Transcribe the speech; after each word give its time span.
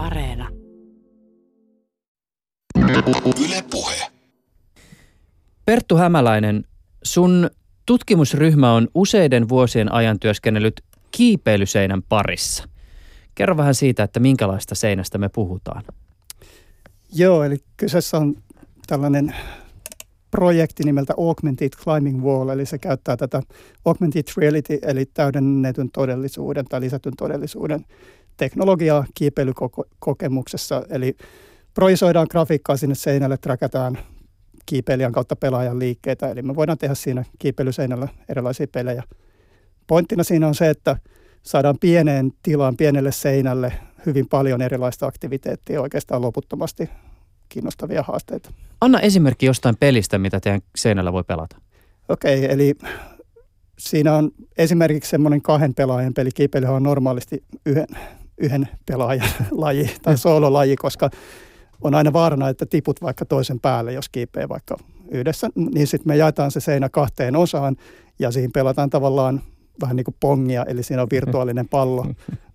Areena. 0.00 0.48
Yle 3.44 3.64
Puhe. 3.70 4.06
Perttu 5.64 5.96
Hämäläinen, 5.96 6.64
sun 7.02 7.50
tutkimusryhmä 7.86 8.74
on 8.74 8.88
useiden 8.94 9.48
vuosien 9.48 9.92
ajan 9.92 10.18
työskennellyt 10.18 10.80
kiipeilyseinän 11.10 12.02
parissa. 12.02 12.64
Kerro 13.34 13.56
vähän 13.56 13.74
siitä, 13.74 14.02
että 14.02 14.20
minkälaista 14.20 14.74
seinästä 14.74 15.18
me 15.18 15.28
puhutaan. 15.28 15.82
Joo, 17.12 17.44
eli 17.44 17.56
kyseessä 17.76 18.16
on 18.16 18.34
tällainen 18.86 19.34
projekti 20.30 20.82
nimeltä 20.84 21.14
Augmented 21.18 21.70
Climbing 21.84 22.22
Wall, 22.22 22.48
eli 22.48 22.66
se 22.66 22.78
käyttää 22.78 23.16
tätä 23.16 23.42
Augmented 23.84 24.24
Reality, 24.36 24.78
eli 24.82 25.06
täydennetyn 25.06 25.90
todellisuuden 25.90 26.64
tai 26.64 26.80
lisätyn 26.80 27.16
todellisuuden 27.16 27.84
teknologiaa 28.40 29.04
kiipeilykokemuksessa. 29.14 30.82
Eli 30.90 31.16
projisoidaan 31.74 32.26
grafiikkaa 32.30 32.76
sinne 32.76 32.94
seinälle, 32.94 33.36
trackataan 33.36 33.98
kiipeilijän 34.66 35.12
kautta 35.12 35.36
pelaajan 35.36 35.78
liikkeitä, 35.78 36.30
eli 36.30 36.42
me 36.42 36.56
voidaan 36.56 36.78
tehdä 36.78 36.94
siinä 36.94 37.24
kiipeilyseinällä 37.38 38.08
erilaisia 38.28 38.66
pelejä. 38.72 39.02
Pointtina 39.86 40.24
siinä 40.24 40.46
on 40.46 40.54
se, 40.54 40.70
että 40.70 40.96
saadaan 41.42 41.78
pieneen 41.80 42.32
tilaan, 42.42 42.76
pienelle 42.76 43.12
seinälle 43.12 43.72
hyvin 44.06 44.28
paljon 44.28 44.62
erilaista 44.62 45.06
aktiviteettia 45.06 45.80
oikeastaan 45.80 46.22
loputtomasti 46.22 46.90
kiinnostavia 47.48 48.02
haasteita. 48.02 48.50
Anna 48.80 49.00
esimerkki 49.00 49.46
jostain 49.46 49.76
pelistä, 49.80 50.18
mitä 50.18 50.40
teidän 50.40 50.60
seinällä 50.76 51.12
voi 51.12 51.24
pelata. 51.24 51.56
Okei, 52.08 52.38
okay, 52.38 52.50
eli 52.50 52.74
siinä 53.78 54.14
on 54.14 54.30
esimerkiksi 54.58 55.10
semmoinen 55.10 55.42
kahden 55.42 55.74
pelaajan 55.74 56.14
peli. 56.14 56.30
Kiipeily 56.34 56.66
on 56.66 56.82
normaalisti 56.82 57.44
yhden, 57.66 57.86
yhden 58.40 58.68
pelaajan 58.86 59.28
laji 59.50 59.90
tai 60.02 60.18
soololaji, 60.18 60.76
koska 60.76 61.10
on 61.80 61.94
aina 61.94 62.12
vaarana, 62.12 62.48
että 62.48 62.66
tiput 62.66 63.02
vaikka 63.02 63.24
toisen 63.24 63.60
päälle, 63.60 63.92
jos 63.92 64.08
kiipeä 64.08 64.48
vaikka 64.48 64.76
yhdessä. 65.10 65.48
Niin 65.54 65.86
sitten 65.86 66.08
me 66.08 66.16
jaetaan 66.16 66.50
se 66.50 66.60
seinä 66.60 66.88
kahteen 66.88 67.36
osaan 67.36 67.76
ja 68.18 68.30
siihen 68.30 68.52
pelataan 68.52 68.90
tavallaan 68.90 69.40
vähän 69.80 69.96
niin 69.96 70.04
kuin 70.04 70.16
pongia, 70.20 70.64
eli 70.64 70.82
siinä 70.82 71.02
on 71.02 71.08
virtuaalinen 71.16 71.68
pallo, 71.68 72.06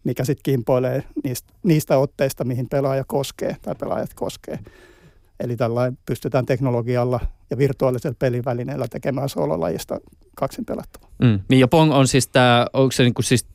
mikä 0.03 0.23
sitten 0.23 0.43
kimpoilee 0.43 1.03
niistä, 1.23 1.53
niistä 1.63 1.97
otteista, 1.97 2.43
mihin 2.43 2.69
pelaaja 2.69 3.03
koskee 3.07 3.55
tai 3.61 3.75
pelaajat 3.75 4.13
koskee. 4.13 4.59
Eli 5.39 5.55
tällainen 5.55 5.97
pystytään 6.05 6.45
teknologialla 6.45 7.19
ja 7.49 7.57
virtuaalisella 7.57 8.15
pelivälineellä 8.19 8.87
tekemään 8.87 9.29
sololajista 9.29 9.99
kaksin 10.35 10.65
pelattava. 10.65 11.07
Mm. 11.21 11.39
Niin 11.49 11.59
ja 11.59 11.67
Pong 11.67 11.93
on 11.93 12.07
siis 12.07 12.27
tämä, 12.27 12.67
onko 12.73 12.91
se 12.91 13.03
niinku 13.03 13.21
siis 13.21 13.45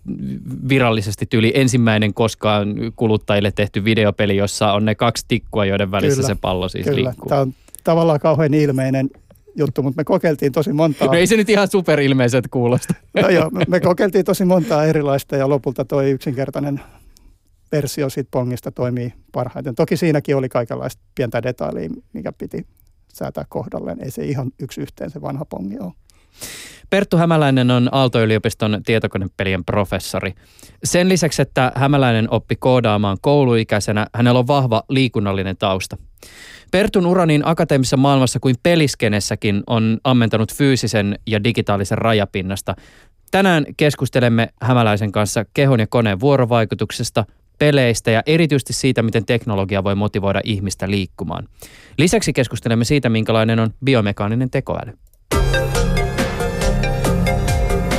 virallisesti 0.68 1.26
tyyli 1.26 1.52
ensimmäinen 1.54 2.14
koskaan 2.14 2.74
kuluttajille 2.96 3.52
tehty 3.52 3.84
videopeli, 3.84 4.36
jossa 4.36 4.72
on 4.72 4.84
ne 4.84 4.94
kaksi 4.94 5.24
tikkua, 5.28 5.64
joiden 5.64 5.90
välissä 5.90 6.16
kyllä, 6.16 6.34
se 6.34 6.40
pallo 6.40 6.68
siis 6.68 6.86
kyllä. 6.86 7.08
liikkuu. 7.08 7.28
Tämä 7.28 7.40
on 7.40 7.54
tavallaan 7.84 8.20
kauhean 8.20 8.54
ilmeinen 8.54 9.10
juttu, 9.56 9.82
mutta 9.82 10.00
me 10.00 10.04
kokeiltiin 10.04 10.52
tosi 10.52 10.72
montaa. 10.72 11.08
No 11.08 11.14
ei 11.14 11.26
se 11.26 11.36
nyt 11.36 11.48
ihan 11.48 11.68
superilmeiset 11.68 12.44
kuulosta. 12.50 12.94
No 13.14 13.28
joo, 13.28 13.50
me 13.68 13.80
kokeiltiin 13.80 14.24
tosi 14.24 14.44
montaa 14.44 14.84
erilaista 14.84 15.36
ja 15.36 15.48
lopulta 15.48 15.84
toi 15.84 16.10
yksinkertainen 16.10 16.80
versio 17.72 18.10
siitä 18.10 18.28
Pongista 18.30 18.70
toimii 18.70 19.12
parhaiten. 19.32 19.74
Toki 19.74 19.96
siinäkin 19.96 20.36
oli 20.36 20.48
kaikenlaista 20.48 21.02
pientä 21.14 21.42
detailia, 21.42 21.90
mikä 22.12 22.32
piti 22.32 22.66
säätää 23.12 23.44
kohdalleen. 23.48 24.04
Ei 24.04 24.10
se 24.10 24.24
ihan 24.24 24.50
yksi 24.58 24.80
yhteen 24.80 25.10
se 25.10 25.20
vanha 25.20 25.44
Pongi 25.44 25.78
ole. 25.78 25.92
Perttu 26.90 27.16
Hämäläinen 27.16 27.70
on 27.70 27.88
Aalto-yliopiston 27.92 28.80
tietokonepelien 28.86 29.64
professori. 29.64 30.34
Sen 30.84 31.08
lisäksi, 31.08 31.42
että 31.42 31.72
Hämäläinen 31.74 32.30
oppi 32.30 32.56
koodaamaan 32.56 33.16
kouluikäisenä, 33.20 34.06
hänellä 34.14 34.38
on 34.38 34.46
vahva 34.46 34.82
liikunnallinen 34.88 35.56
tausta. 35.56 35.96
Pertun 36.70 37.06
ura 37.06 37.26
niin 37.26 37.46
akateemisessa 37.46 37.96
maailmassa 37.96 38.40
kuin 38.40 38.56
peliskenessäkin 38.62 39.62
on 39.66 39.98
ammentanut 40.04 40.54
fyysisen 40.54 41.18
ja 41.26 41.44
digitaalisen 41.44 41.98
rajapinnasta. 41.98 42.74
Tänään 43.30 43.66
keskustelemme 43.76 44.48
Hämäläisen 44.62 45.12
kanssa 45.12 45.44
kehon 45.54 45.80
ja 45.80 45.86
koneen 45.86 46.20
vuorovaikutuksesta, 46.20 47.24
peleistä 47.60 48.10
ja 48.10 48.22
erityisesti 48.26 48.72
siitä, 48.72 49.02
miten 49.02 49.26
teknologia 49.26 49.84
voi 49.84 49.94
motivoida 49.94 50.40
ihmistä 50.44 50.90
liikkumaan. 50.90 51.48
Lisäksi 51.98 52.32
keskustelemme 52.32 52.84
siitä, 52.84 53.08
minkälainen 53.08 53.58
on 53.58 53.70
biomekaaninen 53.84 54.50
tekoäly. 54.50 54.92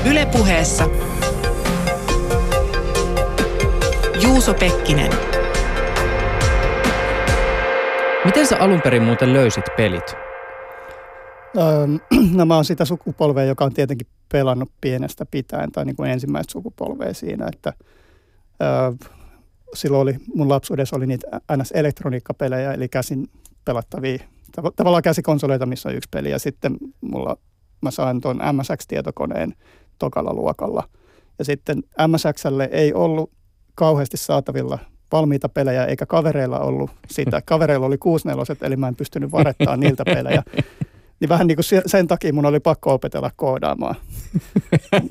Ylepuheessa 0.06 0.90
Juuso 4.24 4.54
Pekkinen. 4.54 5.12
Miten 8.26 8.48
sä 8.48 8.58
alun 8.60 8.82
perin 8.82 9.04
muuten 9.04 9.34
löysit 9.34 9.66
pelit? 9.78 10.16
Öö, 11.58 11.88
no 12.38 12.46
mä 12.46 12.56
oon 12.56 12.66
sitä 12.66 12.86
sukupolvea, 12.86 13.44
joka 13.44 13.66
on 13.66 13.74
tietenkin 13.74 14.08
pelannut 14.32 14.72
pienestä 14.82 15.26
pitäen, 15.32 15.72
tai 15.72 15.86
niin 15.86 15.96
kuin 15.96 16.12
ensimmäistä 16.12 16.52
sukupolvea 16.52 17.14
siinä, 17.14 17.48
että 17.54 17.74
öö, 18.64 19.10
silloin 19.74 20.02
oli, 20.02 20.16
mun 20.36 20.50
lapsuudessa 20.50 20.96
oli 20.96 21.08
niitä 21.08 21.28
NS-elektroniikkapelejä, 21.58 22.74
eli 22.74 22.90
käsin 22.90 23.28
pelattavia, 23.66 24.18
tav- 24.58 24.72
tavallaan 24.76 25.04
käsikonsoleita, 25.04 25.66
missä 25.66 25.90
on 25.90 25.96
yksi 25.96 26.10
peli, 26.12 26.32
ja 26.32 26.40
sitten 26.40 26.78
mulla, 27.02 27.38
mä 27.82 27.92
sain 27.92 28.22
tuon 28.22 28.38
MSX-tietokoneen 28.38 29.54
tokalla 30.00 30.34
luokalla. 30.34 30.84
Ja 31.40 31.46
sitten 31.46 31.84
MSXlle 32.08 32.70
ei 32.72 32.94
ollut 32.94 33.32
kauheasti 33.76 34.18
saatavilla 34.18 34.80
valmiita 35.12 35.50
pelejä, 35.50 35.86
eikä 35.86 36.06
kavereilla 36.06 36.60
ollut 36.60 36.90
sitä. 37.12 37.42
Kavereilla 37.46 37.86
oli 37.86 37.98
64, 37.98 38.68
eli 38.68 38.76
mä 38.76 38.88
en 38.88 38.96
pystynyt 38.96 39.32
varettaa 39.32 39.78
niiltä 39.78 40.04
pelejä. 40.06 40.44
Niin 41.22 41.30
vähän 41.30 41.48
niin 41.48 41.56
kuin 41.56 41.82
sen 41.86 42.08
takia 42.08 42.34
mun 42.34 42.46
oli 42.46 42.60
pakko 42.60 42.94
opetella 42.94 43.32
koodaamaan. 43.36 43.96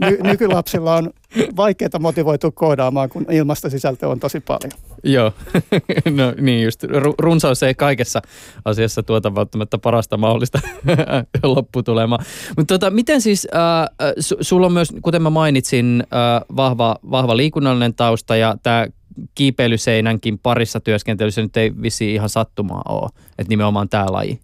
Ny- 0.01 0.19
nykylapsilla 0.23 0.97
on 0.97 1.11
vaikeaa 1.57 1.99
motivoitua 2.01 2.51
koodaamaan, 2.51 3.09
kun 3.09 3.27
ilmasta 3.31 3.71
sisältöä 3.71 4.09
on 4.09 4.21
tosi 4.21 4.41
paljon. 4.41 4.73
Joo, 5.05 5.33
no 6.17 6.35
niin 6.41 6.65
just. 6.65 6.85
Runsaus 7.19 7.63
ei 7.63 7.75
kaikessa 7.75 8.23
asiassa 8.65 9.03
tuota 9.03 9.35
välttämättä 9.35 9.79
parasta 9.79 10.17
mahdollista 10.17 10.61
lopputulemaa. 11.43 12.19
Mutta 12.57 12.75
tota, 12.75 12.91
miten 12.91 13.21
siis, 13.21 13.49
äh, 13.55 14.13
su- 14.21 14.39
sulla 14.41 14.67
on 14.67 14.73
myös, 14.73 14.93
kuten 15.03 15.23
mä 15.23 15.31
mainitsin, 15.31 16.03
äh, 16.03 16.43
vahva, 16.57 16.97
vahva 17.11 17.37
liikunnallinen 17.37 17.95
tausta 17.95 18.37
ja 18.37 18.57
tämä 18.63 18.87
kiipeilyseinänkin 19.35 20.39
parissa 20.39 20.81
työskentelyssä 20.81 21.43
nyt 21.43 21.57
ei 21.57 21.73
vissi 21.83 22.15
ihan 22.15 22.29
sattumaa 22.29 22.83
ole, 22.89 23.11
että 23.39 23.49
nimenomaan 23.49 23.89
tämä 23.89 24.07
laji. 24.11 24.41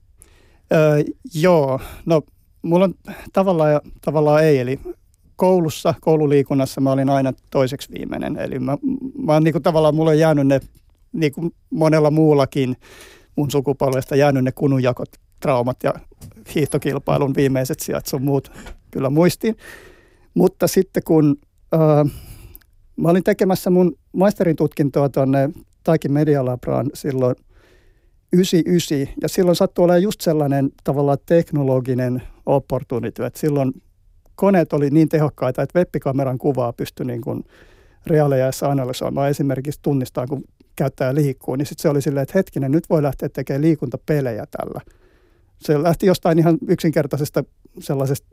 Öö, 0.72 1.02
joo, 1.34 1.80
no 2.06 2.22
mulla 2.62 2.84
on 2.84 2.94
tavallaan 3.32 3.72
ja 3.72 3.80
tavallaan 4.00 4.44
ei, 4.44 4.58
eli 4.58 4.80
koulussa, 5.36 5.94
koululiikunnassa 6.00 6.80
mä 6.80 6.92
olin 6.92 7.10
aina 7.10 7.32
toiseksi 7.50 7.92
viimeinen. 7.92 8.36
Eli 8.36 8.58
mä, 8.58 8.78
mä 9.18 9.32
oon 9.32 9.44
niin 9.44 9.52
kuin 9.52 9.62
tavallaan, 9.62 9.94
mulla 9.94 10.10
on 10.10 10.18
jäänyt 10.18 10.46
ne, 10.46 10.60
niin 11.12 11.32
kuin 11.32 11.54
monella 11.70 12.10
muullakin 12.10 12.76
mun 13.36 13.50
sukupolvesta 13.50 14.16
jäänyt 14.16 14.44
ne 14.44 14.52
kununjakot, 14.52 15.08
traumat 15.40 15.76
ja 15.82 15.94
hiihtokilpailun 16.54 17.34
viimeiset 17.36 17.80
sijat 17.80 18.06
sun 18.06 18.22
muut 18.22 18.52
kyllä 18.90 19.10
muistiin. 19.10 19.56
Mutta 20.34 20.66
sitten 20.66 21.02
kun 21.02 21.36
äh, 21.74 22.12
mä 22.96 23.08
olin 23.08 23.24
tekemässä 23.24 23.70
mun 23.70 23.98
maisterin 24.12 24.56
tutkintoa 24.56 25.08
tuonne 25.08 25.50
Taikin 25.84 26.12
Medialabraan 26.12 26.90
silloin 26.94 27.36
99, 28.36 29.14
ja 29.22 29.28
silloin 29.28 29.56
sattui 29.56 29.84
olemaan 29.84 30.02
just 30.02 30.20
sellainen 30.20 30.70
tavallaan 30.84 31.18
teknologinen 31.26 32.22
opportunity, 32.46 33.24
että 33.24 33.38
silloin 33.38 33.72
koneet 34.34 34.72
oli 34.72 34.90
niin 34.90 35.08
tehokkaita, 35.08 35.62
että 35.62 35.78
webbikameran 35.78 36.38
kuvaa 36.38 36.72
pystyi 36.72 37.06
niin 37.06 37.20
kuin 37.20 37.44
reaaliajassa 38.06 38.70
analysoimaan. 38.70 39.30
Esimerkiksi 39.30 39.80
tunnistaa, 39.82 40.26
kun 40.26 40.44
käyttäjä 40.76 41.14
liikkuu, 41.14 41.56
niin 41.56 41.66
sitten 41.66 41.82
se 41.82 41.88
oli 41.88 42.02
silleen, 42.02 42.22
että 42.22 42.38
hetkinen, 42.38 42.72
nyt 42.72 42.90
voi 42.90 43.02
lähteä 43.02 43.28
tekemään 43.28 43.62
liikuntapelejä 43.62 44.46
tällä. 44.50 44.80
Se 45.58 45.82
lähti 45.82 46.06
jostain 46.06 46.38
ihan 46.38 46.58
yksinkertaisesta 46.68 47.44
sellaisesta 47.78 48.28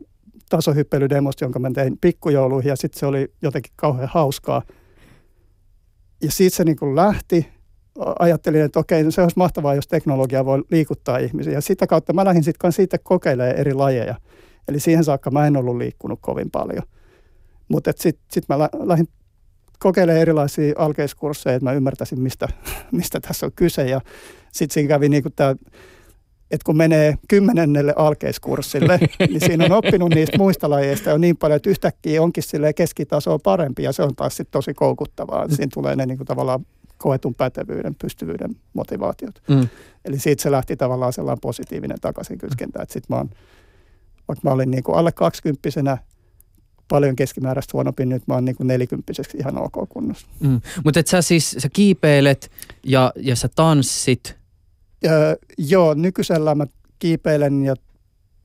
tasohyppelydemosta, 0.50 1.46
jonka 1.46 1.60
mä 1.60 1.72
tein 1.72 1.98
pikkujouluihin, 2.02 2.70
ja 2.70 2.76
sitten 2.76 3.00
se 3.00 3.06
oli 3.06 3.32
jotenkin 3.42 3.74
kauhean 3.76 4.10
hauskaa. 4.14 4.62
Ja 6.22 6.32
siitä 6.32 6.56
se 6.56 6.64
niin 6.64 6.78
kuin 6.78 6.96
lähti, 6.96 7.48
ajattelin, 8.20 8.62
että 8.62 8.80
okei, 8.80 9.12
se 9.12 9.22
olisi 9.22 9.38
mahtavaa, 9.38 9.76
jos 9.76 9.88
teknologia 9.88 10.46
voi 10.46 10.64
liikuttaa 10.72 11.18
ihmisiä. 11.18 11.54
Ja 11.54 11.62
sitä 11.62 11.88
kautta 11.88 12.14
mä 12.14 12.26
lähdin 12.26 12.44
sitten 12.44 12.72
siitä 12.72 12.98
kokeilemaan 13.04 13.56
eri 13.56 13.74
lajeja. 13.74 14.16
Eli 14.68 14.80
siihen 14.80 15.04
saakka 15.04 15.32
mä 15.32 15.48
en 15.48 15.58
ollut 15.58 15.78
liikkunut 15.78 16.20
kovin 16.22 16.52
paljon. 16.52 16.84
Mutta 17.68 17.92
sitten 17.96 18.26
sit 18.32 18.50
mä 18.50 18.60
lähdin 18.60 19.08
kokeilemaan 19.80 20.22
erilaisia 20.22 20.74
alkeiskursseja, 20.78 21.56
että 21.56 21.64
mä 21.64 21.74
ymmärtäisin, 21.74 22.20
mistä, 22.20 22.48
mistä 22.92 23.20
tässä 23.20 23.46
on 23.46 23.52
kyse. 23.56 23.90
Ja 23.90 24.02
sitten 24.52 24.74
siinä 24.74 24.88
kävi 24.88 25.10
niin 25.10 25.24
kuin 25.24 25.34
tämä, 25.36 25.56
että 26.52 26.66
kun 26.66 26.78
menee 26.78 27.16
kymmenennelle 27.28 27.94
alkeiskurssille, 27.98 29.00
niin 29.30 29.40
siinä 29.46 29.66
on 29.66 29.72
oppinut 29.72 30.10
niistä 30.10 30.38
muista 30.38 30.70
lajeista 30.70 31.10
jo 31.10 31.18
niin 31.18 31.38
paljon, 31.38 31.56
että 31.56 31.70
yhtäkkiä 31.70 32.22
onkin 32.22 32.44
keskitasoa 32.76 33.40
parempi 33.40 33.84
ja 33.84 33.92
se 33.92 34.04
on 34.04 34.16
taas 34.16 34.38
sitten 34.38 34.52
tosi 34.52 34.74
koukuttavaa. 34.74 35.50
Siinä 35.50 35.72
tulee 35.74 35.96
ne 35.96 36.06
niin 36.06 36.18
kuin 36.18 36.28
tavallaan 36.28 36.66
koetun 36.98 37.36
pätevyyden, 37.36 37.96
pystyvyyden 37.96 38.56
motivaatiot. 38.74 39.42
Mm. 39.50 39.68
Eli 40.06 40.20
siitä 40.20 40.44
se 40.44 40.52
lähti 40.52 40.76
tavallaan 40.76 41.14
sellainen 41.14 41.42
positiivinen 41.42 41.98
takaisin 42.02 42.38
kytkentä, 42.38 42.84
että 42.84 42.94
sit 42.94 43.10
mä 43.10 43.16
oon, 43.16 43.30
vaikka 44.28 44.50
mä 44.50 44.52
olin 44.54 44.72
niin 44.72 44.84
kuin 44.84 44.98
alle 44.98 45.12
kaksikymppisenä 45.12 45.98
paljon 46.88 47.16
keskimääräistä 47.16 47.72
huonompi, 47.74 48.06
nyt 48.06 48.28
mä 48.28 48.34
oon 48.34 48.46
niin 48.46 48.56
nelikymppiseksi 48.60 49.38
ihan 49.38 49.58
ok 49.58 49.90
kunnossa. 49.90 50.28
Mm. 50.40 50.62
Mutta 50.84 51.02
sä 51.06 51.22
siis, 51.22 51.56
sä 51.60 51.70
kiipeilet 51.74 52.52
ja, 52.84 53.14
ja 53.16 53.36
sä 53.36 53.50
tanssit. 53.56 54.36
Öö, 55.06 55.36
joo, 55.58 55.94
nykyisellä 55.94 56.56
mä 56.56 56.68
kiipeilen 57.00 57.66
ja 57.66 57.76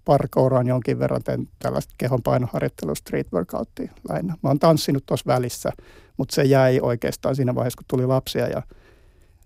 parkouraan 0.08 0.66
jonkin 0.66 0.98
verran, 0.98 1.22
teen 1.22 1.48
tällaista 1.58 1.94
kehonpainoharjoittelua, 1.98 2.94
street 2.94 3.32
workouttia 3.32 3.92
lähinnä. 4.08 4.34
Mä 4.42 4.50
oon 4.50 4.58
tanssinut 4.58 5.06
tuossa 5.06 5.24
välissä, 5.26 5.70
mutta 6.16 6.34
se 6.34 6.42
jäi 6.42 6.80
oikeastaan 6.82 7.36
siinä 7.36 7.54
vaiheessa, 7.54 7.76
kun 7.76 7.84
tuli 7.88 8.06
lapsia 8.06 8.48
ja 8.48 8.62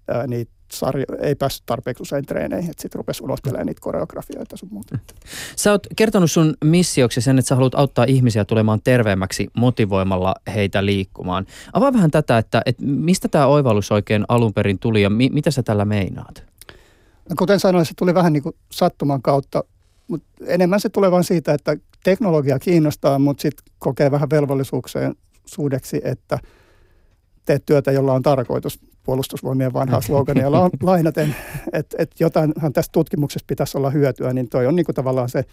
ää, 0.08 0.26
niitä 0.26 0.52
sarjo, 0.72 1.04
ei 1.20 1.34
päässyt 1.34 1.66
tarpeeksi 1.66 2.02
usein 2.02 2.26
treeneihin, 2.26 2.70
että 2.70 2.82
sitten 2.82 2.98
rupesi 2.98 3.24
unohtelemaan 3.24 3.66
niitä 3.66 3.80
koreografioita 3.80 4.56
sun 4.56 4.68
muuta. 4.72 4.98
Sä 5.56 5.70
oot 5.70 5.86
kertonut 5.96 6.30
sun 6.30 6.54
missioksi 6.64 7.20
sen, 7.20 7.38
että 7.38 7.48
sä 7.48 7.54
haluat 7.54 7.74
auttaa 7.74 8.04
ihmisiä 8.08 8.44
tulemaan 8.44 8.80
terveemmäksi 8.84 9.48
motivoimalla 9.56 10.34
heitä 10.54 10.86
liikkumaan. 10.86 11.46
Avaa 11.72 11.92
vähän 11.92 12.10
tätä, 12.10 12.38
että, 12.38 12.62
että 12.66 12.84
mistä 12.84 13.28
tämä 13.28 13.46
oivallus 13.46 13.92
oikein 13.92 14.24
alun 14.28 14.54
perin 14.54 14.78
tuli 14.78 15.02
ja 15.02 15.10
mi, 15.10 15.28
mitä 15.32 15.50
sä 15.50 15.62
tällä 15.62 15.84
meinaat? 15.84 16.44
No, 17.30 17.36
kuten 17.38 17.60
sanoin, 17.60 17.86
se 17.86 17.92
tuli 17.98 18.14
vähän 18.14 18.32
niin 18.32 18.42
kuin 18.42 18.56
sattuman 18.72 19.22
kautta, 19.22 19.64
mutta 20.12 20.44
enemmän 20.46 20.80
se 20.80 20.88
tulee 20.88 21.10
vain 21.10 21.24
siitä, 21.24 21.54
että 21.54 21.76
teknologia 22.04 22.58
kiinnostaa, 22.58 23.18
mutta 23.18 23.42
sitten 23.42 23.64
kokee 23.78 24.10
vähän 24.10 24.30
velvollisuukseen 24.30 25.14
suudeksi, 25.44 26.00
että 26.04 26.38
teet 27.46 27.66
työtä, 27.66 27.92
jolla 27.92 28.12
on 28.12 28.22
tarkoitus 28.22 28.80
puolustusvoimien 29.04 29.72
vanhaa 29.72 30.00
slogania 30.00 30.52
la- 30.52 30.70
lainaten, 30.82 31.36
että 31.72 31.96
et 31.98 32.10
jotainhan 32.20 32.72
tästä 32.72 32.92
tutkimuksesta 32.92 33.46
pitäisi 33.46 33.78
olla 33.78 33.90
hyötyä, 33.90 34.32
niin 34.32 34.48
toi 34.48 34.66
on 34.66 34.76
niinku 34.76 34.92
tavallaan 34.92 35.28
se 35.28 35.44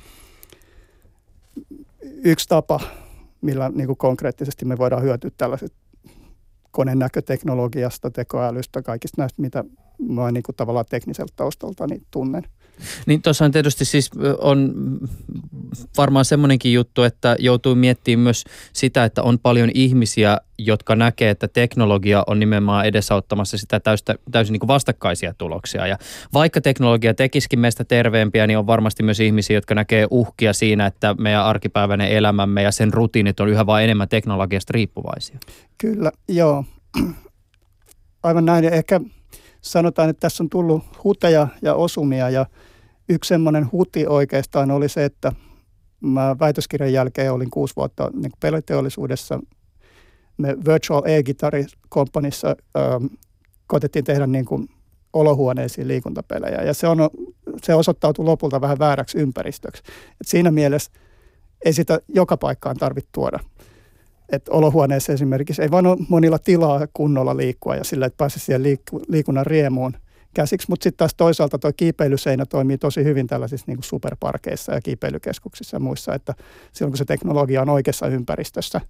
yksi 2.23 2.47
tapa, 2.49 2.79
millä 3.41 3.69
niinku 3.69 3.95
konkreettisesti 3.95 4.65
me 4.65 4.77
voidaan 4.77 5.03
hyötyä 5.03 5.31
tällaiset 5.37 5.73
konenäköteknologiasta, 6.71 8.11
tekoälystä, 8.11 8.81
kaikista 8.81 9.21
näistä, 9.21 9.41
mitä 9.41 9.63
mä 10.09 10.31
niinku 10.31 10.53
tavallaan 10.53 10.85
tekniseltä 10.89 11.33
taustalta 11.35 11.87
niin 11.87 12.03
tunnen. 12.11 12.43
Niin 13.05 13.21
tuossa 13.21 13.49
tietysti 13.49 13.85
siis 13.85 14.11
on 14.37 14.73
varmaan 15.97 16.25
semmoinenkin 16.25 16.73
juttu, 16.73 17.03
että 17.03 17.35
joutuu 17.39 17.75
miettimään 17.75 18.23
myös 18.23 18.43
sitä, 18.73 19.05
että 19.05 19.23
on 19.23 19.39
paljon 19.39 19.71
ihmisiä, 19.73 20.37
jotka 20.57 20.95
näkee, 20.95 21.29
että 21.29 21.47
teknologia 21.47 22.23
on 22.27 22.39
nimenomaan 22.39 22.85
edesauttamassa 22.85 23.57
sitä 23.57 23.79
täystä, 23.79 24.15
täysin 24.31 24.53
niin 24.53 24.59
kuin 24.59 24.67
vastakkaisia 24.67 25.33
tuloksia. 25.33 25.87
Ja 25.87 25.97
vaikka 26.33 26.61
teknologia 26.61 27.13
tekisikin 27.13 27.59
meistä 27.59 27.83
terveempiä, 27.83 28.47
niin 28.47 28.57
on 28.57 28.67
varmasti 28.67 29.03
myös 29.03 29.19
ihmisiä, 29.19 29.57
jotka 29.57 29.75
näkee 29.75 30.07
uhkia 30.09 30.53
siinä, 30.53 30.85
että 30.85 31.15
meidän 31.19 31.43
arkipäiväinen 31.43 32.11
elämämme 32.11 32.61
ja 32.61 32.71
sen 32.71 32.93
rutiinit 32.93 33.39
on 33.39 33.49
yhä 33.49 33.65
vain 33.65 33.83
enemmän 33.83 34.09
teknologiasta 34.09 34.71
riippuvaisia. 34.73 35.37
Kyllä, 35.77 36.11
joo. 36.27 36.63
Aivan 38.23 38.45
näin. 38.45 38.65
Ehkä 38.65 39.01
sanotaan, 39.61 40.09
että 40.09 40.19
tässä 40.19 40.43
on 40.43 40.49
tullut 40.49 40.83
huteja 41.03 41.47
ja 41.61 41.73
osumia 41.73 42.29
ja 42.29 42.45
yksi 43.09 43.27
semmoinen 43.27 43.71
huti 43.71 44.07
oikeastaan 44.07 44.71
oli 44.71 44.89
se, 44.89 45.05
että 45.05 45.31
mä 46.01 46.35
väitöskirjan 46.39 46.93
jälkeen 46.93 47.33
olin 47.33 47.49
kuusi 47.49 47.75
vuotta 47.75 48.11
niin 48.13 48.31
peliteollisuudessa. 48.39 49.39
Me 50.37 50.57
Virtual 50.67 51.01
E-Guitar 51.05 51.53
Companyssa 51.91 52.55
ähm, 52.77 53.05
koitettiin 53.67 54.05
tehdä 54.05 54.27
niin 54.27 54.45
kuin 54.45 54.69
olohuoneisiin 55.13 55.87
liikuntapelejä 55.87 56.61
ja 56.61 56.73
se, 56.73 56.87
on, 56.87 57.09
se 57.63 57.75
osoittautui 57.75 58.25
lopulta 58.25 58.61
vähän 58.61 58.79
vääräksi 58.79 59.17
ympäristöksi. 59.17 59.83
Et 60.21 60.27
siinä 60.27 60.51
mielessä 60.51 60.91
ei 61.65 61.73
sitä 61.73 61.99
joka 62.07 62.37
paikkaan 62.37 62.77
tarvitse 62.77 63.09
tuoda. 63.11 63.39
Et 64.31 64.49
olohuoneessa 64.49 65.13
esimerkiksi 65.13 65.61
ei 65.61 65.71
vaan 65.71 65.87
ole 65.87 65.97
monilla 66.09 66.39
tilaa 66.39 66.87
kunnolla 66.93 67.37
liikkua 67.37 67.75
ja 67.75 67.83
sillä, 67.83 68.05
että 68.05 68.17
pääsee 68.17 68.39
siihen 68.39 68.63
liik- 68.63 69.05
liikunnan 69.07 69.45
riemuun 69.45 69.93
käsiksi, 70.33 70.67
mutta 70.69 70.83
sitten 70.83 70.97
taas 70.97 71.15
toisaalta 71.17 71.59
tuo 71.59 71.71
kiipeilyseinä 71.77 72.45
toimii 72.45 72.77
tosi 72.77 73.03
hyvin 73.03 73.27
tällaisissa 73.27 73.63
niin 73.67 73.77
kuin 73.77 73.83
superparkeissa 73.83 74.73
ja 74.73 74.81
kiipeilykeskuksissa 74.81 75.75
ja 75.75 75.79
muissa, 75.79 76.13
että 76.13 76.33
silloin 76.73 76.91
kun 76.91 76.97
se 76.97 77.05
teknologia 77.05 77.61
on 77.61 77.69
oikeassa 77.69 78.07
ympäristössä, 78.07 78.81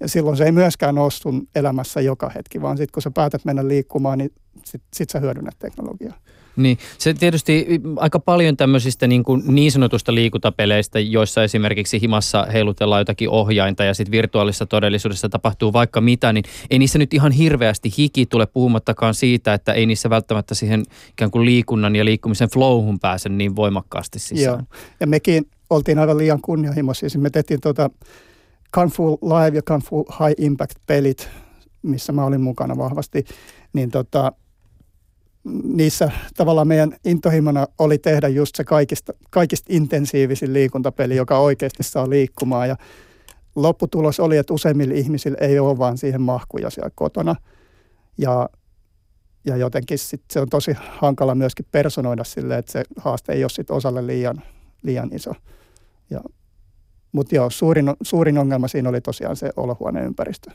ja 0.00 0.08
silloin 0.08 0.36
se 0.36 0.44
ei 0.44 0.52
myöskään 0.52 0.98
ole 0.98 1.10
sun 1.10 1.48
elämässä 1.54 2.00
joka 2.00 2.28
hetki, 2.28 2.62
vaan 2.62 2.76
sitten 2.76 2.92
kun 2.92 3.02
sä 3.02 3.10
päätät 3.10 3.44
mennä 3.44 3.68
liikkumaan, 3.68 4.18
niin 4.18 4.32
sit, 4.64 4.82
sit 4.94 5.10
sä 5.10 5.20
hyödynnät 5.20 5.58
teknologiaa. 5.58 6.16
Niin, 6.56 6.78
se 6.98 7.14
tietysti 7.14 7.66
aika 7.96 8.20
paljon 8.20 8.56
tämmöisistä 8.56 9.06
niin, 9.06 9.24
kuin 9.24 9.42
niin 9.46 9.72
sanotusta 9.72 10.14
liikuntapeleistä, 10.14 11.00
joissa 11.00 11.42
esimerkiksi 11.42 12.00
himassa 12.00 12.46
heilutellaan 12.52 13.00
jotakin 13.00 13.28
ohjainta 13.28 13.84
ja 13.84 13.94
sitten 13.94 14.12
virtuaalisessa 14.12 14.66
todellisuudessa 14.66 15.28
tapahtuu 15.28 15.72
vaikka 15.72 16.00
mitä, 16.00 16.32
niin 16.32 16.44
ei 16.70 16.78
niissä 16.78 16.98
nyt 16.98 17.14
ihan 17.14 17.32
hirveästi 17.32 17.90
hiki 17.98 18.26
tule 18.26 18.46
puhumattakaan 18.46 19.14
siitä, 19.14 19.54
että 19.54 19.72
ei 19.72 19.86
niissä 19.86 20.10
välttämättä 20.10 20.54
siihen 20.54 20.82
ikään 21.10 21.30
kuin 21.30 21.44
liikunnan 21.44 21.96
ja 21.96 22.04
liikkumisen 22.04 22.48
flowhun 22.48 23.00
pääse 23.00 23.28
niin 23.28 23.56
voimakkaasti 23.56 24.18
sisään. 24.18 24.58
Joo, 24.58 24.78
ja 25.00 25.06
mekin 25.06 25.46
oltiin 25.70 25.98
aivan 25.98 26.18
liian 26.18 26.40
kunnianhimoisia. 26.40 27.08
Siis 27.08 27.22
me 27.22 27.30
tehtiin 27.30 27.60
tuota 27.60 27.90
Kung 28.74 28.90
Fu 28.90 29.18
Live 29.22 29.56
ja 29.56 29.62
Kung 29.62 29.82
Fu 29.82 30.06
High 30.20 30.44
Impact 30.44 30.76
pelit, 30.86 31.28
missä 31.82 32.12
mä 32.12 32.24
olin 32.24 32.40
mukana 32.40 32.76
vahvasti, 32.76 33.24
niin 33.72 33.90
tota, 33.90 34.32
niissä 35.64 36.10
tavallaan 36.36 36.68
meidän 36.68 36.96
intohimona 37.04 37.66
oli 37.78 37.98
tehdä 37.98 38.28
just 38.28 38.56
se 38.56 38.64
kaikista, 38.64 39.12
kaikista 39.30 39.66
intensiivisin 39.68 40.52
liikuntapeli, 40.52 41.16
joka 41.16 41.38
oikeasti 41.38 41.82
saa 41.82 42.10
liikkumaan. 42.10 42.68
Ja 42.68 42.76
lopputulos 43.56 44.20
oli, 44.20 44.36
että 44.36 44.54
useimmilla 44.54 44.94
ihmisillä 44.94 45.38
ei 45.40 45.58
ole 45.58 45.78
vaan 45.78 45.98
siihen 45.98 46.22
mahkuja 46.22 46.70
siellä 46.70 46.90
kotona. 46.94 47.36
Ja, 48.18 48.48
ja 49.44 49.56
jotenkin 49.56 49.98
sit 49.98 50.22
se 50.30 50.40
on 50.40 50.48
tosi 50.48 50.72
hankala 50.78 51.34
myöskin 51.34 51.66
personoida 51.72 52.24
sille, 52.24 52.58
että 52.58 52.72
se 52.72 52.84
haaste 52.96 53.32
ei 53.32 53.44
ole 53.44 53.50
sit 53.50 53.70
osalle 53.70 54.06
liian, 54.06 54.42
liian 54.82 55.10
iso. 55.12 55.32
Ja 56.10 56.20
mutta 57.12 57.34
joo, 57.34 57.50
suurin, 57.50 57.94
suurin 58.02 58.38
ongelma 58.38 58.68
siinä 58.68 58.88
oli 58.88 59.00
tosiaan 59.00 59.36
se 59.36 59.50
olohuoneen 59.56 60.06
ympäristö. 60.06 60.50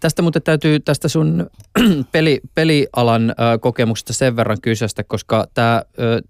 Tästä 0.00 0.22
mutta 0.22 0.40
täytyy 0.40 0.80
tästä 0.80 1.08
sun 1.08 1.46
peli, 2.12 2.40
pelialan 2.54 3.34
kokemuksesta 3.60 4.12
sen 4.12 4.36
verran 4.36 4.60
kysästä, 4.62 5.04
koska 5.04 5.46
tämä 5.54 5.82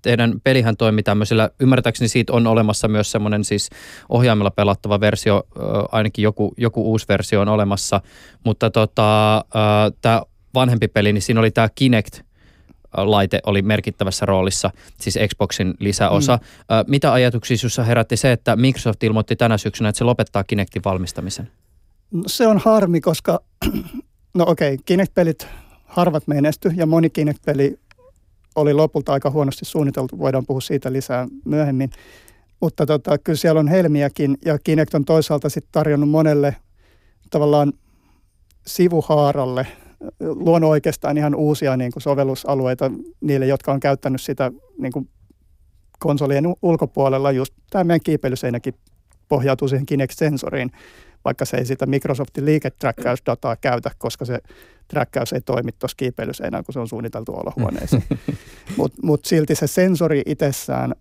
teidän 0.03 0.41
pelihän 0.45 0.77
toimii 0.77 1.03
tämmöisellä, 1.03 1.51
ymmärtääkseni 1.61 2.09
siitä 2.09 2.33
on 2.33 2.47
olemassa 2.47 2.89
myös 2.89 3.11
semmoinen 3.11 3.45
siis 3.45 3.71
ohjaimella 4.09 4.51
pelattava 4.51 5.01
versio, 5.01 5.43
ainakin 5.93 6.23
joku, 6.23 6.55
joku 6.57 6.91
uusi 6.91 7.07
versio 7.09 7.41
on 7.41 7.49
olemassa, 7.49 8.01
mutta 8.45 8.71
tota, 8.71 9.45
tämä 10.03 10.23
vanhempi 10.55 10.89
peli, 10.89 11.13
niin 11.13 11.23
siinä 11.23 11.41
oli 11.41 11.51
tämä 11.51 11.69
Kinect, 11.75 12.26
laite 12.97 13.41
oli 13.47 13.63
merkittävässä 13.63 14.27
roolissa, 14.27 14.71
siis 15.01 15.19
Xboxin 15.29 15.75
lisäosa. 15.79 16.37
Mm. 16.37 16.91
Mitä 16.91 17.13
ajatuksia 17.13 17.57
sinussa 17.57 17.85
herätti 17.85 18.17
se, 18.17 18.33
että 18.33 18.57
Microsoft 18.57 19.03
ilmoitti 19.03 19.37
tänä 19.37 19.59
syksynä, 19.59 19.89
että 19.89 19.99
se 19.99 20.05
lopettaa 20.05 20.45
Kinectin 20.45 20.85
valmistamisen? 20.85 21.51
No, 22.11 22.23
se 22.27 22.47
on 22.47 22.59
harmi, 22.59 23.01
koska 23.01 23.41
no 24.35 24.45
okei, 24.49 24.75
okay, 24.75 24.85
Kinect-pelit 24.85 25.47
harvat 25.85 26.27
menesty 26.27 26.73
ja 26.77 26.87
moni 26.87 27.11
Kinect-peli 27.11 27.79
oli 28.55 28.75
lopulta 28.75 29.13
aika 29.13 29.31
huonosti 29.31 29.65
suunniteltu. 29.65 30.19
Voidaan 30.19 30.47
puhua 30.47 30.61
siitä 30.61 30.93
lisää 30.93 31.27
myöhemmin. 31.45 31.91
Mutta 32.61 32.87
tota, 32.87 33.19
kyllä 33.19 33.37
siellä 33.37 33.61
on 33.61 33.69
helmiäkin 33.69 34.39
ja 34.45 34.59
Kinect 34.59 34.95
on 34.95 35.05
toisaalta 35.05 35.49
sitten 35.49 35.73
tarjonnut 35.73 36.11
monelle 36.11 36.57
tavallaan 37.31 37.73
sivuhaaralle– 38.67 39.67
luonut 40.21 40.71
oikeastaan 40.71 41.19
ihan 41.19 41.35
uusia 41.35 41.77
niin 41.77 41.93
kuin 41.93 42.03
sovellusalueita 42.03 42.91
niille, 43.21 43.47
jotka 43.47 43.73
on 43.73 43.81
käyttänyt 43.81 44.21
sitä 44.21 44.53
niin 44.79 44.93
kuin 44.93 45.09
konsolien 45.99 46.45
ulkopuolella. 46.63 47.33
Just 47.33 47.55
tämä 47.71 47.85
meidän 47.85 48.01
kiipeilyseinäkin 48.05 48.75
pohjautuu 49.29 49.69
siihen 49.69 49.87
Kinect-sensoriin, 49.87 50.71
vaikka 51.25 51.45
se 51.45 51.57
ei 51.57 51.67
sitä 51.67 51.87
Microsoftin 51.87 52.45
liiketräkkäysdataa 52.45 53.57
käytä, 53.57 53.91
koska 53.99 54.25
se 54.25 54.39
träkkäys 54.89 55.33
ei 55.33 55.41
toimi 55.41 55.73
tuossa 55.73 55.97
kiipeilyseinään, 55.97 56.65
kun 56.65 56.73
se 56.73 56.81
on 56.81 56.89
suunniteltu 56.89 57.33
olohuoneeseen. 57.33 58.05
Mutta 58.79 59.01
mut 59.03 59.25
silti 59.25 59.55
se 59.55 59.67
sensori 59.67 60.23
itsessään, 60.27 60.95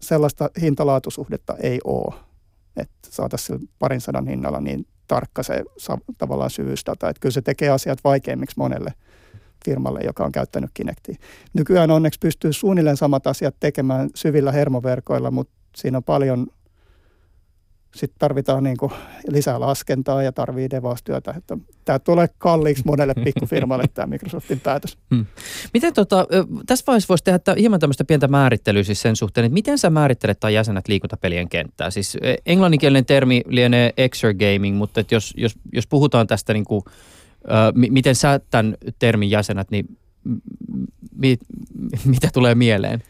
sellaista 0.00 0.50
hintalaatusuhdetta 0.60 1.56
ei 1.62 1.80
ole, 1.84 2.14
että 2.76 3.08
saataisiin 3.10 3.68
parin 3.78 4.00
sadan 4.00 4.28
hinnalla 4.28 4.60
niin 4.60 4.86
tarkka 5.08 5.42
se 5.42 5.64
tavallaan 6.18 6.50
syvyysdata. 6.50 7.08
Että 7.08 7.20
kyllä 7.20 7.32
se 7.32 7.42
tekee 7.42 7.68
asiat 7.70 7.98
vaikeimmiksi 8.04 8.58
monelle 8.58 8.92
firmalle, 9.64 10.00
joka 10.04 10.24
on 10.24 10.32
käyttänyt 10.32 10.70
Kinectia. 10.74 11.16
Nykyään 11.52 11.90
onneksi 11.90 12.20
pystyy 12.20 12.52
suunnilleen 12.52 12.96
samat 12.96 13.26
asiat 13.26 13.54
tekemään 13.60 14.10
syvillä 14.14 14.52
hermoverkoilla, 14.52 15.30
mutta 15.30 15.54
siinä 15.76 15.98
on 15.98 16.04
paljon 16.04 16.46
sitten 17.94 18.18
tarvitaan 18.18 18.64
niin 18.64 18.76
kuin 18.76 18.92
lisää 19.28 19.60
laskentaa 19.60 20.22
ja 20.22 20.32
tarvii 20.32 20.70
devaustyötä. 20.70 21.34
Että 21.36 21.58
tämä 21.84 21.98
tulee 21.98 22.28
kalliiksi 22.38 22.82
monelle 22.86 23.14
pikkufirmalle 23.24 23.84
tämä 23.94 24.06
Microsoftin 24.06 24.60
päätös. 24.60 24.98
Hmm. 25.14 25.26
Miten 25.74 25.94
tota, 25.94 26.26
tässä 26.66 26.84
vaiheessa 26.86 27.08
voisi 27.08 27.24
tehdä 27.24 27.40
hieman 27.58 27.80
tämmöistä 27.80 28.04
pientä 28.04 28.28
määrittelyä 28.28 28.82
siis 28.82 29.02
sen 29.02 29.16
suhteen, 29.16 29.44
että 29.44 29.54
miten 29.54 29.78
sä 29.78 29.90
määrittelet 29.90 30.40
tai 30.40 30.54
jäsenet 30.54 30.88
liikuntapelien 30.88 31.48
kenttää? 31.48 31.90
Siis 31.90 32.18
englanninkielinen 32.46 33.06
termi 33.06 33.42
lienee 33.46 33.92
exergaming, 33.96 34.76
mutta 34.76 35.00
että 35.00 35.14
jos, 35.14 35.34
jos, 35.36 35.54
jos 35.72 35.86
puhutaan 35.86 36.26
tästä 36.26 36.52
niin 36.52 36.64
kuin, 36.64 36.82
äh, 37.50 37.72
miten 37.90 38.14
sä 38.14 38.40
tämän 38.50 38.74
termin 38.98 39.30
jäsenet, 39.30 39.70
niin 39.70 39.98
mi, 41.16 41.36
mitä 42.04 42.28
tulee 42.32 42.54
mieleen? 42.54 43.02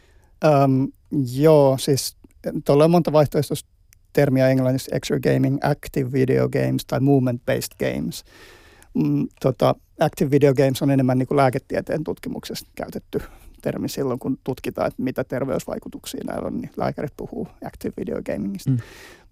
Um, 0.64 0.92
joo, 1.36 1.78
siis 1.78 2.16
tuolla 2.64 2.84
on 2.84 2.90
monta 2.90 3.12
vaihtoehtoista 3.12 3.73
termiä 4.14 4.48
englanniksi 4.48 4.90
exergaming, 4.94 5.58
active 5.62 6.12
video 6.12 6.48
games 6.48 6.86
tai 6.86 7.00
movement-based 7.00 7.76
games. 7.78 8.24
Mm, 8.94 9.28
tota, 9.40 9.74
active 10.00 10.30
video 10.30 10.54
games 10.54 10.82
on 10.82 10.90
enemmän 10.90 11.18
niin 11.18 11.26
kuin 11.26 11.36
lääketieteen 11.36 12.04
tutkimuksessa 12.04 12.66
käytetty 12.74 13.18
termi 13.62 13.88
silloin, 13.88 14.18
kun 14.18 14.38
tutkitaan, 14.44 14.88
että 14.88 15.02
mitä 15.02 15.24
terveysvaikutuksia 15.24 16.20
näillä 16.26 16.46
on, 16.46 16.60
niin 16.60 16.70
lääkärit 16.76 17.12
puhuu 17.16 17.48
active 17.66 17.94
video 17.96 18.22
gamingista. 18.22 18.70
Mm. 18.70 18.78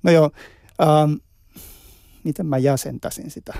No 0.02 0.10
joo, 0.12 0.30
ähm, 0.80 1.12
miten 2.24 2.46
mä 2.46 2.58
jäsentäisin 2.58 3.30
sitä? 3.30 3.54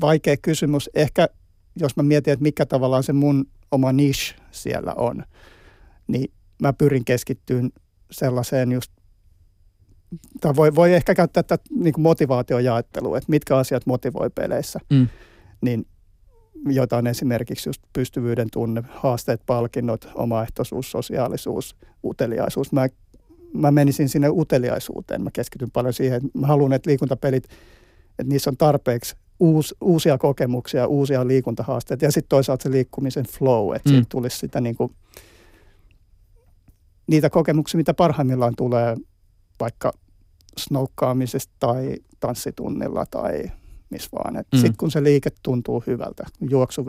Vaikea 0.00 0.36
kysymys. 0.36 0.90
Ehkä 0.94 1.28
jos 1.76 1.96
mä 1.96 2.02
mietin, 2.02 2.32
että 2.32 2.42
mikä 2.42 2.66
tavallaan 2.66 3.02
se 3.02 3.12
mun 3.12 3.46
oma 3.70 3.92
niche 3.92 4.34
siellä 4.50 4.92
on, 4.96 5.24
niin 6.06 6.32
mä 6.62 6.72
pyrin 6.72 7.04
keskittyyn 7.04 7.72
sellaiseen 8.10 8.72
just 8.72 8.92
tai 10.40 10.56
voi, 10.56 10.74
voi 10.74 10.94
ehkä 10.94 11.14
käyttää 11.14 11.42
tätä 11.42 11.64
niin 11.70 11.94
motivaatiojaettelua, 11.98 13.18
että 13.18 13.30
mitkä 13.30 13.56
asiat 13.56 13.86
motivoi 13.86 14.30
peleissä. 14.30 14.80
Mm. 14.90 15.08
Niin 15.60 15.86
jotain 16.68 17.06
esimerkiksi 17.06 17.68
just 17.68 17.82
pystyvyyden 17.92 18.48
tunne, 18.52 18.82
haasteet, 18.88 19.40
palkinnot, 19.46 20.08
omaehtoisuus, 20.14 20.90
sosiaalisuus, 20.90 21.76
uteliaisuus. 22.04 22.72
Mä, 22.72 22.88
mä 23.52 23.70
menisin 23.70 24.08
sinne 24.08 24.28
uteliaisuuteen. 24.30 25.22
Mä 25.22 25.30
keskityn 25.32 25.70
paljon 25.70 25.94
siihen, 25.94 26.16
että 26.16 26.38
mä 26.38 26.46
haluan, 26.46 26.72
että 26.72 26.90
liikuntapelit, 26.90 27.44
että 28.18 28.24
niissä 28.24 28.50
on 28.50 28.56
tarpeeksi 28.56 29.16
uus, 29.40 29.74
uusia 29.80 30.18
kokemuksia, 30.18 30.86
uusia 30.86 31.26
liikuntahaasteita 31.26 32.04
ja 32.04 32.12
sitten 32.12 32.28
toisaalta 32.28 32.62
se 32.62 32.70
liikkumisen 32.70 33.26
flow, 33.26 33.74
että 33.74 33.90
mm. 33.90 33.94
siitä 33.94 34.08
tulisi 34.08 34.38
sitä 34.38 34.60
niin 34.60 34.76
kuin, 34.76 34.92
niitä 37.06 37.30
kokemuksia, 37.30 37.78
mitä 37.78 37.94
parhaimmillaan 37.94 38.54
tulee 38.56 38.96
vaikka 39.60 39.92
snoukkaamisesta 40.58 41.54
tai 41.60 41.96
tanssitunnilla 42.20 43.06
tai 43.06 43.42
missä 43.90 44.08
vaan. 44.12 44.34
Mm. 44.34 44.58
Sitten 44.58 44.76
kun 44.76 44.90
se 44.90 45.02
liike 45.02 45.30
tuntuu 45.42 45.84
hyvältä, 45.86 46.24
juoksu, 46.50 46.86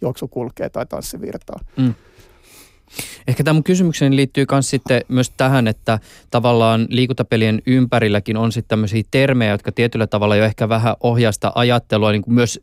juoksu 0.00 0.28
kulkee 0.28 0.68
tai 0.68 0.86
tanssi 0.86 1.20
virtaa. 1.20 1.60
Mm. 1.76 1.94
Ehkä 3.26 3.44
tämä 3.44 3.54
mun 3.54 3.64
kysymykseni 3.64 4.16
liittyy 4.16 4.46
myös 4.50 4.70
sitten 4.70 5.02
myös 5.08 5.30
tähän, 5.30 5.68
että 5.68 5.98
tavallaan 6.30 6.86
liikuntapelien 6.90 7.62
ympärilläkin 7.66 8.36
on 8.36 8.52
sitten 8.52 8.68
tämmöisiä 8.68 9.02
termejä, 9.10 9.52
jotka 9.52 9.72
tietyllä 9.72 10.06
tavalla 10.06 10.36
jo 10.36 10.44
ehkä 10.44 10.68
vähän 10.68 10.96
ohjasta 11.00 11.52
ajattelua, 11.54 12.12
niin 12.12 12.22
kuin 12.22 12.34
myös 12.34 12.60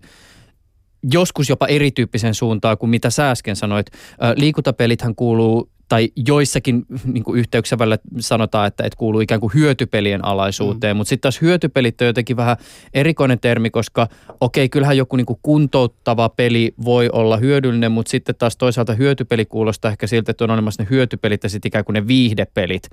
joskus 1.13 1.49
jopa 1.49 1.67
erityyppisen 1.67 2.33
suuntaan 2.33 2.77
kuin 2.77 2.89
mitä 2.89 3.09
sä 3.09 3.31
äsken 3.31 3.55
sanoit. 3.55 3.87
Liikuntapelithän 4.35 5.15
kuuluu 5.15 5.69
tai 5.89 6.09
joissakin 6.27 6.85
niin 7.13 7.23
kuin 7.23 7.39
yhteyksissä 7.39 7.77
välillä 7.77 7.97
sanotaan, 8.19 8.67
että, 8.67 8.83
että 8.83 8.97
kuuluu 8.97 9.21
ikään 9.21 9.41
kuin 9.41 9.53
hyötypelien 9.53 10.25
alaisuuteen, 10.25 10.95
mm. 10.95 10.97
mutta 10.97 11.09
sitten 11.09 11.21
taas 11.21 11.41
hyötypelit 11.41 12.01
on 12.01 12.07
jotenkin 12.07 12.37
vähän 12.37 12.57
erikoinen 12.93 13.39
termi, 13.39 13.69
koska 13.69 14.07
okei, 14.41 14.63
okay, 14.63 14.69
kyllähän 14.69 14.97
joku 14.97 15.15
niin 15.15 15.25
kuin 15.25 15.39
kuntouttava 15.43 16.29
peli 16.29 16.73
voi 16.85 17.09
olla 17.13 17.37
hyödyllinen, 17.37 17.91
mutta 17.91 18.09
sitten 18.09 18.35
taas 18.35 18.57
toisaalta 18.57 18.93
hyötypeli 18.93 19.45
kuulostaa 19.45 19.91
ehkä 19.91 20.07
siltä, 20.07 20.31
että 20.31 20.43
on 20.43 20.51
olemassa 20.51 20.83
ne 20.83 20.89
hyötypelit 20.89 21.43
ja 21.43 21.49
sitten 21.49 21.69
ikään 21.69 21.85
kuin 21.85 21.93
ne 21.93 22.07
viihdepelit. 22.07 22.89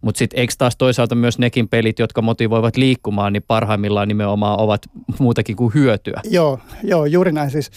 Mutta 0.00 0.18
sitten 0.18 0.40
eikö 0.40 0.54
taas 0.58 0.76
toisaalta 0.76 1.14
myös 1.14 1.38
nekin 1.38 1.68
pelit, 1.68 1.98
jotka 1.98 2.22
motivoivat 2.22 2.76
liikkumaan, 2.76 3.32
niin 3.32 3.42
parhaimmillaan 3.42 4.08
nimenomaan 4.08 4.60
ovat 4.60 4.82
muutakin 5.18 5.56
kuin 5.56 5.74
hyötyä? 5.74 6.20
Joo, 6.30 6.58
joo 6.82 7.06
juuri 7.06 7.32
näin 7.32 7.50
siis 7.50 7.70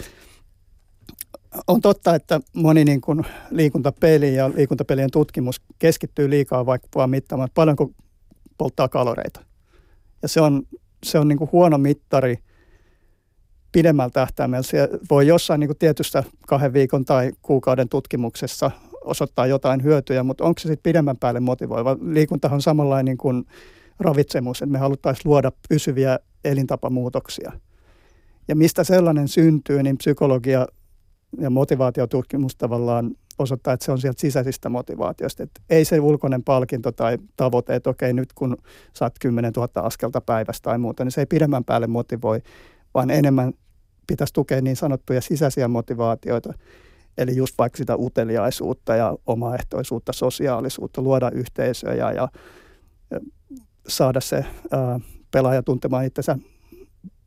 on 1.67 1.81
totta, 1.81 2.15
että 2.15 2.39
moni 2.53 2.85
niin 2.85 3.01
kuin 3.01 3.25
liikuntapeli 3.49 4.35
ja 4.35 4.51
liikuntapelien 4.55 5.11
tutkimus 5.11 5.61
keskittyy 5.79 6.29
liikaa 6.29 6.65
vaikka 6.65 6.87
vaan 6.95 7.09
mittaamaan, 7.09 7.49
paljonko 7.53 7.91
polttaa 8.57 8.87
kaloreita. 8.87 9.41
Ja 10.21 10.27
se 10.27 10.41
on, 10.41 10.63
se 11.03 11.19
on 11.19 11.27
niin 11.27 11.37
kuin 11.37 11.49
huono 11.51 11.77
mittari 11.77 12.37
pidemmällä 13.71 14.09
tähtäimellä. 14.09 14.63
Se 14.63 14.89
voi 15.09 15.27
jossain 15.27 15.59
niin 15.59 15.67
kuin 15.67 15.77
tietystä 15.77 16.23
kahden 16.47 16.73
viikon 16.73 17.05
tai 17.05 17.31
kuukauden 17.41 17.89
tutkimuksessa 17.89 18.71
osoittaa 19.01 19.47
jotain 19.47 19.83
hyötyjä, 19.83 20.23
mutta 20.23 20.43
onko 20.43 20.59
se 20.59 20.67
sitten 20.67 20.83
pidemmän 20.83 21.17
päälle 21.17 21.39
motivoiva? 21.39 21.97
Liikuntahan 22.01 22.55
on 22.55 22.61
samanlainen 22.61 23.17
kuin 23.17 23.45
ravitsemus, 23.99 24.61
että 24.61 24.71
me 24.71 24.77
haluttaisiin 24.77 25.29
luoda 25.29 25.51
pysyviä 25.69 26.19
elintapamuutoksia. 26.45 27.51
Ja 28.47 28.55
mistä 28.55 28.83
sellainen 28.83 29.27
syntyy, 29.27 29.83
niin 29.83 29.97
psykologia 29.97 30.67
ja 31.37 31.49
motivaatiotutkimus 31.49 32.55
tavallaan 32.55 33.11
osoittaa, 33.39 33.73
että 33.73 33.85
se 33.85 33.91
on 33.91 33.99
sieltä 33.99 34.21
sisäisistä 34.21 34.69
motivaatioista. 34.69 35.43
Että 35.43 35.61
ei 35.69 35.85
se 35.85 35.99
ulkoinen 35.99 36.43
palkinto 36.43 36.91
tai 36.91 37.17
tavoite, 37.37 37.75
että 37.75 37.89
okei 37.89 38.13
nyt 38.13 38.33
kun 38.33 38.57
saat 38.93 39.15
10 39.19 39.53
000 39.53 39.69
askelta 39.75 40.21
päivästä 40.21 40.63
tai 40.63 40.77
muuta, 40.77 41.03
niin 41.03 41.11
se 41.11 41.21
ei 41.21 41.25
pidemmän 41.25 41.63
päälle 41.63 41.87
motivoi, 41.87 42.39
vaan 42.93 43.09
enemmän 43.09 43.53
pitäisi 44.07 44.33
tukea 44.33 44.61
niin 44.61 44.75
sanottuja 44.75 45.21
sisäisiä 45.21 45.67
motivaatioita. 45.67 46.53
Eli 47.17 47.35
just 47.35 47.55
vaikka 47.57 47.77
sitä 47.77 47.95
uteliaisuutta 47.95 48.95
ja 48.95 49.17
omaehtoisuutta, 49.25 50.13
sosiaalisuutta, 50.13 51.01
luoda 51.01 51.31
yhteisöjä 51.31 52.11
ja, 52.11 52.11
ja 53.11 53.19
saada 53.87 54.21
se 54.21 54.45
ää, 54.71 54.99
pelaaja 55.31 55.63
tuntemaan 55.63 56.05
itsensä 56.05 56.37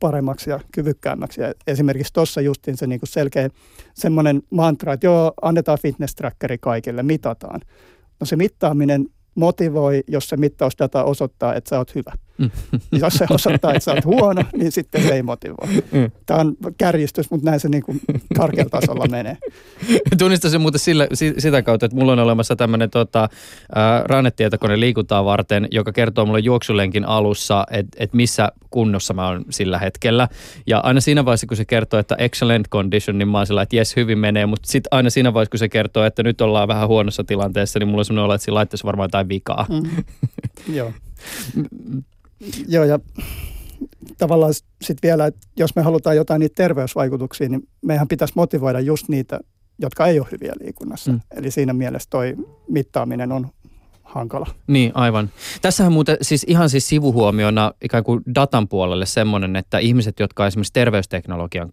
paremmaksi 0.03 0.49
ja 0.49 0.59
kyvykkäämmäksi. 0.71 1.41
Ja 1.41 1.53
esimerkiksi 1.67 2.13
tuossa 2.13 2.41
justiin 2.41 2.77
se 2.77 2.87
niinku 2.87 3.05
selkeä 3.05 3.49
semmoinen 3.93 4.41
mantra, 4.49 4.93
että 4.93 5.07
joo, 5.07 5.33
annetaan 5.41 5.77
fitness 5.81 6.15
trackeri 6.15 6.57
kaikille, 6.57 7.03
mitataan. 7.03 7.61
No 8.19 8.25
se 8.25 8.35
mittaaminen 8.35 9.05
motivoi, 9.35 10.03
jos 10.07 10.29
se 10.29 10.37
mittausdata 10.37 11.03
osoittaa, 11.03 11.55
että 11.55 11.69
sä 11.69 11.77
oot 11.77 11.95
hyvä. 11.95 12.13
Mm. 12.37 12.51
Jos 12.91 13.13
se 13.13 13.25
osoittaa, 13.29 13.71
että 13.71 13.83
sä 13.83 13.91
oot 13.91 14.05
huono, 14.05 14.43
niin 14.57 14.71
sitten 14.71 15.03
se 15.03 15.13
ei 15.13 15.23
motivoi. 15.23 15.67
Mm. 15.91 16.11
Tämä 16.25 16.39
on 16.39 16.55
kärjistys, 16.77 17.31
mutta 17.31 17.49
näin 17.49 17.59
se 17.59 17.69
niin 17.69 17.83
kuin 17.83 18.01
karkealla 18.37 18.69
tasolla 18.69 19.07
menee. 19.07 19.37
Tunnistan 20.17 20.51
se 20.51 20.57
muuten 20.57 20.79
sillä, 20.79 21.07
sitä 21.37 21.61
kautta, 21.61 21.85
että 21.85 21.95
mulla 21.95 22.11
on 22.11 22.19
olemassa 22.19 22.55
tämmöinen 22.55 22.89
tota, 22.89 23.29
rannetietokone 24.05 24.79
liikuntaa 24.79 25.25
varten, 25.25 25.67
joka 25.71 25.91
kertoo 25.91 26.25
mulle 26.25 26.39
juoksulenkin 26.39 27.05
alussa, 27.05 27.65
että 27.71 27.97
et 27.99 28.13
missä 28.13 28.51
kunnossa 28.69 29.13
mä 29.13 29.27
oon 29.27 29.45
sillä 29.49 29.79
hetkellä. 29.79 30.27
Ja 30.67 30.79
aina 30.79 31.01
siinä 31.01 31.25
vaiheessa, 31.25 31.47
kun 31.47 31.57
se 31.57 31.65
kertoo, 31.65 31.99
että 31.99 32.15
excellent 32.15 32.69
condition, 32.69 33.17
niin 33.17 33.27
mä 33.27 33.37
oon 33.37 33.47
sillä, 33.47 33.61
että 33.61 33.75
jes, 33.75 33.95
hyvin 33.95 34.17
menee. 34.17 34.45
Mutta 34.45 34.71
sitten 34.71 34.87
aina 34.91 35.09
siinä 35.09 35.33
vaiheessa, 35.33 35.51
kun 35.51 35.59
se 35.59 35.69
kertoo, 35.69 36.03
että 36.03 36.23
nyt 36.23 36.41
ollaan 36.41 36.67
vähän 36.67 36.87
huonossa 36.87 37.23
tilanteessa, 37.23 37.79
niin 37.79 37.87
mulla 37.87 38.01
on 38.01 38.05
semmoinen 38.05 38.25
olo, 38.25 38.33
että 38.33 38.45
siinä 38.45 38.55
laitteessa 38.55 38.85
varmaan 38.85 39.07
jotain 39.07 39.29
vikaa. 39.29 39.65
Mm. 39.69 40.03
Joo. 40.75 40.91
Joo, 42.67 42.83
ja 42.83 42.99
tavallaan 44.17 44.53
sitten 44.53 45.09
vielä, 45.09 45.25
että 45.25 45.47
jos 45.57 45.75
me 45.75 45.81
halutaan 45.81 46.15
jotain 46.15 46.39
niitä 46.39 46.55
terveysvaikutuksia, 46.55 47.49
niin 47.49 47.67
meidän 47.81 48.07
pitäisi 48.07 48.33
motivoida 48.35 48.79
just 48.79 49.09
niitä, 49.09 49.39
jotka 49.79 50.07
ei 50.07 50.19
ole 50.19 50.27
hyviä 50.31 50.53
liikunnassa. 50.63 51.11
Mm. 51.11 51.19
Eli 51.35 51.51
siinä 51.51 51.73
mielessä 51.73 52.09
toi 52.09 52.35
mittaaminen 52.69 53.31
on 53.31 53.47
hankala. 54.03 54.47
Niin, 54.67 54.91
aivan. 54.93 55.29
Tässähän 55.61 55.93
muuten 55.93 56.17
siis 56.21 56.45
ihan 56.47 56.69
siis 56.69 56.89
sivuhuomiona 56.89 57.73
ikään 57.81 58.03
kuin 58.03 58.21
datan 58.35 58.67
puolelle 58.67 59.05
semmoinen, 59.05 59.55
että 59.55 59.77
ihmiset, 59.77 60.19
jotka 60.19 60.47
esimerkiksi 60.47 60.73
terveysteknologian 60.73 61.69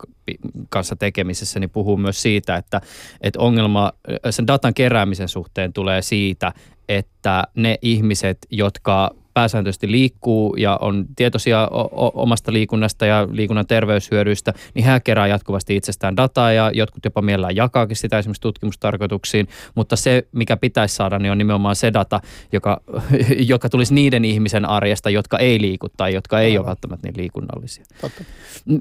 kanssa 0.68 0.96
tekemisessä, 0.96 1.60
niin 1.60 1.70
puhuu 1.70 1.96
myös 1.96 2.22
siitä, 2.22 2.56
että, 2.56 2.80
että 3.20 3.40
ongelma 3.40 3.92
sen 4.30 4.46
datan 4.46 4.74
keräämisen 4.74 5.28
suhteen 5.28 5.72
tulee 5.72 6.02
siitä, 6.02 6.52
että 6.88 7.44
ne 7.54 7.78
ihmiset, 7.82 8.38
jotka 8.50 9.10
pääsääntöisesti 9.34 9.90
liikkuu 9.90 10.56
ja 10.56 10.78
on 10.80 11.06
tietoisia 11.16 11.68
o- 11.72 12.22
omasta 12.22 12.52
liikunnasta 12.52 13.06
ja 13.06 13.28
liikunnan 13.30 13.66
terveyshyödyistä, 13.66 14.52
niin 14.74 14.84
hän 14.84 15.02
kerää 15.02 15.26
jatkuvasti 15.26 15.76
itsestään 15.76 16.16
dataa 16.16 16.52
ja 16.52 16.70
jotkut 16.74 17.04
jopa 17.04 17.22
mielellään 17.22 17.56
jakaakin 17.56 17.96
sitä 17.96 18.18
esimerkiksi 18.18 18.40
tutkimustarkoituksiin, 18.40 19.48
mutta 19.74 19.96
se, 19.96 20.28
mikä 20.32 20.56
pitäisi 20.56 20.94
saada, 20.94 21.18
niin 21.18 21.32
on 21.32 21.38
nimenomaan 21.38 21.76
se 21.76 21.92
data, 21.92 22.20
joka, 22.52 22.80
joka 23.52 23.68
tulisi 23.68 23.94
niiden 23.94 24.24
ihmisen 24.24 24.68
arjesta, 24.68 25.10
jotka 25.10 25.38
ei 25.38 25.60
liiku 25.60 25.88
tai 25.96 26.14
jotka 26.14 26.40
ei 26.40 26.50
Aivan. 26.50 26.60
ole 26.60 26.66
välttämättä 26.66 27.08
niin 27.08 27.16
liikunnallisia. 27.16 27.84
Totta. 28.00 28.24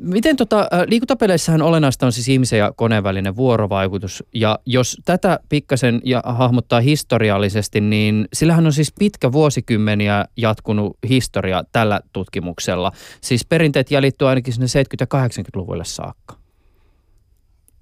Miten 0.02 0.36
tota, 0.36 0.70
liikuntapeleissähän 0.88 1.62
olennaista 1.62 2.06
on 2.06 2.12
siis 2.12 2.30
ihmisen 2.30 2.60
ja 2.60 2.72
koneen 2.76 3.04
välinen 3.04 3.36
vuorovaikutus 3.36 4.24
ja 4.34 4.60
jos 4.66 4.98
tätä 5.06 5.40
pikkasen 5.50 6.02
ja 6.06 6.22
hahmottaa 6.26 6.82
historiallisesti, 6.82 7.82
niin 7.82 8.28
sillähän 8.34 8.66
on 8.66 8.74
siis 8.74 8.94
pitkä 9.00 9.32
vuosikymmeniä 9.32 10.26
jatkunut 10.42 10.98
historia 11.10 11.64
tällä 11.72 12.02
tutkimuksella. 12.14 12.92
Siis 13.22 13.46
perinteet 13.46 13.92
jäljittyy 13.92 14.30
ainakin 14.30 14.54
sinne 14.54 14.68
70- 14.68 14.70
ja 15.00 15.06
80-luvulle 15.06 15.86
saakka. 15.86 16.36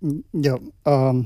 Mm, 0.02 0.24
Joo, 0.44 0.60
um, 1.10 1.26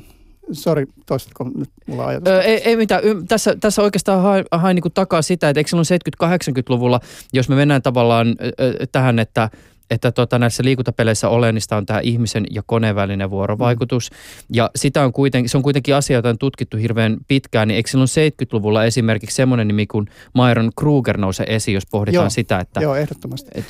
sori, 0.52 0.86
toistatko 1.06 1.44
nyt 1.44 1.70
mulla 1.88 2.06
ajatus? 2.06 2.28
Öö, 2.28 2.42
ei, 2.42 2.62
ei 2.66 2.76
mitään. 2.76 3.02
Tässä, 3.28 3.56
tässä 3.60 3.82
oikeastaan 3.82 4.22
hain, 4.22 4.46
hain 4.52 4.76
niin 4.76 4.94
takaa 4.94 5.22
sitä, 5.22 5.50
että 5.50 5.60
eikö 5.60 5.70
silloin 5.70 5.86
70-80-luvulla, 6.24 7.00
jos 7.34 7.50
me 7.50 7.56
mennään 7.56 7.82
tavallaan 7.82 8.36
ö, 8.42 8.88
tähän, 8.92 9.20
että 9.20 9.50
että 9.92 10.12
tota, 10.12 10.40
näissä 10.40 10.64
liikuntapeleissä 10.64 11.30
oleellista 11.30 11.78
on 11.78 11.86
tämä 11.86 12.00
ihmisen 12.00 12.46
ja 12.52 12.64
koneen 12.66 12.96
välinen 12.96 13.30
vuorovaikutus. 13.30 14.12
Mm. 14.12 14.16
Ja 14.54 14.70
sitä 14.76 15.04
on 15.04 15.14
kuitenkin, 15.14 15.50
se 15.50 15.58
on 15.58 15.64
kuitenkin 15.64 15.96
asia, 15.96 16.18
jota 16.18 16.30
on 16.30 16.38
tutkittu 16.38 16.78
hirveän 16.78 17.18
pitkään. 17.28 17.68
Niin 17.68 17.76
eikö 17.76 17.90
silloin 17.90 18.08
70-luvulla 18.08 18.86
esimerkiksi 18.86 19.36
semmoinen 19.36 19.68
nimi 19.68 19.88
kuin 19.88 20.08
Myron 20.34 20.72
Kruger 20.80 21.18
nouse 21.18 21.44
esiin, 21.48 21.76
jos 21.76 21.86
pohditaan 21.92 22.24
Joo, 22.24 22.30
sitä, 22.30 22.60
että... 22.60 22.80
Joo, 22.82 22.96
ehdottomasti. 22.96 23.52
Et- 23.56 23.66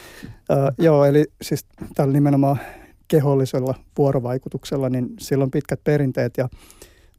Uh, 0.51 0.85
joo, 0.85 1.05
eli 1.05 1.25
siis 1.41 1.65
tällä 1.95 2.13
nimenomaan 2.13 2.59
kehollisella 3.07 3.75
vuorovaikutuksella, 3.97 4.89
niin 4.89 5.09
sillä 5.19 5.43
on 5.43 5.51
pitkät 5.51 5.83
perinteet 5.83 6.37
ja 6.37 6.49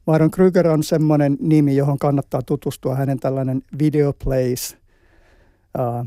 Myron 0.07 0.31
Kruger 0.31 0.67
on 0.67 0.83
semmoinen 0.83 1.37
nimi, 1.39 1.75
johon 1.75 1.99
kannattaa 1.99 2.41
tutustua. 2.41 2.95
Hänen 2.95 3.19
tällainen 3.19 3.61
Video 3.79 4.13
Plays, 4.23 4.77
uh, 5.79 6.05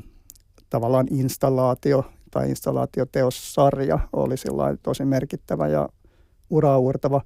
tavallaan 0.70 1.06
installaatio 1.10 2.04
tai 2.36 2.50
installaatioteossarja 2.50 3.98
oli 4.12 4.34
tosi 4.82 5.04
merkittävä 5.04 5.68
ja 5.68 5.88
uraurtava. 6.50 7.20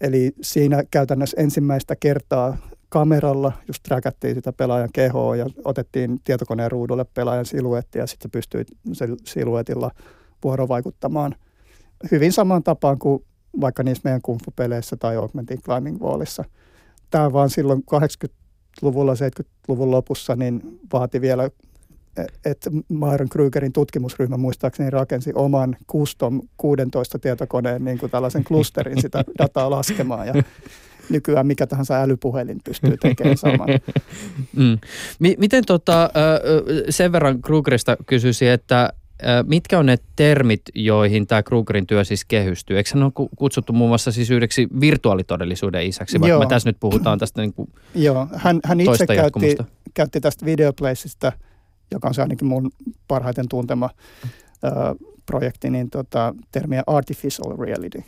Eli 0.00 0.32
siinä 0.42 0.82
käytännössä 0.90 1.40
ensimmäistä 1.40 1.96
kertaa 1.96 2.56
kameralla 2.88 3.52
just 3.68 3.82
träkättiin 3.82 4.34
sitä 4.34 4.52
pelaajan 4.52 4.88
kehoa 4.92 5.36
ja 5.36 5.46
otettiin 5.64 6.20
tietokoneen 6.24 6.70
ruudulle 6.70 7.04
pelaajan 7.04 7.46
siluetti 7.46 7.98
ja 7.98 8.06
sitten 8.06 8.30
pystyi 8.30 8.64
siluetilla 9.24 9.90
vuorovaikuttamaan 10.44 11.34
hyvin 12.10 12.32
samaan 12.32 12.62
tapaan 12.62 12.98
kuin 12.98 13.24
vaikka 13.60 13.82
niissä 13.82 14.02
meidän 14.04 14.22
kungfu-peleissä 14.22 14.96
tai 14.96 15.16
Augmented 15.16 15.58
Climbing 15.58 16.00
Wallissa. 16.00 16.44
Tämä 17.10 17.32
vaan 17.32 17.50
silloin 17.50 17.82
80-luvulla, 17.94 19.14
70-luvun 19.14 19.90
lopussa 19.90 20.36
niin 20.36 20.80
vaati 20.92 21.20
vielä, 21.20 21.50
että 22.44 22.70
Myron 22.88 23.28
Krugerin 23.28 23.72
tutkimusryhmä 23.72 24.36
muistaakseni 24.36 24.90
rakensi 24.90 25.32
oman 25.34 25.76
custom 25.88 26.40
16 26.56 27.18
tietokoneen 27.18 27.84
niin 27.84 27.98
kuin 27.98 28.10
tällaisen 28.10 28.44
klusterin 28.44 29.00
sitä 29.00 29.24
dataa 29.38 29.70
laskemaan 29.70 30.26
ja 30.26 30.34
nykyään 31.10 31.46
mikä 31.46 31.66
tahansa 31.66 32.02
älypuhelin 32.02 32.60
pystyy 32.64 32.96
tekemään 32.96 33.36
saman. 33.36 33.68
Mm. 34.56 34.78
Mi- 35.18 35.36
miten 35.38 35.64
tota, 35.66 36.10
sen 36.90 37.12
verran 37.12 37.42
Krugerista 37.42 37.96
kysyisin, 38.06 38.48
että 38.48 38.92
mitkä 39.46 39.78
on 39.78 39.86
ne 39.86 39.96
termit, 40.16 40.62
joihin 40.74 41.26
tämä 41.26 41.42
Krugerin 41.42 41.86
työ 41.86 42.04
siis 42.04 42.24
kehystyy? 42.24 42.76
Eikö 42.76 42.90
hän 42.94 43.02
ole 43.02 43.12
ku- 43.14 43.30
kutsuttu 43.36 43.72
muun 43.72 43.90
muassa 43.90 44.12
siis 44.12 44.30
yhdeksi 44.30 44.68
virtuaalitodellisuuden 44.80 45.86
isäksi, 45.86 46.20
vaikka 46.20 46.28
Joo. 46.28 46.40
me 46.40 46.46
tässä 46.46 46.68
nyt 46.68 46.76
puhutaan 46.80 47.18
tästä 47.18 47.40
niin 47.40 47.52
kuin 47.52 47.68
Joo, 47.94 48.26
hän, 48.34 48.60
hän 48.64 48.80
itse 48.80 49.06
käytti, 49.06 49.56
käytti 49.94 50.20
tästä 50.20 50.46
Videoplaceista, 50.46 51.32
joka 51.90 52.08
on 52.08 52.14
se 52.14 52.22
ainakin 52.22 52.48
mun 52.48 52.70
parhaiten 53.08 53.48
tuntema 53.48 53.90
ö, 54.64 54.70
projekti, 55.26 55.70
niin 55.70 55.90
tota, 55.90 56.34
termiä 56.52 56.82
artificial 56.86 57.56
reality. 57.58 58.02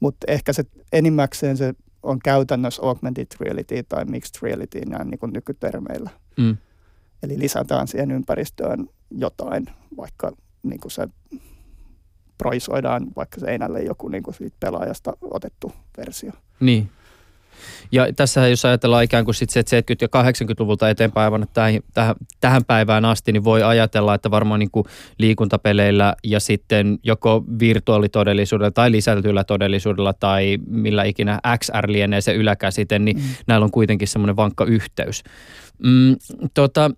Mutta 0.00 0.26
ehkä 0.28 0.52
se 0.52 0.64
enimmäkseen 0.92 1.56
se 1.56 1.74
on 2.02 2.18
käytännössä 2.18 2.82
augmented 2.82 3.26
reality 3.40 3.82
tai 3.82 4.04
mixed 4.04 4.42
reality 4.42 4.80
näin 4.80 5.10
niin 5.10 5.18
kuin 5.18 5.32
nykytermeillä. 5.32 6.10
Mm. 6.36 6.56
Eli 7.22 7.38
lisätään 7.38 7.88
siihen 7.88 8.10
ympäristöön 8.10 8.88
jotain, 9.10 9.66
vaikka 9.96 10.32
niin 10.62 10.80
kuin 10.80 10.92
se 10.92 11.08
proisoidaan 12.38 13.06
vaikka 13.16 13.40
seinälle 13.40 13.82
joku 13.82 14.08
niin 14.08 14.22
kuin 14.22 14.34
siitä 14.34 14.56
pelaajasta 14.60 15.12
otettu 15.20 15.72
versio. 15.96 16.32
Niin. 16.60 16.90
Ja 17.92 18.12
tässä 18.12 18.48
jos 18.48 18.64
ajatellaan 18.64 19.04
ikään 19.04 19.24
kuin 19.24 19.34
sit 19.34 19.50
se, 19.50 19.60
että 19.60 19.94
70- 19.94 19.96
ja 20.00 20.22
80-luvulta 20.22 20.90
eteenpäin 20.90 21.24
aivan 21.24 21.46
tähän, 21.52 21.80
tähän, 21.94 22.14
tähän 22.40 22.64
päivään 22.64 23.04
asti, 23.04 23.32
niin 23.32 23.44
voi 23.44 23.62
ajatella, 23.62 24.14
että 24.14 24.30
varmaan 24.30 24.60
niin 24.60 24.70
kuin 24.70 24.86
liikuntapeleillä 25.18 26.14
ja 26.24 26.40
sitten 26.40 26.98
joko 27.02 27.44
virtuaalitodellisuudella 27.58 28.70
tai 28.70 28.92
lisätyllä 28.92 29.44
todellisuudella 29.44 30.12
tai 30.12 30.58
millä 30.66 31.04
ikinä 31.04 31.40
XR 31.58 31.84
lienee 31.88 32.20
se 32.20 32.34
yläkäsite, 32.34 32.98
niin 32.98 33.16
mm. 33.16 33.22
näillä 33.46 33.64
on 33.64 33.70
kuitenkin 33.70 34.08
semmoinen 34.08 34.36
vankka 34.36 34.64
yhteys. 34.64 35.22
Mm, 35.78 36.16
tota, 36.54 36.90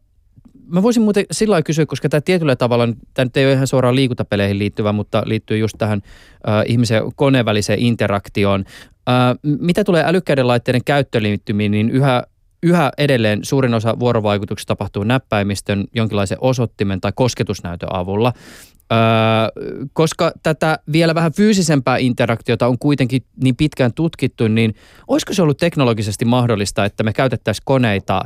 mä 0.67 0.83
voisin 0.83 1.03
muuten 1.03 1.25
sillä 1.31 1.53
lailla 1.53 1.65
kysyä, 1.65 1.87
koska 1.87 2.09
tämä 2.09 2.21
tietyllä 2.21 2.57
tavalla, 2.57 2.89
tämä 3.15 3.25
nyt 3.25 3.37
ei 3.37 3.45
ole 3.45 3.53
ihan 3.53 3.67
suoraan 3.67 3.97
liikuntapeleihin 3.97 4.59
liittyvä, 4.59 4.93
mutta 4.93 5.23
liittyy 5.27 5.59
just 5.59 5.75
tähän 5.79 6.03
äh, 6.49 6.63
ihmisen 6.67 6.95
ja 6.95 7.03
koneen 7.17 7.45
väliseen 7.45 7.79
interaktioon. 7.79 8.65
Äh, 9.09 9.37
mitä 9.43 9.85
tulee 9.85 10.05
älykkäiden 10.07 10.47
laitteiden 10.47 10.85
käyttöliittymiin, 10.85 11.73
niin 11.73 11.91
yhä, 11.91 12.23
yhä 12.63 12.91
edelleen 12.99 13.45
suurin 13.45 13.75
osa 13.75 13.99
vuorovaikutuksista 13.99 14.71
tapahtuu 14.71 15.05
näppäimistön, 15.05 15.85
jonkinlaisen 15.95 16.39
osoittimen 16.41 17.01
tai 17.01 17.13
kosketusnäytön 17.15 17.89
avulla. 17.93 18.33
Öö, 18.93 18.99
koska 19.93 20.33
tätä 20.43 20.79
vielä 20.93 21.15
vähän 21.15 21.33
fyysisempää 21.33 21.97
interaktiota 21.97 22.67
on 22.67 22.79
kuitenkin 22.79 23.23
niin 23.43 23.57
pitkään 23.57 23.93
tutkittu, 23.95 24.49
niin 24.49 24.75
olisiko 25.09 25.33
se 25.33 25.43
ollut 25.43 25.59
teknologisesti 25.59 26.25
mahdollista, 26.25 26.85
että 26.85 27.03
me 27.03 27.13
käytettäisiin 27.13 27.63
koneita 27.65 28.23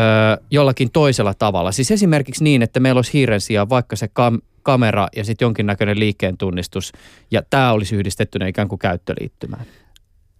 öö, 0.00 0.06
jollakin 0.50 0.90
toisella 0.92 1.34
tavalla? 1.34 1.72
Siis 1.72 1.90
esimerkiksi 1.90 2.44
niin, 2.44 2.62
että 2.62 2.80
meillä 2.80 2.98
olisi 2.98 3.12
hiiren 3.12 3.40
sijaan 3.40 3.68
vaikka 3.68 3.96
se 3.96 4.06
kam- 4.06 4.42
kamera 4.62 5.08
ja 5.16 5.24
sitten 5.24 5.46
jonkinnäköinen 5.46 5.98
liikkeen 5.98 6.38
tunnistus, 6.38 6.92
ja 7.30 7.42
tämä 7.50 7.72
olisi 7.72 7.96
yhdistettynä 7.96 8.46
ikään 8.46 8.68
kuin 8.68 8.78
käyttöliittymään. 8.78 9.64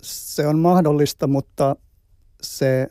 Se 0.02 0.46
on 0.46 0.58
mahdollista, 0.58 1.26
mutta 1.26 1.76
se, 2.42 2.88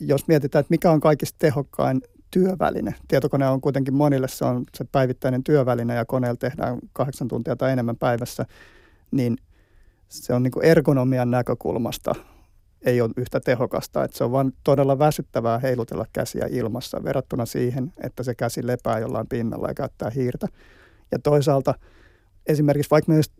jos 0.00 0.28
mietitään, 0.28 0.60
että 0.60 0.70
mikä 0.70 0.90
on 0.90 1.00
kaikista 1.00 1.36
tehokkain 1.38 2.02
työväline. 2.30 2.94
Tietokone 3.08 3.48
on 3.48 3.60
kuitenkin 3.60 3.94
monille, 3.94 4.28
se 4.28 4.44
on 4.44 4.64
se 4.74 4.84
päivittäinen 4.92 5.44
työväline 5.44 5.94
ja 5.94 6.04
koneella 6.04 6.36
tehdään 6.36 6.78
kahdeksan 6.92 7.28
tuntia 7.28 7.56
tai 7.56 7.72
enemmän 7.72 7.96
päivässä, 7.96 8.46
niin 9.10 9.36
se 10.08 10.34
on 10.34 10.42
niin 10.42 10.52
ergonomian 10.62 11.30
näkökulmasta 11.30 12.14
ei 12.84 13.00
ole 13.00 13.10
yhtä 13.16 13.40
tehokasta. 13.40 14.04
Että 14.04 14.18
se 14.18 14.24
on 14.24 14.32
vain 14.32 14.52
todella 14.64 14.98
väsyttävää 14.98 15.58
heilutella 15.58 16.06
käsiä 16.12 16.46
ilmassa 16.50 17.04
verrattuna 17.04 17.46
siihen, 17.46 17.92
että 18.02 18.22
se 18.22 18.34
käsi 18.34 18.66
lepää 18.66 18.98
jollain 18.98 19.28
pinnalla 19.28 19.68
ja 19.68 19.74
käyttää 19.74 20.10
hiirtä. 20.10 20.48
Ja 21.12 21.18
toisaalta 21.18 21.74
esimerkiksi 22.46 22.90
vaikka 22.90 23.12
myös 23.12 23.30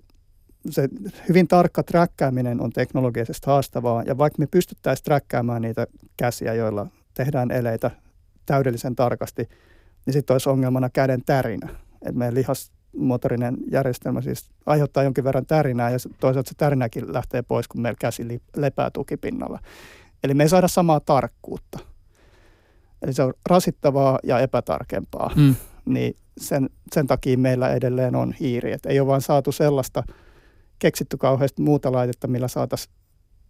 se 0.70 0.88
hyvin 1.28 1.48
tarkka 1.48 1.82
träkkääminen 1.82 2.60
on 2.60 2.70
teknologisesti 2.70 3.46
haastavaa, 3.46 4.02
ja 4.02 4.18
vaikka 4.18 4.38
me 4.38 4.46
pystyttäisiin 4.46 5.04
träkkäämään 5.04 5.62
niitä 5.62 5.86
käsiä, 6.16 6.54
joilla 6.54 6.86
tehdään 7.14 7.50
eleitä 7.50 7.90
täydellisen 8.46 8.96
tarkasti, 8.96 9.48
niin 10.06 10.12
sitten 10.12 10.34
olisi 10.34 10.48
ongelmana 10.48 10.90
käden 10.90 11.22
tärinä. 11.26 11.68
Että 12.02 12.18
meidän 12.18 12.34
lihasmotorinen 12.34 13.56
järjestelmä 13.70 14.20
siis 14.20 14.50
aiheuttaa 14.66 15.02
jonkin 15.02 15.24
verran 15.24 15.46
tärinää, 15.46 15.90
ja 15.90 15.98
toisaalta 16.20 16.48
se 16.48 16.54
tärinäkin 16.56 17.12
lähtee 17.12 17.42
pois, 17.42 17.68
kun 17.68 17.80
meillä 17.80 17.98
käsi 18.00 18.40
lepää 18.56 18.90
tukipinnalla. 18.90 19.58
Eli 20.24 20.34
me 20.34 20.42
ei 20.42 20.48
saada 20.48 20.68
samaa 20.68 21.00
tarkkuutta. 21.00 21.78
Eli 23.02 23.12
se 23.12 23.22
on 23.22 23.34
rasittavaa 23.48 24.18
ja 24.22 24.38
epätarkempaa. 24.38 25.32
Mm. 25.36 25.54
Niin 25.84 26.16
sen, 26.38 26.70
sen 26.92 27.06
takia 27.06 27.38
meillä 27.38 27.68
edelleen 27.68 28.14
on 28.14 28.32
hiiri. 28.32 28.72
Et 28.72 28.86
ei 28.86 29.00
ole 29.00 29.08
vaan 29.08 29.20
saatu 29.20 29.52
sellaista 29.52 30.02
keksitty 30.84 31.16
kauheasti 31.16 31.62
muuta 31.62 31.92
laitetta, 31.92 32.26
millä 32.26 32.48
saataisiin 32.48 32.94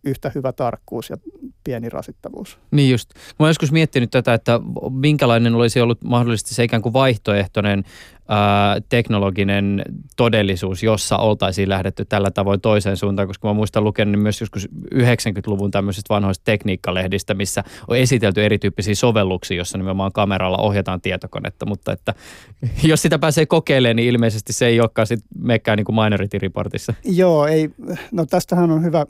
yhtä 0.05 0.33
hyvä 0.35 0.53
tarkkuus 0.53 1.11
ja 1.11 1.17
pieni 1.65 1.89
rasittavuus. 1.89 2.59
Niin 2.71 2.91
just. 2.91 3.15
Mä 3.15 3.35
oon 3.39 3.51
joskus 3.51 3.73
miettinyt 3.73 4.11
tätä, 4.11 4.35
että 4.35 4.61
minkälainen 4.91 5.55
olisi 5.55 5.81
ollut 5.81 6.05
mahdollisesti 6.05 6.55
se 6.55 6.65
ikään 6.65 6.83
kuin 6.83 6.93
vaihtoehtoinen 6.93 7.85
ää, 8.29 8.81
teknologinen 8.89 9.83
todellisuus, 10.17 10.83
jossa 10.83 11.17
oltaisiin 11.17 11.69
lähdetty 11.69 12.05
tällä 12.05 12.31
tavoin 12.31 12.61
toiseen 12.61 12.97
suuntaan, 12.97 13.29
koska 13.29 13.49
mä 13.49 13.55
muistan 13.55 13.85
lukenut 13.85 14.23
myös 14.23 14.41
joskus 14.41 14.69
90-luvun 14.95 15.71
tämmöisistä 15.71 16.15
vanhoista 16.15 16.45
tekniikkalehdistä, 16.45 17.35
missä 17.35 17.65
on 17.89 17.97
esitelty 17.97 18.45
erityyppisiä 18.45 18.95
sovelluksia, 18.95 19.57
jossa 19.57 19.79
nimenomaan 19.79 20.13
kameralla 20.13 20.59
ohjataan 20.59 21.01
tietokonetta, 21.01 21.67
mutta 21.67 21.93
että 21.93 22.15
jos 22.83 23.03
sitä 23.03 23.19
pääsee 23.19 23.47
kokeilemaan, 23.47 23.97
niin 23.97 24.09
ilmeisesti 24.09 24.53
se 24.53 24.67
ei 24.67 24.81
olekaan 24.81 25.07
sitten 25.07 25.29
mekään 25.39 25.77
niin 25.77 25.85
kuin 25.85 25.97
Minority 25.97 26.39
Reportissa. 26.39 26.95
Joo, 27.05 27.47
ei, 27.47 27.71
no 28.13 28.27
tästähän 28.27 28.71
on 28.71 28.85
hyvä 28.85 29.07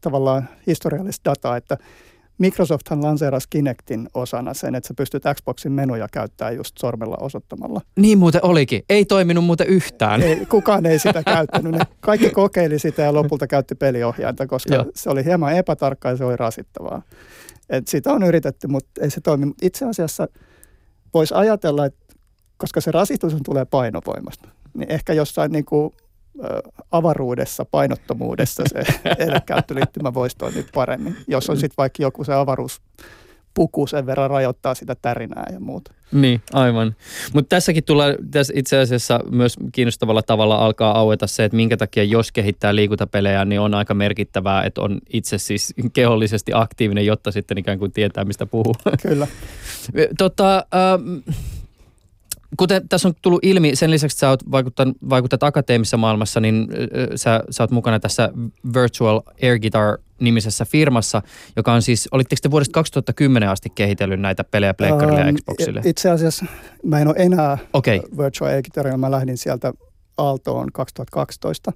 tavallaan 0.00 0.48
historiallista 0.66 1.30
dataa, 1.30 1.56
että 1.56 1.76
Microsofthan 2.38 3.02
lanseerasi 3.02 3.46
Kinectin 3.50 4.08
osana 4.14 4.54
sen, 4.54 4.74
että 4.74 4.88
sä 4.88 4.94
pystyt 4.94 5.22
Xboxin 5.34 5.72
menuja 5.72 6.08
käyttämään 6.12 6.56
just 6.56 6.78
sormella 6.78 7.16
osoittamalla. 7.20 7.80
Niin 7.96 8.18
muuten 8.18 8.44
olikin. 8.44 8.82
Ei 8.88 9.04
toiminut 9.04 9.44
muuten 9.44 9.66
yhtään. 9.66 10.22
Ei, 10.22 10.46
kukaan 10.46 10.86
ei 10.86 10.98
sitä 10.98 11.22
käyttänyt. 11.22 11.72
Ne 11.72 11.80
kaikki 12.00 12.30
kokeili 12.30 12.78
sitä 12.78 13.02
ja 13.02 13.14
lopulta 13.14 13.46
käytti 13.46 13.74
peliohjainta, 13.74 14.46
koska 14.46 14.74
Joo. 14.74 14.84
se 14.94 15.10
oli 15.10 15.24
hieman 15.24 15.56
epätarkkaa 15.56 16.12
ja 16.12 16.16
se 16.16 16.24
oli 16.24 16.36
rasittavaa. 16.36 17.02
Et 17.70 17.88
sitä 17.88 18.12
on 18.12 18.22
yritetty, 18.22 18.66
mutta 18.66 19.00
ei 19.00 19.10
se 19.10 19.20
toimi. 19.20 19.52
Itse 19.62 19.84
asiassa 19.84 20.28
voisi 21.14 21.34
ajatella, 21.34 21.86
että 21.86 22.06
koska 22.56 22.80
se 22.80 22.90
rasitus 22.90 23.36
tulee 23.44 23.64
painovoimasta, 23.64 24.48
niin 24.74 24.92
ehkä 24.92 25.12
jossain 25.12 25.52
niin 25.52 25.64
kuin, 25.64 25.92
avaruudessa, 26.90 27.64
painottomuudessa 27.64 28.62
se 28.66 28.78
edelläkäyttöliittymä 29.18 30.14
voisi 30.14 30.36
toimia 30.36 30.62
paremmin, 30.74 31.16
jos 31.28 31.50
on 31.50 31.56
sitten 31.56 31.76
vaikka 31.78 32.02
joku 32.02 32.24
se 32.24 32.34
avaruuspuku 32.34 33.86
sen 33.86 34.06
verran 34.06 34.30
rajoittaa 34.30 34.74
sitä 34.74 34.94
tärinää 34.94 35.46
ja 35.52 35.60
muuta. 35.60 35.92
Niin, 36.12 36.42
aivan. 36.52 36.96
Mutta 37.32 37.48
tässäkin 37.48 37.84
tulee 37.84 38.16
tässä 38.30 38.52
itse 38.56 38.78
asiassa 38.78 39.20
myös 39.30 39.56
kiinnostavalla 39.72 40.22
tavalla 40.22 40.56
alkaa 40.56 40.98
aueta 40.98 41.26
se, 41.26 41.44
että 41.44 41.56
minkä 41.56 41.76
takia 41.76 42.04
jos 42.04 42.32
kehittää 42.32 42.74
liikuntapelejä, 42.74 43.44
niin 43.44 43.60
on 43.60 43.74
aika 43.74 43.94
merkittävää, 43.94 44.64
että 44.64 44.80
on 44.80 45.00
itse 45.12 45.38
siis 45.38 45.74
kehollisesti 45.92 46.52
aktiivinen, 46.54 47.06
jotta 47.06 47.32
sitten 47.32 47.58
ikään 47.58 47.78
kuin 47.78 47.92
tietää, 47.92 48.24
mistä 48.24 48.46
puhuu. 48.46 48.74
Kyllä. 49.02 49.26
Tota, 50.18 50.56
ähm, 50.56 51.18
kuten 52.56 52.88
tässä 52.88 53.08
on 53.08 53.14
tullut 53.22 53.44
ilmi, 53.44 53.76
sen 53.76 53.90
lisäksi 53.90 54.14
että 54.14 54.20
sä 54.20 54.28
oot 54.28 54.50
vaikuttanut, 54.50 54.96
vaikutat 55.08 55.42
akateemisessa 55.42 55.96
maailmassa, 55.96 56.40
niin 56.40 56.68
sä, 57.14 57.44
sä 57.50 57.62
oot 57.62 57.70
mukana 57.70 58.00
tässä 58.00 58.30
Virtual 58.74 59.20
Air 59.42 59.58
Guitar 59.58 59.98
nimisessä 60.20 60.64
firmassa, 60.64 61.22
joka 61.56 61.72
on 61.72 61.82
siis, 61.82 62.08
olitteko 62.12 62.38
te 62.42 62.50
vuodesta 62.50 62.72
2010 62.72 63.48
asti 63.48 63.70
kehitellyt 63.74 64.20
näitä 64.20 64.44
pelejä 64.44 64.74
Pleikkarille 64.74 65.20
ja 65.20 65.26
Ähm, 65.26 65.36
Xboxille? 65.36 65.80
Itse 65.84 66.10
asiassa 66.10 66.46
mä 66.82 67.00
en 67.00 67.08
ole 67.08 67.16
enää 67.18 67.58
okay. 67.72 68.00
Virtual 68.18 68.50
Air 68.50 68.62
Guitarilla. 68.62 68.96
Mä 68.96 69.10
lähdin 69.10 69.38
sieltä 69.38 69.72
Aaltoon 70.18 70.72
2012, 70.72 71.72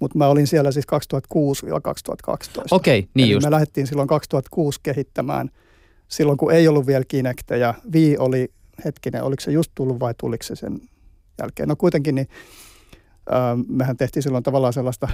mutta 0.00 0.18
mä 0.18 0.26
olin 0.26 0.46
siellä 0.46 0.72
siis 0.72 0.86
2006-2012. 0.86 2.62
okei, 2.70 3.08
niin 3.14 3.24
Eli 3.24 3.32
just. 3.32 3.44
me 3.44 3.50
lähdettiin 3.50 3.86
silloin 3.86 4.08
2006 4.08 4.80
kehittämään, 4.82 5.50
silloin 6.08 6.38
kun 6.38 6.52
ei 6.52 6.68
ollut 6.68 6.86
vielä 6.86 7.04
Kinectejä. 7.08 7.74
Vii 7.92 8.16
oli, 8.18 8.52
hetkinen, 8.84 9.22
oliko 9.22 9.40
se 9.40 9.52
just 9.52 9.72
tullut 9.74 10.00
vai 10.00 10.14
tuliko 10.18 10.42
se 10.42 10.56
sen 10.56 10.80
jälkeen? 11.38 11.68
No 11.68 11.76
kuitenkin, 11.76 12.14
niin 12.14 12.28
äh, 13.32 13.66
mehän 13.68 13.96
tehtiin 13.96 14.22
silloin 14.22 14.44
tavallaan 14.44 14.72
sellaista 14.72 15.08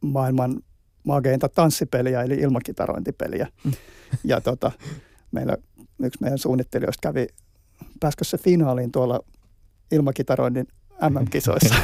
maailman 0.00 0.60
mageinta 1.04 1.48
tanssipeliä, 1.48 2.22
eli 2.22 2.34
ilmakitarointipeliä. 2.34 3.48
Mm. 3.64 3.72
Ja 4.24 4.40
tota, 4.40 4.72
meillä 5.30 5.56
yksi 6.02 6.18
meidän 6.22 6.38
suunnittelijoista 6.38 7.08
kävi, 7.08 7.26
pääskö 8.00 8.24
se 8.24 8.38
finaaliin 8.38 8.92
tuolla 8.92 9.20
ilmakitaroinnin 9.90 10.66
MM-kisoissa. 11.10 11.74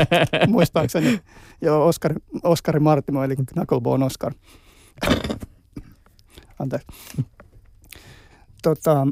Muistaakseni, 0.48 1.20
joo, 1.60 1.86
Oskari, 1.86 2.14
Oskari 2.42 2.80
Martimo, 2.80 3.24
eli 3.24 3.36
Knucklebone 3.36 4.04
Oscar. 4.04 4.32
Anteeksi. 6.58 6.86
Tota, 8.62 9.06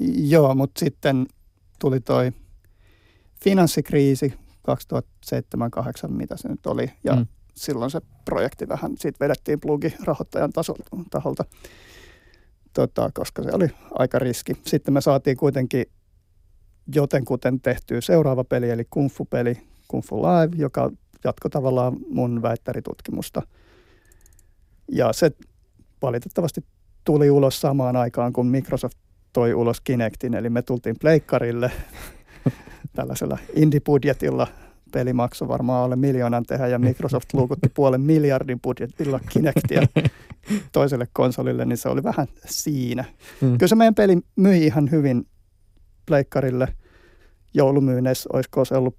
joo, 0.00 0.54
mutta 0.54 0.78
sitten 0.80 1.26
tuli 1.78 2.00
toi 2.00 2.32
finanssikriisi 3.44 4.34
2007-2008, 6.04 6.08
mitä 6.08 6.36
se 6.36 6.48
nyt 6.48 6.66
oli, 6.66 6.90
ja 7.04 7.16
Mm. 7.16 7.26
silloin 7.54 7.90
se 7.90 8.00
projekti 8.24 8.68
vähän, 8.68 8.92
siitä 8.98 9.24
vedettiin 9.24 9.60
plugi 9.60 9.94
rahoittajan 10.04 10.50
tasolta, 10.52 10.82
taholta, 11.10 11.44
tota, 12.72 13.10
koska 13.14 13.42
se 13.42 13.50
oli 13.52 13.68
aika 13.90 14.18
riski. 14.18 14.52
Sitten 14.66 14.94
me 14.94 15.00
saatiin 15.00 15.36
kuitenkin 15.36 15.84
jotenkuten 16.94 17.60
tehtyä 17.60 18.00
seuraava 18.00 18.44
peli, 18.44 18.70
eli 18.70 18.84
Kung 18.90 19.10
Fu-peli, 19.10 19.54
Kung 19.88 20.04
Fu 20.04 20.22
Live, 20.22 20.56
joka 20.56 20.90
jatkoi 21.24 21.50
tavallaan 21.50 21.96
mun 22.08 22.42
väittäritutkimusta. 22.42 23.42
Ja 24.92 25.12
se 25.12 25.30
valitettavasti 26.02 26.64
tuli 27.04 27.30
ulos 27.30 27.60
samaan 27.60 27.96
aikaan, 27.96 28.32
kun 28.32 28.46
Microsoft 28.46 28.98
toi 29.34 29.54
ulos 29.54 29.80
Kinectin, 29.80 30.34
eli 30.34 30.50
me 30.50 30.62
tultiin 30.62 30.96
pleikkarille 31.00 31.72
tällaisella 32.96 33.38
indie-budjetilla. 33.54 34.46
Peli 34.92 35.12
maksoi 35.12 35.48
varmaan 35.48 35.84
alle 35.84 35.96
miljoonan 35.96 36.44
tehdä 36.44 36.66
ja 36.66 36.78
Microsoft 36.78 37.28
luukutti 37.32 37.68
puolen 37.76 38.00
miljardin 38.00 38.60
budjetilla 38.60 39.20
Kinectia 39.28 39.82
toiselle 40.72 41.08
konsolille, 41.12 41.64
niin 41.64 41.76
se 41.76 41.88
oli 41.88 42.02
vähän 42.02 42.26
siinä. 42.44 43.04
Mm. 43.40 43.58
Kyllä 43.58 43.68
se 43.68 43.74
meidän 43.74 43.94
peli 43.94 44.18
myi 44.36 44.66
ihan 44.66 44.90
hyvin 44.90 45.26
pleikkarille 46.06 46.68
joulumyyneissä, 47.54 48.30
olisiko 48.32 48.64
se 48.64 48.74
ollut 48.74 48.96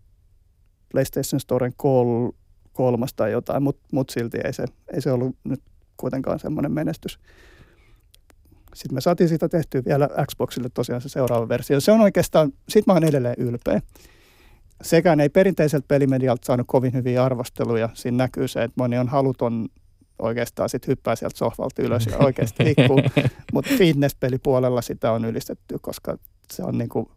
PlayStation 0.91 1.39
Storen 1.39 1.74
kol, 1.78 2.32
kolmas 2.74 3.13
tai 3.13 3.32
jotain, 3.32 3.63
mutta 3.63 3.88
mut 3.91 4.10
silti 4.10 4.38
ei 4.45 4.54
se, 4.54 4.65
ei 4.93 5.02
se 5.02 5.12
ollut 5.12 5.36
nyt 5.43 5.62
kuitenkaan 5.98 6.39
semmoinen 6.39 6.71
menestys. 6.71 7.19
Sitten 8.76 8.96
me 8.96 9.02
saatiin 9.02 9.30
siitä 9.30 9.50
tehtyä 9.50 9.82
vielä 9.86 10.10
Xboxille 10.28 10.70
tosiaan 10.74 11.02
se 11.02 11.10
seuraava 11.10 11.50
versio. 11.50 11.80
Se 11.80 11.92
on 11.92 12.02
oikeastaan, 12.02 12.52
sit 12.70 12.88
mä 12.88 12.94
oon 12.94 13.04
edelleen 13.04 13.36
ylpeä. 13.38 13.82
Sekään 14.82 15.20
ei 15.20 15.30
perinteiseltä 15.30 15.86
pelimedialta 15.88 16.46
saanut 16.46 16.68
kovin 16.68 16.94
hyviä 16.94 17.24
arvosteluja. 17.24 17.90
Siinä 17.94 18.18
näkyy 18.18 18.48
se, 18.48 18.64
että 18.64 18.74
moni 18.78 18.98
on 18.98 19.08
haluton 19.08 19.68
oikeastaan 20.20 20.70
sit 20.70 20.88
hyppää 20.88 21.16
sieltä 21.16 21.38
sohvalta 21.38 21.82
ylös 21.82 22.06
ja 22.06 22.18
oikeasti 22.18 22.64
liikkuu. 22.64 23.02
Mutta 23.54 23.72
fitness-pelipuolella 23.78 24.82
sitä 24.82 25.12
on 25.12 25.26
ylistetty, 25.26 25.78
koska 25.82 26.18
se 26.52 26.64
on 26.64 26.78
niinku 26.78 27.12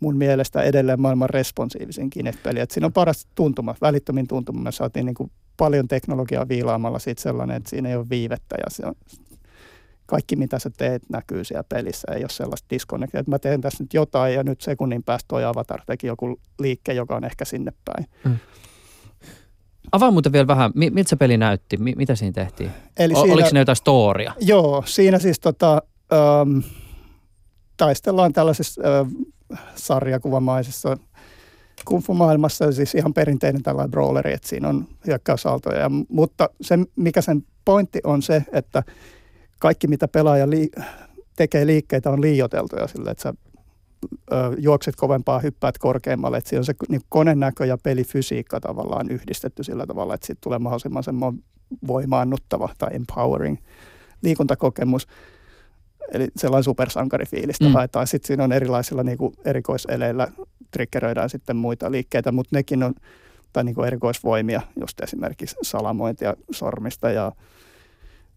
mun 0.00 0.16
mielestä 0.16 0.62
edelleen 0.62 1.00
maailman 1.00 1.30
responsiivisin 1.30 2.10
Kinect-peli. 2.10 2.60
Et 2.60 2.70
siinä 2.70 2.86
on 2.86 2.92
paras 2.92 3.26
tuntuma, 3.34 3.74
välittömin 3.80 4.26
tuntuma. 4.26 4.62
Me 4.62 4.72
saatiin 4.72 5.06
niinku 5.06 5.30
paljon 5.56 5.88
teknologiaa 5.88 6.48
viilaamalla 6.48 6.98
siitä 6.98 7.22
sellainen, 7.22 7.56
että 7.56 7.70
siinä 7.70 7.88
ei 7.88 7.96
ole 7.96 8.06
viivettä 8.10 8.56
ja 8.58 8.70
se 8.70 8.86
on, 8.86 8.94
kaikki 10.06 10.36
mitä 10.36 10.58
sä 10.58 10.70
teet 10.76 11.02
näkyy 11.08 11.44
siellä 11.44 11.64
pelissä. 11.68 12.12
Ei 12.12 12.22
ole 12.22 12.28
sellaista 12.28 12.66
disconnectia, 12.70 13.20
että 13.20 13.30
mä 13.30 13.38
teen 13.38 13.60
tässä 13.60 13.84
nyt 13.84 13.94
jotain 13.94 14.34
ja 14.34 14.42
nyt 14.42 14.60
sekunnin 14.60 15.02
päästä 15.02 15.28
toi 15.28 15.44
avatar 15.44 15.80
teki 15.86 16.06
joku 16.06 16.40
liikke, 16.58 16.92
joka 16.92 17.16
on 17.16 17.24
ehkä 17.24 17.44
sinne 17.44 17.72
päin. 17.84 18.36
Avaa 19.92 20.10
muuten 20.10 20.32
vielä 20.32 20.46
vähän, 20.46 20.70
mi- 20.74 20.90
miltä 20.90 21.08
se 21.10 21.16
peli 21.16 21.36
näytti, 21.36 21.76
mi- 21.76 21.94
mitä 21.96 22.14
siinä 22.14 22.32
tehtiin? 22.32 22.70
Eli 22.98 23.14
O- 23.14 23.20
Oliko 23.20 23.48
siinä 23.48 23.60
jotain 23.60 23.76
storia? 23.76 24.32
Joo, 24.40 24.82
siinä 24.86 25.18
siis 25.18 25.40
tota, 25.40 25.82
ähm, 26.12 26.58
taistellaan 27.76 28.32
tällaisessa 28.32 28.82
äh, 29.00 29.08
sarjakuvamaisessa 29.74 30.96
kumfumaailmassa, 31.84 32.72
siis 32.72 32.94
ihan 32.94 33.14
perinteinen 33.14 33.62
tällainen 33.62 33.90
brawleri, 33.90 34.32
että 34.32 34.48
siinä 34.48 34.68
on 34.68 34.88
hyökkäysaaltoja. 35.06 35.80
Ja, 35.80 35.90
mutta 36.08 36.50
se, 36.60 36.78
mikä 36.96 37.20
sen 37.20 37.42
pointti 37.64 38.00
on 38.04 38.22
se, 38.22 38.44
että 38.52 38.82
kaikki 39.64 39.86
mitä 39.86 40.08
pelaaja 40.08 40.46
lii- 40.46 40.84
tekee 41.36 41.66
liikkeitä 41.66 42.10
on 42.10 42.20
liioteltuja 42.20 42.86
sille, 42.86 43.10
että 43.10 43.22
sä 43.22 43.34
ö, 44.32 44.34
juokset 44.58 44.96
kovempaa, 44.96 45.38
hyppäät 45.38 45.78
korkeammalle. 45.78 46.36
Että 46.36 46.50
siinä 46.50 46.60
on 46.60 46.64
se 46.64 46.74
niin 46.88 47.00
konenäkö 47.08 47.66
ja 47.66 47.78
pelifysiikka 47.78 48.60
tavallaan 48.60 49.10
yhdistetty 49.10 49.64
sillä 49.64 49.86
tavalla, 49.86 50.14
että 50.14 50.26
siitä 50.26 50.40
tulee 50.40 50.58
mahdollisimman 50.58 51.02
semmoinen 51.02 51.44
voimaannuttava 51.86 52.68
tai 52.78 52.88
empowering 52.92 53.56
liikuntakokemus. 54.22 55.06
Eli 56.12 56.28
sellainen 56.36 56.64
supersankarifiilistä 56.64 57.64
Mm. 57.64 57.68
mm. 57.68 57.74
haetaan. 57.74 58.06
Sitten 58.06 58.26
siinä 58.26 58.44
on 58.44 58.52
erilaisilla 58.52 59.02
niin 59.02 59.18
kuin 59.18 59.34
erikoiseleillä 59.44 60.28
triggeröidään 60.70 61.30
sitten 61.30 61.56
muita 61.56 61.90
liikkeitä, 61.90 62.32
mutta 62.32 62.56
nekin 62.56 62.82
on 62.82 62.94
tai 63.52 63.64
niin 63.64 63.74
kuin 63.74 63.86
erikoisvoimia, 63.86 64.60
just 64.80 65.00
esimerkiksi 65.00 65.56
salamointia 65.62 66.34
sormista 66.50 67.10
ja 67.10 67.32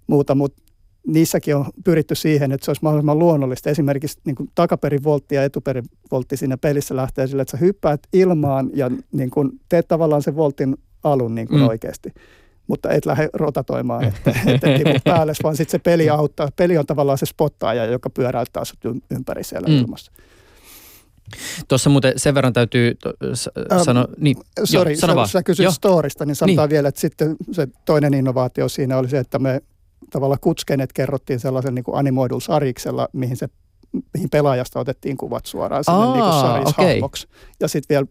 muuta, 0.08 0.36
mutta 0.36 0.67
niissäkin 1.08 1.56
on 1.56 1.65
pyritty 1.84 2.15
siihen, 2.15 2.52
että 2.52 2.65
se 2.65 2.72
olisi 2.72 2.84
mahdollisimman 2.84 3.20
luonnollista. 3.20 3.70
Esimerkiksi 3.70 4.20
niin 4.26 4.36
kuin 4.36 4.50
takaperin 4.56 5.04
voltti 5.04 5.36
ja 5.36 5.43
etuperin 5.43 5.84
voltti 6.12 6.38
siinä 6.38 6.58
pelissä 6.58 6.96
lähtee 6.96 7.28
sille, 7.28 7.41
että 7.41 7.52
sä 7.52 7.58
hyppäät 7.58 8.00
ilmaan 8.13 8.70
ja 8.74 8.91
niin 9.12 9.30
kuin 9.30 9.52
teet 9.70 9.88
tavallaan 9.88 10.22
sen 10.22 10.36
voltin 10.36 10.78
alun 11.04 11.36
niin 11.36 11.48
kuin 11.48 11.58
Mm. 11.60 11.63
mm. 11.63 11.70
oikeasti. 11.70 12.13
Mutta 12.67 12.89
et 12.89 13.06
lähde 13.06 13.30
rotatoimaan, 13.34 14.04
että 14.08 14.34
et, 14.46 14.63
et 14.63 14.78
tipu 14.78 15.00
päälle, 15.04 15.34
vaan 15.43 15.56
sitten 15.58 15.72
se 15.72 15.80
peli 15.80 16.10
auttaa. 16.10 16.50
Peli 16.56 16.78
on 16.78 16.86
tavallaan 16.86 17.17
se 17.17 17.26
spottaaja, 17.26 17.86
joka 17.86 18.10
pyöräyttää 18.10 18.65
sut 18.65 18.86
ym- 18.86 19.02
ympäri 19.12 19.43
siellä 19.43 19.67
Mm. 19.67 19.74
mm. 19.74 19.80
ilmassa. 19.80 20.12
Tuossa 21.67 21.89
muuten 21.89 22.13
sen 22.15 22.36
verran 22.36 22.54
täytyy 22.54 22.98
Ähm, 23.72 23.82
sanoa, 23.84 24.08
niin, 24.17 24.38
Sori, 24.63 24.96
sano 24.96 25.15
vaan. 25.15 25.28
sä, 25.28 25.32
sä 25.32 25.43
kysyit 25.43 25.63
Joo. 25.63 25.72
storista, 25.72 26.26
niin 26.26 26.36
sanotaan 26.36 26.67
niin. 26.67 26.74
vielä, 26.74 26.88
että 26.89 27.02
sitten 27.02 27.36
se 27.52 27.67
toinen 27.86 28.13
innovaatio 28.13 28.70
siinä 28.70 28.98
oli 28.98 29.10
se, 29.10 29.17
että 29.17 29.39
me 29.39 29.62
tavallaan 30.12 30.40
kutskenet 30.42 30.94
kerrottiin 30.94 31.40
sellaisen 31.40 31.76
niin 31.76 31.84
kuin 31.84 31.98
animoidulla 31.98 32.42
sariksella, 32.42 33.08
mihin, 33.14 33.38
se, 33.38 33.48
mihin 34.14 34.30
pelaajasta 34.30 34.80
otettiin 34.80 35.18
kuvat 35.18 35.46
suoraan 35.46 35.84
sinne 35.84 36.00
Aa, 36.00 36.14
niin 36.14 36.24
kuin 36.24 36.42
sarishahmoksi. 36.42 37.28
Ja 37.60 37.68
sitten 37.68 37.96
vielä 37.96 38.08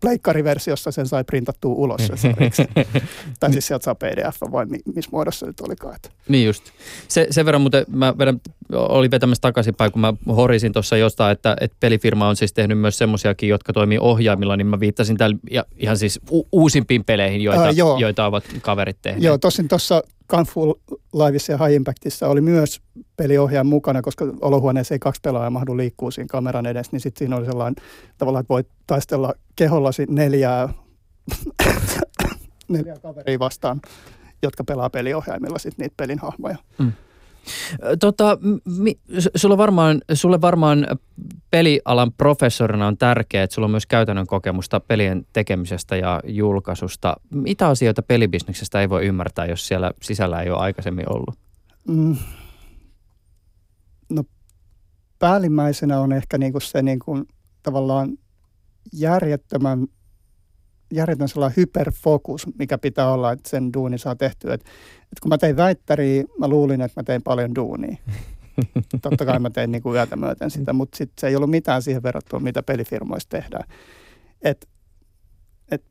pleikkariversiossa 0.00 0.90
sen 0.90 1.06
sai 1.06 1.24
printattua 1.24 1.74
ulos 1.74 2.06
se 2.06 2.16
sarjiksi. 2.16 2.62
tai 3.40 3.52
siis 3.52 3.66
sieltä 3.66 3.84
saa 3.84 3.94
pdf 3.94 4.40
vai 4.52 4.66
mi, 4.66 4.78
missä 4.94 5.10
muodossa 5.12 5.46
nyt 5.46 5.60
olikaan. 5.60 5.96
Että. 5.96 6.08
Niin 6.28 6.46
just. 6.46 6.64
Se, 7.08 7.26
sen 7.30 7.46
verran 7.46 7.60
muuten 7.60 7.84
mä 7.88 8.18
vedän, 8.18 8.40
olin 8.72 9.10
vetämässä 9.10 9.40
takaisinpäin, 9.40 9.92
kun 9.92 10.00
mä 10.00 10.14
horisin 10.28 10.72
tuossa 10.72 10.96
jostain, 10.96 11.32
että, 11.32 11.56
että 11.60 11.76
pelifirma 11.80 12.28
on 12.28 12.36
siis 12.36 12.52
tehnyt 12.52 12.78
myös 12.78 12.98
semmoisiakin, 12.98 13.48
jotka 13.48 13.72
toimii 13.72 13.98
ohjaimilla, 13.98 14.56
niin 14.56 14.66
mä 14.66 14.80
viittasin 14.80 15.16
täällä 15.16 15.36
ja, 15.50 15.64
ihan 15.76 15.96
siis 15.96 16.20
u- 16.30 16.48
uusimpiin 16.52 17.04
peleihin, 17.04 17.40
joita, 17.40 17.62
Ää, 17.62 17.70
joo. 17.70 17.98
joita 17.98 18.26
ovat 18.26 18.44
kaverit 18.62 18.96
tehneet. 19.02 19.24
Joo, 19.24 19.38
tosin 19.38 19.68
tuossa 19.68 20.02
Kung 20.30 20.46
Fu 20.46 20.80
Liveissa 21.14 21.52
ja 21.52 21.58
High 21.58 21.74
Impactissa 21.74 22.28
oli 22.28 22.40
myös 22.40 22.80
peliohjaaja 23.16 23.64
mukana, 23.64 24.02
koska 24.02 24.24
olohuoneessa 24.40 24.94
ei 24.94 24.98
kaksi 24.98 25.20
pelaajaa 25.20 25.50
mahdu 25.50 25.76
liikkuu 25.76 26.10
siinä 26.10 26.28
kameran 26.30 26.66
edessä, 26.66 26.92
niin 26.92 27.00
sitten 27.00 27.18
siinä 27.18 27.36
oli 27.36 27.46
sellainen 27.46 27.84
tavallaan, 28.18 28.40
että 28.40 28.54
voit 28.54 28.68
taistella 28.86 29.34
kehollasi 29.56 30.06
neljää, 30.08 30.68
neljää 32.68 32.98
kaveria 32.98 33.38
vastaan, 33.38 33.80
jotka 34.42 34.64
pelaa 34.64 34.90
peliohjaimilla 34.90 35.58
sitten 35.58 35.84
niitä 35.84 35.94
pelin 35.96 36.18
hahmoja. 36.18 36.56
Ö, 36.80 36.84
Tota, 38.00 38.38
mi, 38.78 38.98
s- 39.18 39.30
sulle, 39.36 39.58
varmaan, 39.58 40.00
sulle 40.12 40.40
varmaan 40.40 40.86
pelialan 41.50 42.12
professorina 42.12 42.86
on 42.86 42.98
tärkeää, 42.98 43.44
että 43.44 43.54
sulla 43.54 43.66
on 43.66 43.70
myös 43.70 43.86
käytännön 43.86 44.26
kokemusta 44.26 44.80
pelien 44.80 45.26
tekemisestä 45.32 45.96
ja 45.96 46.20
julkaisusta. 46.26 47.16
Mitä 47.30 47.68
asioita 47.68 48.02
pelibisneksestä 48.02 48.80
ei 48.80 48.90
voi 48.90 49.06
ymmärtää, 49.06 49.46
jos 49.46 49.66
siellä 49.68 49.90
sisällä 50.02 50.42
ei 50.42 50.50
ole 50.50 50.58
aikaisemmin 50.58 51.12
ollut? 51.12 51.38
Mm. 51.88 52.16
No 54.10 54.24
päällimmäisenä 55.18 56.00
on 56.00 56.12
ehkä 56.12 56.38
niinku 56.38 56.60
se 56.60 56.82
niinku, 56.82 57.24
tavallaan 57.62 58.18
järjettömän, 58.92 59.86
järjetön 60.96 61.28
sellainen 61.28 61.56
hyperfokus, 61.56 62.46
mikä 62.58 62.78
pitää 62.78 63.12
olla, 63.12 63.32
että 63.32 63.48
sen 63.48 63.72
duuni 63.72 63.98
saa 63.98 64.16
tehtyä. 64.16 64.54
Et, 64.54 64.60
et 65.02 65.20
kun 65.22 65.28
mä 65.28 65.38
tein 65.38 65.56
väittäriä, 65.56 66.24
mä 66.38 66.48
luulin, 66.48 66.80
että 66.80 67.00
mä 67.00 67.04
tein 67.04 67.22
paljon 67.22 67.54
duunia. 67.54 67.96
Totta 69.02 69.26
kai 69.26 69.38
mä 69.38 69.50
tein 69.50 69.72
niinku 69.72 69.94
yötä 69.94 70.16
myöten 70.16 70.50
sitä, 70.50 70.72
mutta 70.72 70.96
sit 70.96 71.10
se 71.20 71.26
ei 71.26 71.36
ollut 71.36 71.50
mitään 71.50 71.82
siihen 71.82 72.02
verrattuna, 72.02 72.40
mitä 72.40 72.62
pelifirmoissa 72.62 73.28
tehdään. 73.28 73.68
Et, 74.42 74.68
et 75.70 75.84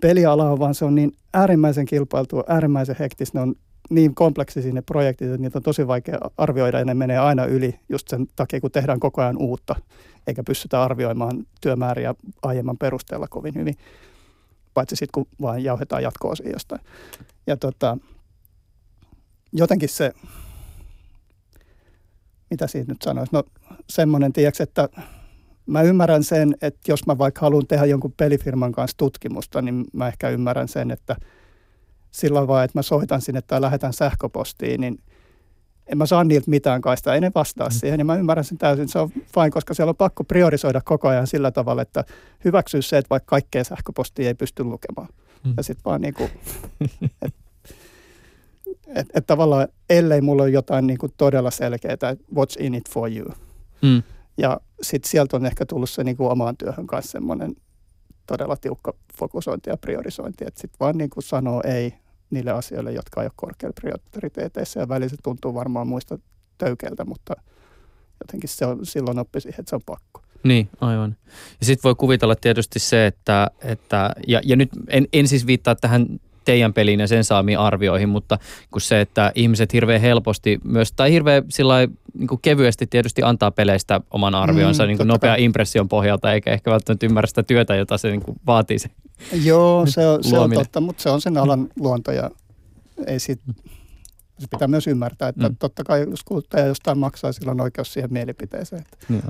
peliala 0.00 0.50
on 0.50 0.58
vaan 0.58 0.74
se 0.74 0.84
on 0.84 0.94
niin 0.94 1.12
äärimmäisen 1.34 1.86
kilpailtua, 1.86 2.44
äärimmäisen 2.48 2.96
hektistä, 2.98 3.38
ne 3.38 3.42
on 3.42 3.54
niin 3.90 4.14
kompleksisia 4.14 4.72
ne 4.72 4.82
projektit, 4.82 5.28
että 5.28 5.42
niitä 5.42 5.58
on 5.58 5.62
tosi 5.62 5.86
vaikea 5.86 6.18
arvioida 6.36 6.78
ja 6.78 6.84
ne 6.84 6.94
menee 6.94 7.18
aina 7.18 7.44
yli 7.44 7.80
just 7.88 8.08
sen 8.08 8.26
takia, 8.36 8.60
kun 8.60 8.70
tehdään 8.70 9.00
koko 9.00 9.22
ajan 9.22 9.36
uutta, 9.38 9.74
eikä 10.26 10.42
pystytä 10.44 10.82
arvioimaan 10.82 11.46
työmääriä 11.60 12.14
aiemman 12.42 12.78
perusteella 12.78 13.28
kovin 13.28 13.54
hyvin, 13.54 13.74
paitsi 14.74 14.96
sitten 14.96 15.12
kun 15.12 15.26
vaan 15.40 15.64
jauhetaan 15.64 16.02
jatkoa 16.02 16.32
jostain. 16.52 16.80
Ja 17.46 17.56
tota, 17.56 17.98
jotenkin 19.52 19.88
se, 19.88 20.12
mitä 22.50 22.66
siitä 22.66 22.92
nyt 22.92 23.02
sanoisi, 23.02 23.32
no 23.32 23.44
semmoinen, 23.88 24.32
tiedätkö, 24.32 24.62
että 24.62 24.88
mä 25.66 25.82
ymmärrän 25.82 26.24
sen, 26.24 26.54
että 26.62 26.92
jos 26.92 27.06
mä 27.06 27.18
vaikka 27.18 27.40
haluan 27.40 27.66
tehdä 27.66 27.84
jonkun 27.84 28.14
pelifirman 28.16 28.72
kanssa 28.72 28.96
tutkimusta, 28.96 29.62
niin 29.62 29.84
mä 29.92 30.08
ehkä 30.08 30.28
ymmärrän 30.28 30.68
sen, 30.68 30.90
että 30.90 31.16
silloin 32.10 32.48
vaan, 32.48 32.64
että 32.64 32.78
mä 32.78 32.82
soitan 32.82 33.20
sinne 33.20 33.42
tai 33.42 33.60
lähetän 33.60 33.92
sähköpostiin, 33.92 34.80
niin 34.80 34.98
en 35.88 35.98
mä 35.98 36.06
saa 36.06 36.24
niiltä 36.24 36.50
mitään 36.50 36.80
kaista, 36.80 37.14
ei 37.14 37.20
ne 37.20 37.32
vastaa 37.34 37.70
siihen. 37.70 37.98
Ja 37.98 38.04
mä 38.04 38.16
ymmärrän 38.16 38.44
sen 38.44 38.58
täysin, 38.58 38.88
se 38.88 38.98
on 38.98 39.10
fine, 39.10 39.50
koska 39.50 39.74
siellä 39.74 39.90
on 39.90 39.96
pakko 39.96 40.24
priorisoida 40.24 40.80
koko 40.84 41.08
ajan 41.08 41.26
sillä 41.26 41.50
tavalla, 41.50 41.82
että 41.82 42.04
hyväksyy 42.44 42.82
se, 42.82 42.98
että 42.98 43.10
vaikka 43.10 43.30
kaikkea 43.30 43.64
sähköpostia 43.64 44.28
ei 44.28 44.34
pysty 44.34 44.64
lukemaan. 44.64 45.08
Mm. 45.44 45.54
Ja 45.56 45.62
sitten 45.62 45.84
vaan 45.84 46.00
niin 46.00 46.14
kuin, 46.14 46.30
että 47.22 47.38
et, 48.94 49.06
et 49.14 49.26
tavallaan, 49.26 49.68
ellei 49.90 50.20
mulla 50.20 50.42
ole 50.42 50.50
jotain 50.50 50.86
niin 50.86 50.98
kuin 50.98 51.12
todella 51.16 51.50
selkeää, 51.50 51.94
että 51.94 52.16
what's 52.34 52.64
in 52.64 52.74
it 52.74 52.90
for 52.90 53.12
you. 53.12 53.32
Mm. 53.82 54.02
Ja 54.38 54.60
sitten 54.82 55.10
sieltä 55.10 55.36
on 55.36 55.46
ehkä 55.46 55.66
tullut 55.66 55.90
se 55.90 56.04
niin 56.04 56.16
kuin 56.16 56.30
omaan 56.30 56.56
työhön 56.56 56.86
kanssa 56.86 57.12
semmoinen 57.12 57.54
todella 58.26 58.56
tiukka 58.56 58.94
fokusointi 59.18 59.70
ja 59.70 59.76
priorisointi, 59.76 60.44
että 60.46 60.60
sitten 60.60 60.76
vaan 60.80 60.98
niin 60.98 61.10
kuin 61.10 61.24
sanoo 61.24 61.62
ei 61.64 61.94
niille 62.30 62.50
asioille, 62.50 62.92
jotka 62.92 63.22
ei 63.22 63.26
ole 63.26 63.32
korkealla 63.36 63.74
prioriteeteissa 63.80 64.80
ja 64.80 64.88
välillä 64.88 65.08
se 65.08 65.16
tuntuu 65.22 65.54
varmaan 65.54 65.88
muista 65.88 66.18
töykeiltä, 66.58 67.04
mutta 67.04 67.34
jotenkin 68.20 68.48
se 68.48 68.66
on, 68.66 68.86
silloin 68.86 69.18
oppi 69.18 69.40
siihen, 69.40 69.60
että 69.60 69.70
se 69.70 69.76
on 69.76 69.82
pakko. 69.86 70.22
Niin, 70.44 70.68
aivan. 70.80 71.16
Ja 71.60 71.66
sitten 71.66 71.82
voi 71.88 71.94
kuvitella 71.94 72.36
tietysti 72.36 72.78
se, 72.78 73.06
että, 73.06 73.50
että 73.62 74.10
ja, 74.26 74.40
ja 74.44 74.56
nyt 74.56 74.70
en, 74.88 75.08
en 75.12 75.28
siis 75.28 75.46
viittaa 75.46 75.74
tähän 75.74 76.20
teidän 76.48 76.74
peliin 76.74 77.00
ja 77.00 77.06
sen 77.06 77.24
saamiin 77.24 77.58
arvioihin, 77.58 78.08
mutta 78.08 78.38
kun 78.70 78.80
se, 78.80 79.00
että 79.00 79.32
ihmiset 79.34 79.72
hirveän 79.72 80.00
helposti 80.00 80.58
myös, 80.64 80.92
tai 80.92 81.12
hirveän 81.12 81.42
sillä 81.48 81.88
niin 82.18 82.28
kuin 82.28 82.40
kevyesti 82.42 82.86
tietysti 82.86 83.22
antaa 83.22 83.50
peleistä 83.50 84.00
oman 84.10 84.34
arvionsa 84.34 84.82
Mm, 84.82 84.86
niin 84.88 84.96
kuin 84.96 85.08
nopea 85.08 85.30
kai. 85.30 85.44
impression 85.44 85.88
pohjalta, 85.88 86.32
eikä 86.32 86.50
ehkä 86.52 86.70
välttämättä 86.70 87.06
ymmärrä 87.06 87.26
sitä 87.26 87.42
työtä, 87.42 87.74
jota 87.76 87.98
se 87.98 88.10
niin 88.10 88.22
kuin 88.22 88.40
vaatii 88.46 88.78
se. 88.78 88.88
Joo, 89.44 89.86
se 89.94 90.06
on, 90.06 90.24
se 90.24 90.38
on 90.38 90.50
totta, 90.50 90.80
mutta 90.80 91.02
se 91.02 91.10
on 91.10 91.20
sen 91.20 91.36
alan 91.36 91.68
luonto 91.80 92.12
ja 92.12 92.30
ei 93.06 93.18
siitä, 93.20 93.42
se 94.38 94.46
pitää 94.50 94.68
myös 94.68 94.86
ymmärtää, 94.86 95.28
että 95.28 95.48
Mm. 95.48 95.56
totta 95.58 95.84
kai 95.84 96.06
jos 96.10 96.24
kuluttaja 96.24 96.66
jostain 96.66 96.98
maksaa, 96.98 97.32
sillä 97.32 97.50
on 97.50 97.60
oikeus 97.60 97.92
siihen 97.92 98.12
mielipiteeseen. 98.12 98.84
Niin. 99.08 99.22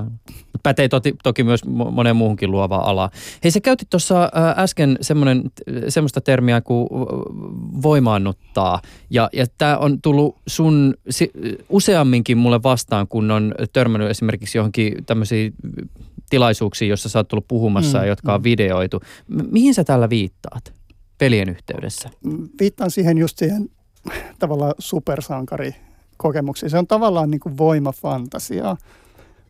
Pätee 0.63 0.89
toti, 0.89 1.15
toki 1.23 1.45
myös 1.45 1.65
mo- 1.65 1.91
moneen 1.91 2.17
muuhunkin 2.17 2.51
luovaan 2.51 2.85
alaan. 2.85 3.11
Hei, 3.45 3.51
sä 3.51 3.61
käytit 3.61 3.91
tuossa 3.91 4.31
äsken 4.57 4.99
semmoista 5.89 6.21
termiä 6.21 6.61
kuin 6.61 6.89
voimaannuttaa. 7.83 8.83
Ja, 9.11 9.31
ja 9.33 9.47
tämä 9.59 9.79
on 9.79 10.03
tullut 10.03 10.37
sun 10.47 10.95
si, 11.11 11.31
useamminkin 11.69 12.39
mulle 12.39 12.63
vastaan, 12.63 13.09
kun 13.09 13.31
on 13.31 13.55
törmännyt 13.73 14.11
esimerkiksi 14.11 14.59
johonkin 14.59 15.05
tämmöisiin 15.07 15.55
tilaisuuksiin, 16.31 16.89
jossa 16.89 17.09
sä 17.09 17.19
oot 17.19 17.29
tullut 17.29 17.49
puhumassa, 17.49 17.99
Mm, 18.01 18.07
jotka 18.07 18.35
on 18.35 18.41
mm. 18.41 18.45
videoitu. 18.45 19.01
Mihin 19.51 19.75
sä 19.75 19.85
tällä 19.85 20.11
viittaat 20.11 20.73
pelien 21.19 21.49
yhteydessä? 21.49 22.11
viittaan 22.61 22.91
siihen 22.91 23.19
just 23.19 23.39
siihen 23.39 23.69
tavallaan 24.39 24.75
supersankarikokemuksiin. 24.79 26.71
Se 26.71 26.79
on 26.79 26.87
tavallaan 26.87 27.31
niin 27.31 27.41
kuin 27.41 27.59
voimafantasiaa, 27.59 28.77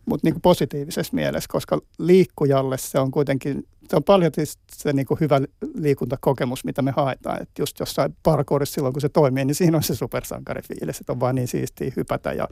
mutta 0.06 0.26
niin 0.26 0.34
kuin 0.34 0.42
positiivisessa 0.42 1.14
mielessä, 1.14 1.48
koska 1.52 1.80
liikkujalle 1.98 2.78
se 2.78 2.98
on 2.98 3.10
kuitenkin, 3.10 3.66
se 3.88 3.96
on 3.96 4.04
paljon 4.04 4.32
siis 4.34 4.58
se 4.72 4.92
niin 4.92 5.06
kuin 5.06 5.20
hyvä 5.20 5.40
liikuntakokemus, 5.74 6.64
mitä 6.64 6.82
me 6.82 6.90
haetaan. 6.90 7.42
Että 7.42 7.62
just 7.62 7.80
jossain 7.80 8.16
parkourissa 8.22 8.74
silloin, 8.74 8.92
kun 8.92 9.00
se 9.00 9.08
toimii, 9.08 9.44
niin 9.44 9.54
siinä 9.54 9.76
on 9.76 9.82
se 9.82 9.94
supersankarifiilis, 9.94 11.00
että 11.00 11.12
on 11.12 11.20
vaan 11.20 11.34
niin 11.34 11.48
siistiä 11.48 11.92
hypätä 11.96 12.32
ja 12.32 12.48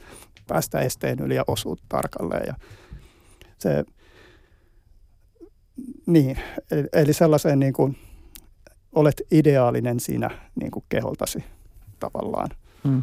päästä 0.46 0.80
esteen 0.80 1.18
yli 1.20 1.34
ja 1.34 1.44
osua 1.46 1.76
tarkalleen. 1.88 2.46
Ja 2.46 2.54
se, 3.58 3.84
niin, 6.06 6.38
eli, 6.92 7.12
sellaiseen 7.12 7.58
niin 7.58 7.72
kuin, 7.72 7.98
olet 8.92 9.22
ideaalinen 9.30 10.00
siinä 10.00 10.30
niin 10.60 10.70
kuin 10.70 10.84
keholtasi 10.88 11.44
tavallaan. 12.00 12.48
Mm. 12.84 13.02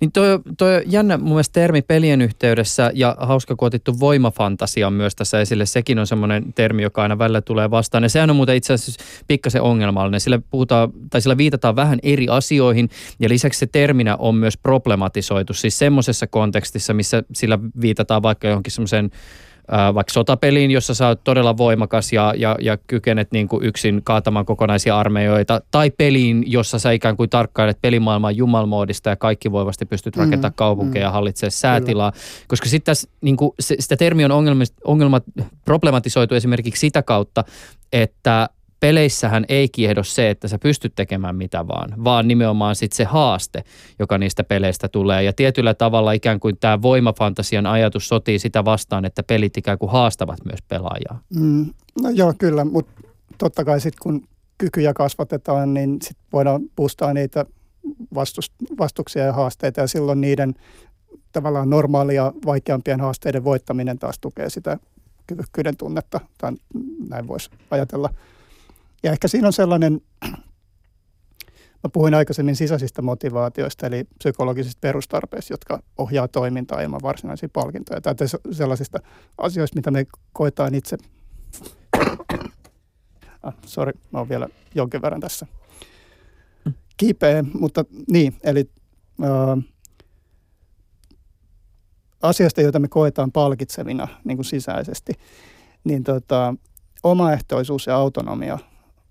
Niin 0.00 0.12
toi, 0.12 0.40
toi 0.58 0.82
jännä 0.86 1.16
mun 1.16 1.28
mielestä 1.28 1.52
termi 1.52 1.82
pelien 1.82 2.22
yhteydessä 2.22 2.90
ja 2.94 3.16
hauska 3.20 3.56
kun 3.56 3.66
otettu 3.66 4.00
voimafantasia 4.00 4.86
on 4.86 4.92
myös 4.92 5.16
tässä 5.16 5.40
esille. 5.40 5.66
Sekin 5.66 5.98
on 5.98 6.06
semmoinen 6.06 6.52
termi, 6.52 6.82
joka 6.82 7.02
aina 7.02 7.18
välillä 7.18 7.40
tulee 7.40 7.70
vastaan. 7.70 8.02
Ja 8.02 8.08
sehän 8.08 8.30
on 8.30 8.36
muuten 8.36 8.56
itse 8.56 8.72
asiassa 8.72 9.04
pikkasen 9.26 9.62
ongelmallinen. 9.62 10.20
Sillä, 10.20 10.40
puhutaan, 10.50 10.92
tai 11.10 11.20
sillä 11.20 11.36
viitataan 11.36 11.76
vähän 11.76 11.98
eri 12.02 12.28
asioihin 12.28 12.88
ja 13.20 13.28
lisäksi 13.28 13.58
se 13.58 13.66
terminä 13.66 14.16
on 14.16 14.34
myös 14.34 14.56
problematisoitu. 14.56 15.54
Siis 15.54 15.78
semmoisessa 15.78 16.26
kontekstissa, 16.26 16.94
missä 16.94 17.22
sillä 17.32 17.58
viitataan 17.80 18.22
vaikka 18.22 18.48
johonkin 18.48 18.72
semmoiseen 18.72 19.10
vaikka 19.94 20.12
sotapeliin, 20.12 20.70
jossa 20.70 20.94
sä 20.94 21.08
oot 21.08 21.24
todella 21.24 21.56
voimakas 21.56 22.12
ja, 22.12 22.34
ja, 22.36 22.56
ja 22.60 22.78
kykenet 22.86 23.32
niin 23.32 23.48
kuin 23.48 23.64
yksin 23.64 24.00
kaatamaan 24.04 24.46
kokonaisia 24.46 24.98
armeijoita, 24.98 25.60
tai 25.70 25.90
peliin, 25.90 26.44
jossa 26.46 26.78
sä 26.78 26.90
ikään 26.90 27.16
kuin 27.16 27.30
tarkkailet 27.30 27.78
pelimaailman 27.82 28.36
jumalmoodista 28.36 29.10
ja 29.10 29.16
kaikki 29.16 29.52
voivasti 29.52 29.86
pystyt 29.86 30.16
Mm, 30.16 30.20
rakentamaan 30.20 30.54
kaupunkeja 30.56 31.04
ja 31.04 31.08
mm. 31.08 31.12
hallitsemaan 31.12 31.50
säätilaa. 31.50 32.12
Koska 32.48 32.68
sitten 32.68 32.94
niin 33.20 33.36
kuin, 33.36 33.50
se, 33.60 33.76
sitä 33.78 33.96
termi 33.96 34.24
on 34.24 34.30
ongelma, 34.30 34.64
ongelma 34.84 35.20
problematisoitu 35.64 36.34
esimerkiksi 36.34 36.80
sitä 36.80 37.02
kautta, 37.02 37.44
että 37.92 38.48
peleissähän 38.80 39.44
ei 39.48 39.68
kiehdo 39.68 40.02
se, 40.02 40.30
että 40.30 40.48
sä 40.48 40.58
pystyt 40.58 40.92
tekemään 40.94 41.36
mitä 41.36 41.68
vaan, 41.68 42.04
vaan 42.04 42.28
nimenomaan 42.28 42.76
sitten 42.76 42.96
se 42.96 43.04
haaste, 43.04 43.64
joka 43.98 44.18
niistä 44.18 44.44
peleistä 44.44 44.88
tulee. 44.88 45.22
Ja 45.22 45.32
tietyllä 45.32 45.74
tavalla 45.74 46.12
ikään 46.12 46.40
kuin 46.40 46.56
tämä 46.60 46.82
voimafantasian 46.82 47.66
ajatus 47.66 48.08
sotii 48.08 48.38
sitä 48.38 48.64
vastaan, 48.64 49.04
että 49.04 49.22
pelit 49.22 49.56
ikään 49.56 49.78
kuin 49.78 49.92
haastavat 49.92 50.38
myös 50.44 50.62
pelaajaa. 50.68 51.20
Mm, 51.34 51.66
no 52.02 52.10
joo, 52.10 52.34
kyllä, 52.38 52.64
mutta 52.64 53.02
totta 53.38 53.64
kai 53.64 53.80
sitten 53.80 54.02
kun 54.02 54.22
kykyjä 54.58 54.94
kasvatetaan, 54.94 55.74
niin 55.74 55.98
sit 56.02 56.16
voidaan 56.32 56.62
boostaa 56.76 57.14
niitä 57.14 57.44
vastust, 58.14 58.52
vastuksia 58.78 59.24
ja 59.24 59.32
haasteita 59.32 59.80
ja 59.80 59.86
silloin 59.86 60.20
niiden 60.20 60.54
tavallaan 61.32 61.70
normaalia 61.70 62.32
vaikeampien 62.46 63.00
haasteiden 63.00 63.44
voittaminen 63.44 63.98
taas 63.98 64.18
tukee 64.18 64.50
sitä 64.50 64.78
kyvykkyyden 65.26 65.76
tunnetta, 65.76 66.20
tai 66.38 66.52
näin 67.08 67.28
voisi 67.28 67.50
ajatella. 67.70 68.10
Ja 69.02 69.12
ehkä 69.12 69.28
siinä 69.28 69.46
on 69.46 69.52
sellainen, 69.52 70.00
mä 71.84 71.90
puhuin 71.92 72.14
aikaisemmin 72.14 72.56
sisäisistä 72.56 73.02
motivaatioista, 73.02 73.86
eli 73.86 74.04
psykologisista 74.18 74.78
perustarpeista, 74.80 75.52
jotka 75.52 75.82
ohjaa 75.98 76.28
toimintaa 76.28 76.80
ilman 76.80 77.02
varsinaisia 77.02 77.48
palkintoja, 77.52 78.00
tai 78.00 78.14
sellaisista 78.50 78.98
asioista, 79.38 79.76
mitä 79.76 79.90
me 79.90 80.06
koetaan 80.32 80.74
itse. 80.74 80.96
Ah, 83.42 83.54
sorry, 83.66 83.92
mä 84.12 84.18
oon 84.18 84.28
vielä 84.28 84.48
jonkin 84.74 85.02
verran 85.02 85.20
tässä 85.20 85.46
kipeä, 86.96 87.44
mutta 87.54 87.84
niin, 88.10 88.36
eli 88.44 88.70
äh, 89.22 89.64
asiasta, 92.22 92.60
joita 92.60 92.78
me 92.78 92.88
koetaan 92.88 93.32
palkitsevina 93.32 94.08
niin 94.24 94.36
kuin 94.36 94.44
sisäisesti, 94.44 95.12
niin 95.84 96.04
tota, 96.04 96.54
omaehtoisuus 97.02 97.86
ja 97.86 97.96
autonomia, 97.96 98.58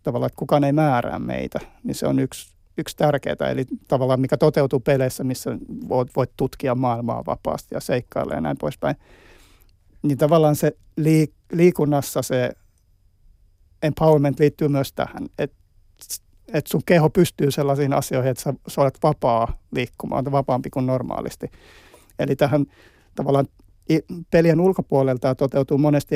tavallaan, 0.08 0.28
että 0.28 0.40
kukaan 0.40 0.64
ei 0.64 0.74
määrää 0.74 1.20
meitä, 1.20 1.60
niin 1.84 1.96
se 1.96 2.08
on 2.08 2.20
yksi, 2.20 2.54
yksi 2.78 2.98
tärkeää, 2.98 3.52
eli 3.52 3.66
tavallaan 3.88 4.22
mikä 4.22 4.38
toteutuu 4.38 4.80
peleissä, 4.80 5.24
missä 5.24 5.58
voit, 5.90 6.16
voit 6.16 6.32
tutkia 6.38 6.76
maailmaa 6.76 7.26
vapaasti 7.26 7.76
ja 7.76 7.80
seikkailla 7.80 8.34
ja 8.34 8.42
näin 8.42 8.58
poispäin. 8.58 8.96
Niin 10.02 10.18
tavallaan 10.18 10.56
se 10.56 10.72
liik- 11.02 11.34
liikunnassa 11.54 12.22
se 12.22 12.52
empowerment 13.84 14.40
liittyy 14.40 14.68
myös 14.68 14.94
tähän, 14.94 15.26
että 15.40 15.58
että 16.54 16.72
sun 16.72 16.82
keho 16.86 17.10
pystyy 17.10 17.52
sellaisiin 17.52 17.94
asioihin, 17.94 18.32
että 18.32 18.44
sä, 18.44 18.54
sä 18.68 18.82
olet 18.82 18.98
vapaa 19.04 19.58
liikkumaan, 19.72 20.32
vapaampi 20.32 20.70
kuin 20.70 20.86
normaalisti. 20.86 21.48
Eli 22.20 22.36
tähän 22.36 22.66
tavallaan 23.16 23.48
pelien 24.32 24.62
ulkopuolelta 24.62 25.36
toteutuu 25.36 25.78
monesti 25.78 26.16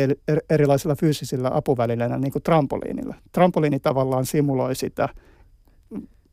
erilaisilla 0.50 0.96
fyysisillä 0.96 1.52
apuvälineillä, 1.54 2.18
niin 2.18 2.32
kuin 2.32 2.44
trampoliinilla. 2.44 3.16
Trampoliini 3.32 3.80
tavallaan 3.80 4.26
simuloi 4.26 4.76
sitä, 4.76 5.10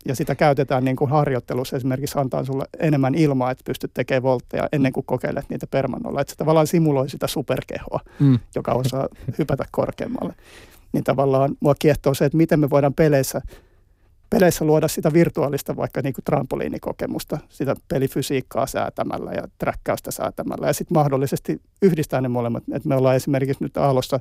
ja 0.07 0.14
sitä 0.14 0.35
käytetään 0.35 0.85
niin 0.85 0.96
kuin 0.96 1.11
harjoittelussa 1.11 1.77
esimerkiksi 1.77 2.18
antaa 2.18 2.44
sulle 2.44 2.64
enemmän 2.79 3.14
ilmaa, 3.14 3.51
että 3.51 3.64
pystyt 3.66 3.90
tekemään 3.94 4.22
voltteja 4.22 4.68
ennen 4.72 4.92
kuin 4.92 5.07
kokeilet 5.07 5.48
niitä 5.48 5.66
permannolla. 5.66 6.20
Että 6.20 6.31
se 6.31 6.37
tavallaan 6.37 6.66
simuloi 6.66 7.11
sitä 7.11 7.27
superkehoa, 7.27 8.01
mm. 8.20 8.38
joka 8.55 8.72
osaa 8.72 9.09
hypätä 9.38 9.64
korkeammalle. 9.70 10.35
Niin 10.92 11.05
tavallaan 11.05 11.57
mua 11.61 11.74
kiehtoo 11.79 12.14
se, 12.14 12.24
että 12.24 12.37
miten 12.38 12.61
me 12.61 12.70
voidaan 12.70 12.94
peleissä– 12.94 13.40
peleissä 14.30 14.64
luoda 14.64 14.88
sitä 14.88 15.12
virtuaalista 15.12 15.76
vaikka 15.76 16.00
niin 16.02 16.14
kuin 16.14 16.24
trampoliinikokemusta, 16.24 17.38
sitä 17.48 17.74
pelifysiikkaa 17.88 18.66
säätämällä 18.66 19.32
ja 19.32 19.42
träkkäystä 19.58 20.10
säätämällä 20.10 20.66
ja 20.66 20.72
sitten 20.72 20.94
mahdollisesti 20.94 21.60
yhdistää 21.82 22.20
ne 22.20 22.28
molemmat. 22.28 22.64
Et 22.72 22.84
me 22.84 22.96
ollaan 22.96 23.16
esimerkiksi 23.16 23.64
nyt 23.64 23.76
Aallossa 23.76 24.20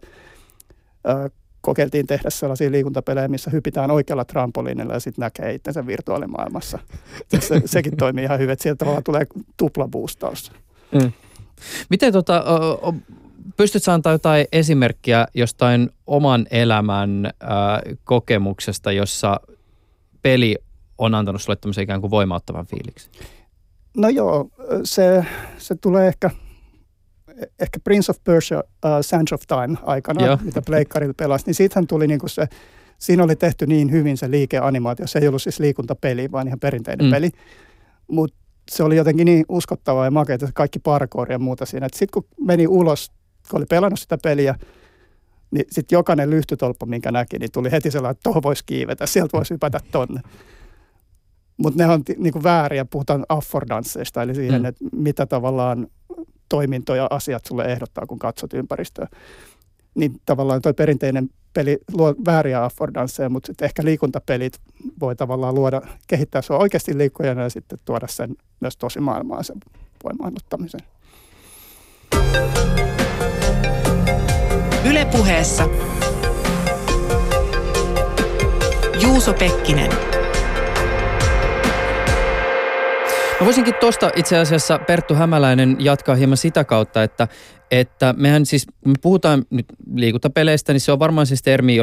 ö, 1.08 1.30
kokeiltiin 1.62 2.08
tehdä 2.08 2.30
sellaisia 2.30 2.72
liikuntapelejä, 2.72 3.28
missä 3.28 3.52
hypitään 3.52 3.92
oikealla 3.92 4.26
trampoliinilla 4.26 4.94
ja 4.94 5.00
sitten 5.00 5.24
näkee 5.24 5.54
itsensä 5.54 5.88
virtuaalimaailmassa. 5.88 6.80
Se, 7.40 7.62
sekin 7.66 7.98
toimii 7.98 8.24
ihan 8.24 8.40
hyvin, 8.40 8.54
että 8.54 8.64
sieltä 8.64 8.78
tavallaan 8.78 9.04
tulee 9.04 9.26
tuplabuustaus. 9.58 10.52
Mm. 10.92 11.12
Miten 11.90 12.14
tota, 12.14 12.44
pystytkö 13.58 13.92
antaa 13.92 14.12
jotain 14.12 14.48
esimerkkiä 14.52 15.28
jostain 15.34 15.90
oman 16.08 16.48
elämän 16.52 17.32
kokemuksesta, 18.04 18.92
jossa 18.92 19.40
peli 20.32 20.56
on 20.98 21.16
antanut 21.16 21.42
sulle 21.42 21.56
tämmöisen 21.56 21.84
ikään 21.84 22.02
kuin 22.02 22.12
voimauttavan 22.12 22.66
fiiliksi? 22.66 23.10
No 23.98 24.10
joo, 24.10 24.50
se, 24.84 25.26
se 25.58 25.76
tulee 25.76 26.08
ehkä, 26.08 26.30
ehkä 27.60 27.80
Prince 27.84 28.12
of 28.12 28.24
Persia, 28.24 28.60
uh, 28.60 28.92
Sands 29.02 29.34
of 29.34 29.42
Time 29.48 29.78
aikana, 29.84 30.26
joo. 30.26 30.38
mitä 30.44 30.62
Pleikkarilla 30.62 31.14
pelasi, 31.18 31.46
niin 31.46 31.56
siitähän 31.56 31.88
tuli 31.88 32.08
niinku 32.08 32.28
se, 32.28 32.48
siinä 32.98 33.24
oli 33.24 33.36
tehty 33.36 33.68
niin 33.68 33.92
hyvin 33.92 34.18
se 34.18 34.32
liikeanimaatio. 34.32 35.08
Se 35.08 35.20
ei 35.20 35.28
ollut 35.28 35.42
siis 35.42 35.60
liikuntapeli, 35.60 36.32
vaan 36.32 36.48
ihan 36.48 36.60
perinteinen 36.60 37.06
mm. 37.06 37.12
peli. 37.12 37.30
Mutta 38.08 38.38
se 38.72 38.84
oli 38.84 38.96
jotenkin 38.96 39.26
niin 39.26 39.46
uskottavaa 39.50 40.06
ja 40.06 40.12
makeita, 40.12 40.50
kaikki 40.54 40.80
parkour 40.80 41.32
ja 41.32 41.40
muuta 41.40 41.66
siinä. 41.66 41.88
Sitten 41.94 42.14
kun 42.14 42.46
meni 42.46 42.68
ulos, 42.68 43.12
kun 43.50 43.58
oli 43.58 43.66
pelannut 43.70 44.00
sitä 44.00 44.18
peliä, 44.24 44.56
niin 45.52 45.66
sitten 45.72 45.96
jokainen 45.98 46.30
lyhtytolppa, 46.30 46.86
minkä 46.86 47.12
näki, 47.12 47.40
niin 47.40 47.52
tuli 47.52 47.72
heti 47.72 47.92
sellainen, 47.92 48.12
että 48.12 48.24
tuohon 48.24 48.44
voisi 48.44 48.64
kiivetä, 48.66 49.06
sieltä 49.06 49.38
voisi 49.38 49.54
hypätä 49.54 49.80
tonne. 49.92 50.22
Mutta 51.58 51.84
ne 51.84 51.94
on 51.94 52.04
niinku 52.18 52.44
vääriä, 52.44 52.86
puhutaan 52.86 53.26
affordansseista, 53.30 54.24
eli 54.24 54.36
siihen, 54.36 54.62
mm. 54.62 54.66
että 54.66 54.86
mitä 54.92 55.26
tavallaan 55.26 55.88
toimintoja 56.50 57.08
asiat 57.10 57.46
sulle 57.46 57.66
ehdottaa, 57.66 58.06
kun 58.06 58.20
katsot 58.20 58.54
ympäristöä. 58.54 59.08
Niin 59.96 60.22
tavallaan 60.26 60.62
tuo 60.62 60.74
perinteinen 60.74 61.30
peli 61.54 61.78
luo 61.94 62.16
vääriä 62.26 62.64
affordansseja, 62.64 63.30
mutta 63.30 63.48
sitten 63.48 63.66
ehkä 63.66 63.84
liikuntapelit 63.84 64.60
voi 65.00 65.16
tavallaan 65.16 65.56
luoda, 65.56 65.82
kehittää 66.08 66.42
sua 66.42 66.58
oikeasti 66.58 66.98
liikkujana 66.98 67.44
ja 67.44 67.50
sitten 67.50 67.80
tuoda 67.86 68.08
sen 68.08 68.36
myös 68.60 68.78
tosi 68.78 69.00
maailmaan 69.00 69.44
sen 69.44 69.58
voimaannuttamisen. 70.04 70.82
Ylepuheessa 74.86 75.70
Juuso 79.02 79.34
Pekkinen. 79.34 79.92
Mä 83.40 83.46
voisinkin 83.46 83.74
tuosta 83.80 84.12
itse 84.16 84.38
asiassa 84.38 84.80
Perttu 84.80 85.16
Hämäläinen 85.16 85.78
jatkaa 85.80 86.16
hieman 86.16 86.38
sitä 86.38 86.64
kautta, 86.64 87.04
että 87.04 87.28
että 87.72 88.14
mehän 88.18 88.46
siis, 88.46 88.68
me 88.86 88.94
puhutaan 89.02 89.46
nyt 89.50 89.66
liikuntapeleistä, 89.96 90.74
niin 90.74 90.82
se 90.82 90.92
on 90.92 91.00
varmaan 91.00 91.28
siis 91.28 91.42
termi, 91.42 91.76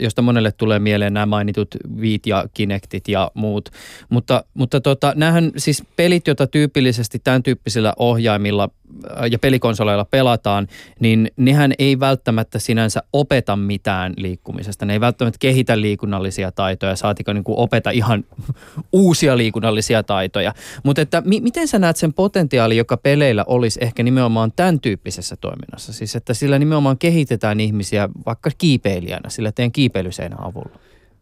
josta 0.00 0.22
monelle 0.22 0.52
tulee 0.52 0.78
mieleen 0.78 1.14
nämä 1.14 1.26
mainitut 1.26 1.68
viit 2.00 2.26
ja 2.26 2.44
kinektit 2.54 3.08
ja 3.08 3.30
muut. 3.34 3.68
Mutta, 4.08 4.44
mutta 4.54 4.80
tota, 4.80 5.12
näähän 5.16 5.52
siis 5.56 5.82
pelit, 5.96 6.26
joita 6.26 6.46
tyypillisesti 6.46 7.18
tämän 7.24 7.42
tyyppisillä 7.42 7.92
ohjaimilla 7.98 8.70
ja 9.30 9.38
pelikonsoleilla 9.38 10.04
pelataan, 10.04 10.66
niin 11.00 11.30
nehän 11.36 11.72
ei 11.78 12.00
välttämättä 12.00 12.58
sinänsä 12.58 13.02
opeta 13.12 13.56
mitään 13.56 14.14
liikkumisesta. 14.16 14.86
Ne 14.86 14.92
ei 14.92 15.00
välttämättä 15.00 15.38
kehitä 15.40 15.80
liikunnallisia 15.80 16.52
taitoja, 16.52 16.96
saatiko 16.96 17.32
niin 17.32 17.44
opeta 17.46 17.90
ihan 17.90 18.24
uusia 18.92 19.36
liikunnallisia 19.36 20.02
taitoja. 20.02 20.54
Mutta 20.84 21.02
että 21.02 21.22
mi- 21.24 21.40
miten 21.40 21.68
sä 21.68 21.78
näet 21.78 21.96
sen 21.96 22.12
potentiaali, 22.12 22.76
joka 22.76 22.96
peleillä 22.96 23.44
olisi 23.46 23.78
ehkä 23.82 24.02
nimenomaan 24.02 24.52
tämän 24.56 24.80
tyyppisessä 24.80 25.36
toiminnassa? 25.36 25.92
Siis 25.92 26.16
että 26.16 26.34
sillä 26.34 26.58
nimenomaan 26.58 26.98
kehitetään 26.98 27.60
ihmisiä 27.60 28.08
vaikka 28.26 28.50
kiipeilijänä, 28.58 29.28
sillä 29.28 29.52
teen 29.52 29.72
kiipeilyseinän 29.72 30.44
avulla. 30.44 30.78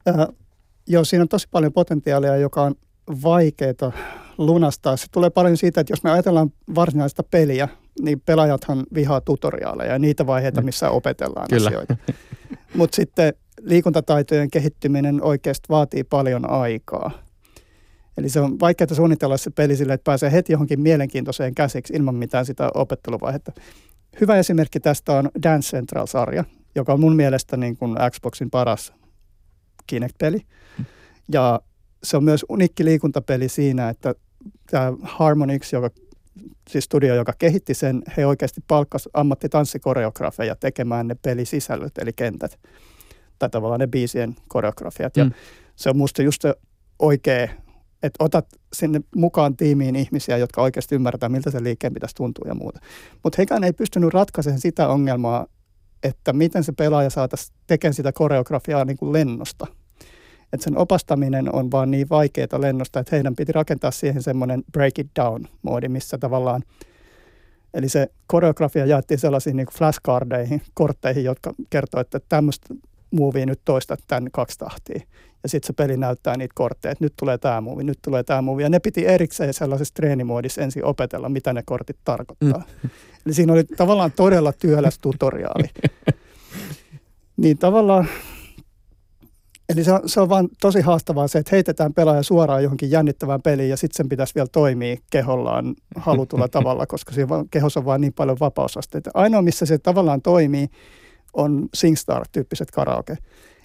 Äh, 0.09 0.27
joo, 0.89 1.05
siinä 1.05 1.23
on 1.23 1.29
tosi 1.29 1.49
paljon 1.51 1.73
potentiaalia, 1.73 2.37
joka 2.37 2.63
on 2.63 2.75
vaikeaa 3.23 3.93
lunastaa. 4.39 4.97
Se 4.97 5.07
tulee 5.13 5.31
paljon 5.31 5.57
siitä, 5.57 5.81
että 5.81 5.93
jos 5.93 6.03
me 6.03 6.11
ajatellaan 6.11 6.53
varsinaista 6.75 7.23
peliä, 7.23 7.69
niin 8.01 8.21
pelaajathan 8.21 8.87
vihaa 8.95 9.21
tutoriaaleja 9.21 9.93
ja 9.93 9.99
niitä 9.99 10.27
vaiheita, 10.27 10.61
mm. 10.61 10.65
missä 10.65 10.91
opetellaan 10.91 11.47
Kyllä. 11.51 11.69
asioita. 11.69 11.97
Mutta 12.75 12.97
sitten 12.97 13.35
liikuntataitojen 13.61 14.51
kehittyminen 14.51 15.23
oikeasti 15.23 15.69
vaatii 15.69 16.05
paljon 16.05 16.51
aikaa. 16.51 17.11
Eli 18.19 18.29
se 18.29 18.41
on 18.41 18.61
vaikeaa 18.61 18.95
suunnitella 18.95 19.37
se 19.37 19.51
peli 19.51 19.77
sille, 19.77 19.93
että 19.93 20.05
pääsee 20.05 20.33
heti 20.33 20.53
johonkin 20.53 20.81
mielenkiintoiseen 20.81 21.55
käsiksi 21.55 21.95
ilman 21.97 22.15
mitään 22.15 22.47
sitä 22.47 22.71
opetteluvaihetta. 22.75 23.53
Hyvä 24.21 24.37
esimerkki 24.37 24.81
tästä 24.81 25.13
on 25.13 25.31
Dance 25.43 25.77
Central-sarja, 25.77 26.45
joka 26.75 26.93
on 26.93 27.01
mun 27.01 27.17
mielestä 27.17 27.57
niin 27.57 27.77
kuin 27.77 27.97
Xboxin 28.11 28.51
paras 28.51 28.93
Kinect-peli. 29.87 30.41
Ja 31.33 31.61
se 32.03 32.17
on 32.17 32.25
myös 32.25 32.45
unikki 32.49 32.85
liikuntapeli 32.85 33.49
siinä, 33.49 33.89
että 33.89 34.15
tämä 34.71 34.93
Harmonix, 35.03 35.73
joka, 35.73 35.91
siis 36.71 36.85
studio, 36.85 37.15
joka 37.15 37.33
kehitti 37.39 37.75
sen, 37.75 38.03
he 38.17 38.27
oikeasti 38.27 38.61
palkkas 38.69 39.09
ammattitanssikoreografeja 39.15 40.57
tekemään 40.57 41.09
ne 41.09 41.17
pelisisällöt, 41.23 41.99
eli 41.99 42.13
kentät, 42.13 42.59
tai 43.39 43.51
tavallaan 43.51 43.81
ne 43.81 43.87
biisien 43.87 44.37
koreografiat. 44.49 45.17
Ja 45.17 45.25
mm. 45.25 45.33
se 45.77 45.91
on 45.91 45.97
musta 45.97 46.23
just 46.23 46.43
se 46.43 46.55
oikea 46.99 47.49
että 48.03 48.25
otat 48.25 48.47
sinne 48.73 49.01
mukaan 49.17 49.57
tiimiin 49.57 49.97
ihmisiä, 49.97 50.37
jotka 50.37 50.63
oikeasti 50.63 50.95
ymmärtää, 50.95 51.29
miltä 51.29 51.51
se 51.51 51.63
liikkeen 51.63 51.95
pitäisi 51.95 52.15
tuntua 52.15 52.49
ja 52.49 52.55
muuta. 52.55 52.81
Mutta 53.23 53.37
hekään 53.39 53.65
ei 53.65 53.73
pystynyt 53.73 54.15
ratkaisemaan 54.15 54.61
sitä 54.61 54.89
ongelmaa, 54.89 55.47
että 56.03 56.33
miten 56.33 56.65
se 56.65 56.73
pelaaja 56.73 57.11
saataisiin 57.11 57.57
tekemään 57.67 57.95
sitä 57.95 58.13
koreografiaa 58.13 58.85
niin 58.85 58.97
kuin 58.97 59.13
lennosta. 59.13 59.67
Että 60.53 60.65
sen 60.65 60.79
opastaminen 60.79 61.55
on 61.55 61.71
vaan 61.71 61.91
niin 61.91 62.09
vaikeaa 62.11 62.61
lennosta, 62.61 63.01
että 63.01 63.17
heidän 63.17 63.37
piti 63.37 63.53
rakentaa 63.53 63.91
siihen 63.91 64.23
semmoinen 64.23 64.63
break 64.73 64.99
it 64.99 65.11
down-moodi, 65.21 65.89
missä 65.89 66.19
tavallaan 66.19 66.63
Eli 67.77 67.89
se 67.89 68.11
koreografia 68.27 68.87
jaettiin 68.87 69.19
sellaisiin 69.19 69.57
niin 69.57 69.67
flashcardeihin, 69.79 70.63
kortteihin, 70.75 71.25
jotka 71.25 71.55
kertoo, 71.71 72.01
että 72.01 72.21
tämmöistä 72.29 72.75
movie 73.11 73.47
nyt 73.47 73.61
toista 73.65 73.97
tämän 74.07 74.29
kaksi 74.33 74.59
tahtia. 74.59 75.01
Ja 75.43 75.49
sitten 75.49 75.67
se 75.67 75.73
peli 75.73 75.97
näyttää 75.97 76.37
niitä 76.37 76.53
kortteja, 76.55 76.93
että 76.93 77.05
nyt 77.05 77.13
tulee 77.17 77.39
tämä 77.39 77.61
movie, 77.61 77.85
nyt 77.85 77.99
tulee 78.03 78.23
tämä 78.23 78.43
movie. 78.43 78.65
Ja 78.65 78.69
ne 78.69 78.79
piti 78.79 79.07
erikseen 79.07 79.55
sellaisessa 79.55 79.95
treenimuodissa 79.95 80.63
ensin 80.63 80.85
opetella, 80.85 81.29
mitä 81.29 81.53
ne 81.53 81.63
kortit 81.67 81.97
tarkoittaa. 82.05 82.65
Mm. 82.83 82.91
Eli 83.27 83.35
siinä 83.35 83.53
oli 83.53 83.65
tavallaan 83.65 84.13
todella 84.13 84.53
työläs 84.53 84.99
tutoriaali. 84.99 85.71
niin 87.43 87.59
tavallaan 87.59 88.09
Eli 89.69 89.85
se 89.85 89.93
on, 89.93 90.01
se 90.07 90.21
on 90.21 90.29
vaan 90.29 90.49
tosi 90.61 90.81
haastavaa 90.81 91.29
se, 91.29 91.39
että 91.39 91.57
heitetään 91.57 91.95
pelaaja 91.95 92.23
suoraan 92.23 92.63
johonkin 92.63 92.91
jännittävään 92.91 93.43
peliin 93.43 93.71
ja 93.71 93.77
sitten 93.77 93.97
sen 93.97 94.09
pitäisi 94.09 94.35
vielä 94.35 94.49
toimia 94.53 94.97
kehollaan 95.11 95.75
halutulla 95.97 96.49
tavalla, 96.59 96.87
koska 96.87 97.13
siinä 97.13 97.29
vaan, 97.29 97.49
kehossa 97.49 97.81
on 97.81 97.87
vaan 97.87 98.01
niin 98.01 98.13
paljon 98.13 98.37
vapausasteita. 98.41 99.11
Ainoa, 99.15 99.43
missä 99.43 99.67
se 99.67 99.79
tavallaan 99.79 100.23
toimii, 100.23 100.69
on 101.33 101.69
SingStar-tyyppiset 101.75 102.71
karaoke. 102.73 103.19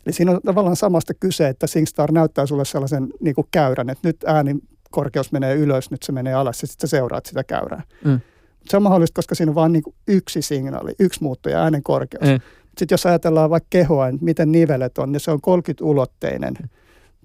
Eli 0.05 0.13
siinä 0.13 0.31
on 0.31 0.39
tavallaan 0.45 0.75
samasta 0.75 1.13
kyse, 1.13 1.47
että 1.47 1.67
SingStar 1.67 2.11
näyttää 2.11 2.45
sulle 2.45 2.65
sellaisen 2.65 3.07
niin 3.19 3.35
kuin 3.35 3.47
käyrän, 3.51 3.89
että 3.89 4.07
nyt 4.07 4.23
ääni 4.25 4.55
korkeus 4.91 5.31
menee 5.31 5.55
ylös, 5.55 5.91
nyt 5.91 6.03
se 6.03 6.11
menee 6.11 6.33
alas 6.33 6.61
ja 6.61 6.67
sitten 6.67 6.89
sä 6.89 6.97
seuraat 6.97 7.25
sitä 7.25 7.43
käyrää. 7.43 7.83
Mm. 8.05 8.19
Se 8.65 8.77
on 8.77 8.83
mahdollista, 8.83 9.15
koska 9.15 9.35
siinä 9.35 9.51
on 9.51 9.55
vain 9.55 9.71
niin 9.73 9.83
yksi 10.07 10.41
signaali, 10.41 10.91
yksi 10.99 11.23
muuttuja, 11.23 11.61
äänen 11.63 11.83
korkeus. 11.83 12.29
Mm. 12.29 12.39
Sitten 12.77 12.93
jos 12.93 13.05
ajatellaan 13.05 13.49
vaikka 13.49 13.67
kehoa, 13.69 14.07
että 14.07 14.25
miten 14.25 14.51
nivelet 14.51 14.97
on, 14.97 15.11
niin 15.11 15.19
se 15.19 15.31
on 15.31 15.39
30-ulotteinen 15.47 16.69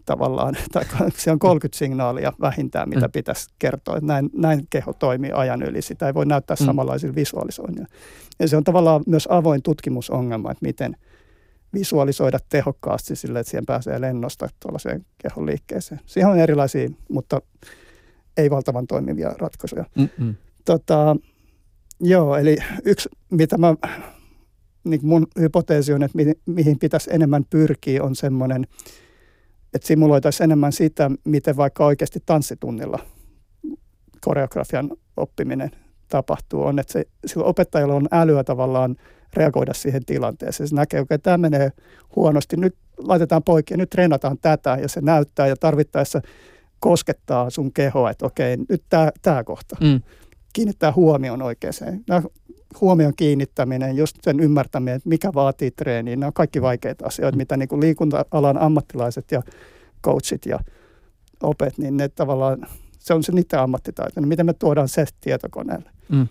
tavallaan, 0.06 0.56
tai 0.72 0.84
se 1.16 1.30
on 1.30 1.38
30 1.38 1.78
signaalia 1.78 2.32
vähintään, 2.40 2.88
mitä 2.88 3.06
mm. 3.06 3.12
pitäisi 3.12 3.48
kertoa. 3.58 3.96
Että 3.96 4.06
näin, 4.06 4.30
näin 4.32 4.66
keho 4.70 4.92
toimii 4.92 5.30
ajan 5.32 5.62
yli. 5.62 5.82
Sitä 5.82 6.06
ei 6.06 6.14
voi 6.14 6.26
näyttää 6.26 6.56
mm. 6.60 6.66
samanlaisilla 6.66 7.14
visualisoinnilla. 7.14 7.88
Ja 8.38 8.48
se 8.48 8.56
on 8.56 8.64
tavallaan 8.64 9.02
myös 9.06 9.28
avoin 9.30 9.62
tutkimusongelma, 9.62 10.50
että 10.50 10.66
miten 10.66 10.96
visualisoida 11.74 12.38
tehokkaasti 12.48 13.16
sille, 13.16 13.40
että 13.40 13.50
siihen 13.50 13.66
pääsee 13.66 14.00
lennosta 14.00 14.48
tuollaiseen 14.60 15.06
kehon 15.18 15.46
liikkeeseen. 15.46 16.00
Siihen 16.06 16.30
on 16.30 16.38
erilaisia, 16.38 16.88
mutta 17.08 17.40
ei 18.36 18.50
valtavan 18.50 18.86
toimivia 18.86 19.34
ratkaisuja. 19.38 19.84
Mm-mm. 19.94 20.34
Tota, 20.64 21.16
joo, 22.00 22.36
eli 22.36 22.56
yksi, 22.84 23.08
mitä 23.30 23.58
mä 23.58 23.74
niin 24.90 25.00
mun 25.02 25.26
hypoteesi 25.40 25.92
on, 25.92 26.02
että 26.02 26.18
mihin 26.46 26.78
pitäisi 26.78 27.10
enemmän 27.12 27.44
pyrkiä, 27.50 28.02
on 28.02 28.16
semmoinen, 28.16 28.66
että 29.74 29.86
simuloitaisiin 29.86 30.44
enemmän 30.44 30.72
sitä, 30.72 31.10
miten 31.24 31.56
vaikka 31.56 31.86
oikeasti 31.86 32.22
tanssitunnilla 32.26 32.98
koreografian 34.20 34.90
oppiminen 35.16 35.70
tapahtuu. 36.08 36.62
On, 36.62 36.78
että 36.78 36.92
se, 36.92 37.04
sillä 37.26 37.46
opettajalla 37.46 37.94
on 37.94 38.08
älyä 38.12 38.44
tavallaan 38.44 38.96
reagoida 39.34 39.74
siihen 39.74 40.04
tilanteeseen. 40.04 40.68
Se 40.68 40.74
näkee, 40.74 41.00
että 41.00 41.14
okay, 41.14 41.18
tämä 41.22 41.38
menee 41.38 41.72
huonosti, 42.16 42.56
nyt 42.56 42.76
laitetaan 42.98 43.42
poikki 43.42 43.76
nyt 43.76 43.90
treenataan 43.90 44.38
tätä 44.38 44.78
ja 44.82 44.88
se 44.88 45.00
näyttää 45.00 45.46
ja 45.46 45.56
tarvittaessa 45.56 46.20
koskettaa 46.80 47.50
sun 47.50 47.72
kehoa, 47.72 48.10
että 48.10 48.26
okei, 48.26 48.56
nyt 48.68 48.82
tämä, 49.22 49.44
kohta. 49.44 49.76
Mm. 49.80 50.00
Kiinnittää 50.52 50.92
huomioon 50.92 51.42
oikeaan 51.42 51.74
huomion 52.80 53.12
kiinnittäminen, 53.16 53.96
just 53.96 54.16
sen 54.22 54.40
ymmärtäminen, 54.40 54.96
että 54.96 55.08
mikä 55.08 55.34
vaatii 55.34 55.70
treeniä, 55.70 56.16
nämä 56.16 56.26
on 56.26 56.32
kaikki 56.32 56.62
vaikeita 56.62 57.06
asioita, 57.06 57.36
mitä 57.36 57.56
niin 57.56 57.68
kuin 57.68 57.80
liikunta-alan 57.80 58.58
ammattilaiset 58.58 59.32
ja 59.32 59.42
coachit 60.04 60.46
ja 60.46 60.58
opet, 61.42 61.78
niin 61.78 61.96
ne 61.96 62.08
tavallaan, 62.08 62.66
se 62.98 63.14
on 63.14 63.22
se 63.22 63.32
niiden 63.32 63.60
ammattitaito. 63.60 64.20
Niin 64.20 64.28
miten 64.28 64.46
me 64.46 64.52
tuodaan 64.52 64.88
se 64.88 65.04
tietokoneelle? 65.20 65.90
Mm. 66.08 66.28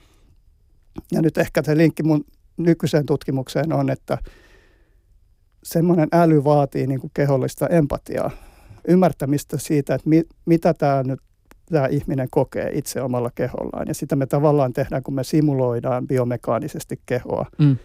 Ja 1.12 1.22
nyt 1.22 1.38
ehkä 1.38 1.64
se 1.64 1.78
linkki 1.78 2.04
mun 2.04 2.26
nykyiseen 2.58 3.06
tutkimukseen 3.06 3.74
on, 3.74 3.90
että 3.90 4.18
semmoinen 5.64 6.08
äly 6.12 6.44
vaatii 6.44 6.88
niin 6.88 7.00
kuin 7.00 7.12
kehollista 7.14 7.68
empatiaa, 7.68 8.32
ymmärtämistä 8.88 9.58
siitä, 9.58 9.96
että 9.96 10.10
mi, 10.10 10.24
mitä 10.46 10.74
tämä 10.74 11.04
nyt 11.04 11.20
tämä 11.72 11.88
ihminen 11.88 12.28
kokee 12.32 12.70
itse 12.74 13.02
omalla 13.02 13.32
kehollaan. 13.36 13.88
Ja 13.88 13.94
sitä 13.94 14.16
me 14.16 14.26
tavallaan 14.26 14.74
tehdään, 14.74 15.04
kun 15.04 15.14
me 15.14 15.24
simuloidaan 15.24 16.08
biomekaanisesti 16.08 17.00
kehoa. 17.06 17.46
Mm. 17.60 17.78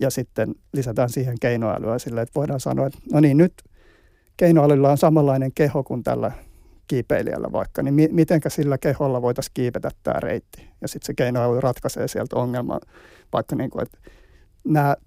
Ja 0.00 0.10
sitten 0.10 0.54
lisätään 0.72 1.08
siihen 1.08 1.36
keinoälyä 1.40 1.98
sille, 1.98 2.22
että 2.22 2.34
voidaan 2.34 2.60
sanoa, 2.60 2.86
että 2.86 2.98
no 3.12 3.20
niin, 3.20 3.36
nyt 3.36 3.52
keinoälyllä 4.36 4.90
on 4.90 4.98
samanlainen 4.98 5.52
keho 5.54 5.82
kuin 5.82 6.02
tällä 6.02 6.32
kiipeilijällä 6.88 7.52
vaikka, 7.52 7.82
niin 7.82 7.94
mi- 7.94 8.08
mitenkä 8.12 8.48
sillä 8.48 8.78
keholla 8.78 9.22
voitaisiin 9.22 9.54
kiipetä 9.54 9.90
tämä 10.02 10.20
reitti. 10.20 10.68
Ja 10.80 10.88
sitten 10.88 11.06
se 11.06 11.14
keinoäly 11.14 11.60
ratkaisee 11.60 12.08
sieltä 12.08 12.36
ongelman, 12.36 12.80
vaikka 13.32 13.56
niin 13.56 13.70
kuin, 13.70 13.82
että 13.82 13.98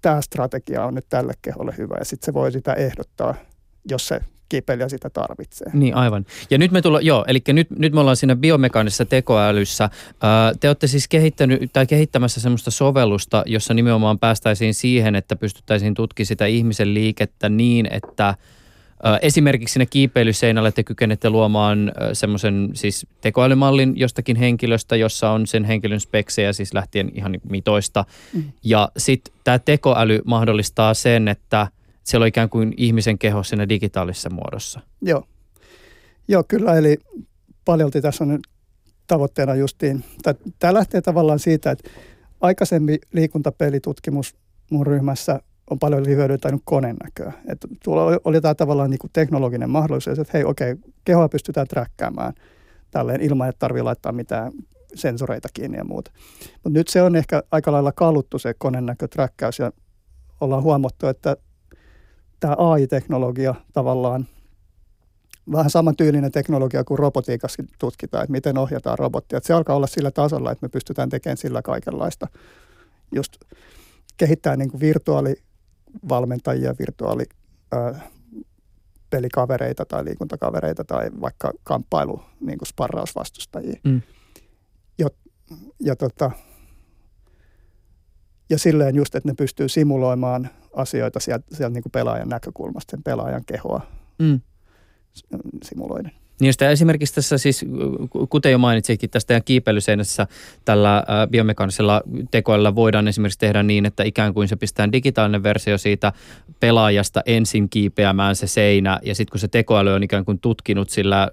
tämä 0.02 0.20
strategia 0.20 0.84
on 0.84 0.94
nyt 0.94 1.06
tälle 1.08 1.32
keholle 1.42 1.74
hyvä, 1.78 1.96
ja 1.98 2.04
sitten 2.04 2.26
se 2.26 2.34
voi 2.34 2.52
sitä 2.52 2.72
ehdottaa, 2.74 3.34
jos 3.90 4.08
se 4.08 4.20
kipeliä 4.48 4.88
sitä 4.88 5.10
tarvitsee. 5.10 5.70
Niin 5.72 5.94
aivan. 5.94 6.26
Ja 6.50 6.58
nyt 6.58 6.72
me 6.72 6.82
tulla, 6.82 7.00
joo, 7.00 7.24
eli 7.28 7.42
nyt, 7.48 7.70
nyt 7.70 7.92
me 7.92 8.00
ollaan 8.00 8.16
siinä 8.16 8.36
biomekaanisessa 8.36 9.04
tekoälyssä. 9.04 9.90
te 10.60 10.68
olette 10.68 10.86
siis 10.86 11.08
kehittänyt 11.08 11.72
tai 11.72 11.86
kehittämässä 11.86 12.40
semmoista 12.40 12.70
sovellusta, 12.70 13.42
jossa 13.46 13.74
nimenomaan 13.74 14.18
päästäisiin 14.18 14.74
siihen, 14.74 15.14
että 15.14 15.36
pystyttäisiin 15.36 15.94
tutkimaan 15.94 16.26
sitä 16.26 16.46
ihmisen 16.46 16.94
liikettä 16.94 17.48
niin, 17.48 17.88
että 17.90 18.34
Esimerkiksi 19.22 19.72
sinne 19.72 19.86
kiipeilyseinälle 19.86 20.72
te 20.72 20.84
kykenette 20.84 21.30
luomaan 21.30 21.92
semmoisen 22.12 22.70
siis 22.74 23.06
tekoälymallin 23.20 23.92
jostakin 23.96 24.36
henkilöstä, 24.36 24.96
jossa 24.96 25.30
on 25.30 25.46
sen 25.46 25.64
henkilön 25.64 26.00
speksejä, 26.00 26.52
siis 26.52 26.74
lähtien 26.74 27.10
ihan 27.14 27.40
mitoista. 27.48 28.04
Mm. 28.32 28.44
Ja 28.62 28.88
sitten 28.96 29.34
tämä 29.44 29.58
tekoäly 29.58 30.20
mahdollistaa 30.24 30.94
sen, 30.94 31.28
että– 31.28 31.66
siellä 32.04 32.24
on 32.24 32.28
ikään 32.28 32.50
kuin 32.50 32.74
ihmisen 32.76 33.18
keho 33.18 33.42
siinä 33.42 33.68
digitaalisessa 33.68 34.30
muodossa. 34.30 34.80
Joo. 35.02 35.24
Joo, 36.28 36.44
kyllä. 36.48 36.74
Eli 36.74 36.98
paljolti 37.64 38.00
tässä 38.00 38.24
on 38.24 38.28
nyt 38.28 38.40
tavoitteena 39.06 39.54
justiin, 39.54 40.04
tämä 40.58 40.74
lähtee 40.74 41.00
tavallaan 41.00 41.38
siitä, 41.38 41.70
että 41.70 41.90
aikaisemmin 42.40 42.98
liikuntapelitutkimus 43.12 44.34
mun 44.70 44.86
ryhmässä 44.86 45.40
on 45.70 45.78
paljon 45.78 46.06
hyödyntänyt 46.06 46.62
konenäköä. 46.64 47.32
Että 47.48 47.68
tuolla 47.84 48.20
oli 48.24 48.40
tämä 48.40 48.54
tavallaan 48.54 48.90
niin 48.90 48.98
kuin 48.98 49.10
teknologinen 49.12 49.70
mahdollisuus, 49.70 50.18
että 50.18 50.30
hei 50.34 50.44
okei, 50.44 50.72
okay, 50.72 50.90
kehoa 51.04 51.28
pystytään 51.28 51.68
träkkäämään 51.68 52.32
tälleen 52.90 53.20
ilman, 53.20 53.48
että 53.48 53.58
tarvii 53.58 53.82
laittaa 53.82 54.12
mitään 54.12 54.52
sensoreita 54.94 55.48
kiinni 55.54 55.78
ja 55.78 55.84
muuta. 55.84 56.10
Mutta 56.52 56.78
nyt 56.78 56.88
se 56.88 57.02
on 57.02 57.16
ehkä 57.16 57.42
aika 57.50 57.72
lailla 57.72 57.92
kaluttu 57.92 58.38
se 58.38 58.54
konenäköträkkäys 58.58 59.58
ja 59.58 59.72
ollaan 60.40 60.62
huomattu, 60.62 61.06
että 61.06 61.36
tämä 62.44 62.56
AI-teknologia 62.58 63.54
tavallaan 63.72 64.26
vähän 65.52 65.70
samantyylinen 65.70 66.32
teknologia 66.32 66.84
kuin 66.84 66.98
robotiikassa 66.98 67.62
tutkitaan, 67.78 68.24
että 68.24 68.32
miten 68.32 68.58
ohjataan 68.58 68.98
robottia. 68.98 69.36
Että 69.36 69.46
se 69.46 69.54
alkaa 69.54 69.76
olla 69.76 69.86
sillä 69.86 70.10
tasolla, 70.10 70.52
että 70.52 70.64
me 70.64 70.68
pystytään 70.68 71.08
tekemään 71.08 71.36
sillä 71.36 71.62
kaikenlaista. 71.62 72.28
Just 73.14 73.36
kehittää 74.16 74.56
niin 74.56 74.70
kuin 74.70 74.80
virtuaalivalmentajia, 74.80 76.74
virtuaali 76.78 77.24
pelikavereita 79.10 79.84
tai 79.84 80.04
liikuntakavereita 80.04 80.84
tai 80.84 81.10
vaikka 81.20 81.52
kamppailu 81.62 82.22
niin 82.40 82.58
kuin 82.58 82.68
sparrausvastustajia. 82.68 83.80
Mm. 83.84 84.02
Ja, 84.98 85.08
ja, 85.80 85.96
tota, 85.96 86.30
ja 88.50 88.58
silleen 88.58 88.96
just, 88.96 89.14
että 89.14 89.28
ne 89.28 89.34
pystyy 89.34 89.68
simuloimaan 89.68 90.50
asioita 90.72 91.20
sieltä, 91.20 91.56
sieltä 91.56 91.74
niin 91.74 91.82
kuin 91.82 91.92
pelaajan 91.92 92.28
näkökulmasta, 92.28 92.90
sen 92.90 93.02
pelaajan 93.02 93.44
kehoa 93.46 93.80
mm. 94.18 94.40
simuloiden. 95.62 96.12
Niin 96.40 96.52
sitä 96.52 96.70
esimerkiksi 96.70 97.14
tässä 97.14 97.38
siis, 97.38 97.64
kuten 98.28 98.52
jo 98.52 98.58
mainitsitkin 98.58 99.10
tästä 99.10 99.40
kiipeilyseinässä 99.40 100.26
tällä 100.64 101.04
biomekaanisella 101.30 102.02
tekoilla 102.30 102.74
voidaan 102.74 103.08
esimerkiksi 103.08 103.38
tehdä 103.38 103.62
niin, 103.62 103.86
että 103.86 104.02
ikään 104.02 104.34
kuin 104.34 104.48
se 104.48 104.56
pistää 104.56 104.92
digitaalinen 104.92 105.42
versio 105.42 105.78
siitä 105.78 106.12
pelaajasta 106.60 107.22
ensin 107.26 107.68
kiipeämään 107.68 108.36
se 108.36 108.46
seinä 108.46 108.98
ja 109.02 109.14
sitten 109.14 109.32
kun 109.32 109.40
se 109.40 109.48
tekoäly 109.48 109.92
on 109.92 110.02
ikään 110.02 110.24
kuin 110.24 110.38
tutkinut 110.38 110.90
sillä 110.90 111.30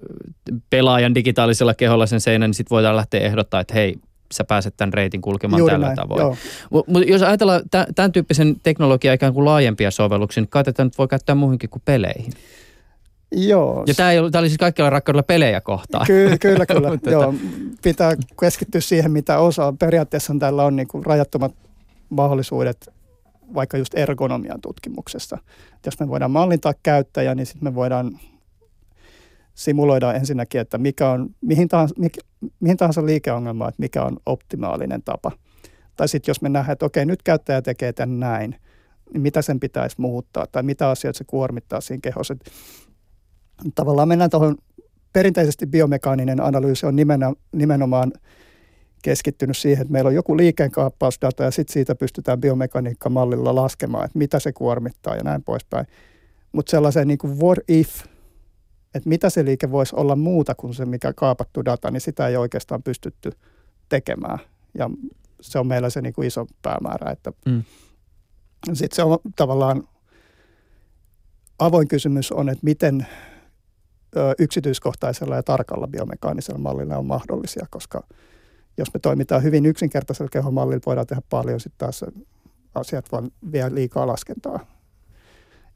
pelaajan 0.69 1.15
digitaalisella 1.15 1.73
keholla 1.73 2.05
sen 2.05 2.21
seinän, 2.21 2.49
niin 2.49 2.55
sitten 2.55 2.75
voidaan 2.75 2.95
lähteä 2.95 3.21
ehdottaa, 3.21 3.59
että 3.59 3.73
hei, 3.73 3.95
sä 4.31 4.43
pääset 4.43 4.73
tämän 4.77 4.93
reitin 4.93 5.21
kulkemaan 5.21 5.59
Juuri 5.59 5.73
tällä 5.73 5.85
näin, 5.85 5.95
tavoin. 5.95 6.37
Mutta 6.69 6.99
jos 7.07 7.21
ajatellaan 7.21 7.61
tämän 7.95 8.11
tyyppisen 8.11 8.55
teknologian 8.63 9.15
ikään 9.15 9.33
kuin 9.33 9.45
laajempia 9.45 9.91
sovelluksia, 9.91 10.41
niin 10.41 10.49
kai 10.49 10.63
tätä 10.63 10.83
nyt 10.83 10.97
voi 10.97 11.07
käyttää 11.07 11.35
muihinkin 11.35 11.69
kuin 11.69 11.81
peleihin. 11.85 12.33
Joo. 13.31 13.83
Ja 13.87 13.93
tämä, 13.93 14.09
oli, 14.09 14.31
tämä 14.31 14.39
oli 14.39 14.49
siis 14.49 14.57
kaikilla 14.57 14.89
rakkaudella 14.89 15.23
pelejä 15.23 15.61
kohtaan. 15.61 16.07
Kyllä, 16.07 16.37
kyllä. 16.47 16.65
kyllä. 16.65 16.89
Joo, 17.11 17.33
pitää 17.83 18.15
keskittyä 18.39 18.81
siihen, 18.81 19.11
mitä 19.11 19.39
osaa. 19.39 19.73
Periaatteessa 19.79 20.33
tällä 20.39 20.63
on 20.63 20.75
niin 20.75 20.87
kuin 20.87 21.05
rajattomat 21.05 21.55
mahdollisuudet 22.09 22.89
vaikka 23.53 23.77
just 23.77 23.93
ergonomian 23.93 24.61
tutkimuksessa. 24.61 25.37
Jos 25.85 25.99
me 25.99 26.07
voidaan 26.07 26.31
mallintaa 26.31 26.73
käyttäjä, 26.83 27.35
niin 27.35 27.45
sitten 27.45 27.63
me 27.63 27.75
voidaan 27.75 28.19
simuloida 29.53 30.13
ensinnäkin, 30.13 30.61
että 30.61 30.77
mikä 30.77 31.09
on, 31.09 31.29
mihin 31.41 31.67
tahansa, 31.67 31.95
mikä, 31.97 32.21
mihin 32.59 32.77
tahansa 32.77 33.05
liikeongelmaan, 33.05 33.69
että 33.69 33.81
mikä 33.81 34.03
on 34.03 34.17
optimaalinen 34.25 35.03
tapa. 35.03 35.31
Tai 35.97 36.07
sitten 36.07 36.29
jos 36.29 36.41
me 36.41 36.49
nähdään, 36.49 36.73
että 36.73 36.85
okei, 36.85 37.05
nyt 37.05 37.23
käyttäjä 37.23 37.61
tekee 37.61 37.93
tämän 37.93 38.19
näin, 38.19 38.55
niin 39.13 39.21
mitä 39.21 39.41
sen 39.41 39.59
pitäisi 39.59 39.95
muuttaa 39.99 40.47
tai 40.47 40.63
mitä 40.63 40.89
asioita 40.89 41.17
se 41.17 41.23
kuormittaa 41.23 41.81
siinä 41.81 42.01
kehossa. 42.03 42.35
Tavallaan 43.75 44.07
mennään 44.07 44.29
tuohon, 44.29 44.55
perinteisesti 45.13 45.67
biomekaaninen 45.67 46.41
analyysi 46.41 46.85
on 46.85 46.95
nimenomaan 47.53 48.11
keskittynyt 49.03 49.57
siihen, 49.57 49.81
että 49.81 49.91
meillä 49.91 50.07
on 50.07 50.15
joku 50.15 50.37
liikeenkaappausdata 50.37 51.43
ja 51.43 51.51
sitten 51.51 51.73
siitä 51.73 51.95
pystytään 51.95 52.41
biomekaniikkamallilla 52.41 53.55
laskemaan, 53.55 54.05
että 54.05 54.17
mitä 54.17 54.39
se 54.39 54.53
kuormittaa 54.53 55.15
ja 55.15 55.23
näin 55.23 55.43
poispäin. 55.43 55.87
Mutta 56.51 56.69
sellaisen 56.69 57.07
niin 57.07 57.17
kuin 57.17 57.39
what 57.39 57.59
if, 57.67 58.03
että 58.95 59.09
mitä 59.09 59.29
se 59.29 59.45
liike 59.45 59.71
voisi 59.71 59.95
olla 59.95 60.15
muuta 60.15 60.55
kuin 60.55 60.73
se, 60.73 60.85
mikä 60.85 61.13
kaapattu 61.13 61.65
data, 61.65 61.91
niin 61.91 62.01
sitä 62.01 62.27
ei 62.27 62.37
oikeastaan 62.37 62.83
pystytty 62.83 63.31
tekemään. 63.89 64.39
Ja 64.77 64.89
se 65.41 65.59
on 65.59 65.67
meillä 65.67 65.89
se 65.89 66.01
niin 66.01 66.13
kuin 66.13 66.27
iso 66.27 66.45
päämäärä. 66.61 67.11
Että 67.11 67.33
mm. 67.45 67.63
Sitten 68.73 68.95
se 68.95 69.03
on 69.03 69.17
tavallaan 69.35 69.87
avoin 71.59 71.87
kysymys 71.87 72.31
on, 72.31 72.49
että 72.49 72.63
miten 72.63 73.07
ö, 74.17 74.33
yksityiskohtaisella 74.39 75.35
ja 75.35 75.43
tarkalla 75.43 75.87
biomekaanisella 75.87 76.59
mallilla 76.59 76.97
on 76.97 77.05
mahdollisia, 77.05 77.65
koska 77.69 78.03
jos 78.77 78.93
me 78.93 78.99
toimitaan 78.99 79.43
hyvin 79.43 79.65
yksinkertaisella 79.65 80.29
kehomallilla, 80.29 80.81
voidaan 80.85 81.07
tehdä 81.07 81.21
paljon, 81.29 81.59
sitten 81.59 81.77
taas 81.77 82.05
asiat 82.75 83.11
vaan 83.11 83.31
vie 83.51 83.75
liikaa 83.75 84.07
laskentaa. 84.07 84.80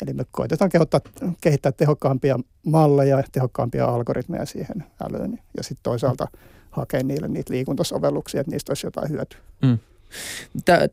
Eli 0.02 0.14
me 0.14 0.24
koitetaan 0.32 0.70
kehottaa, 0.70 1.02
kehittää 1.42 1.72
tehokkaampia 1.72 2.40
malleja 2.66 3.18
ja 3.18 3.24
tehokkaampia 3.32 3.86
algoritmeja 3.86 4.46
siihen 4.46 4.84
älyyn. 5.10 5.40
Ja 5.58 5.64
sitten 5.64 5.84
toisaalta 5.84 6.28
hakea 6.72 7.04
niille 7.04 7.28
niitä 7.28 7.54
liikuntasovelluksia, 7.54 8.42
että 8.42 8.52
niistä 8.52 8.72
olisi 8.72 8.88
jotain 8.88 9.10
hyötyä. 9.10 9.40
Mm. 9.62 9.78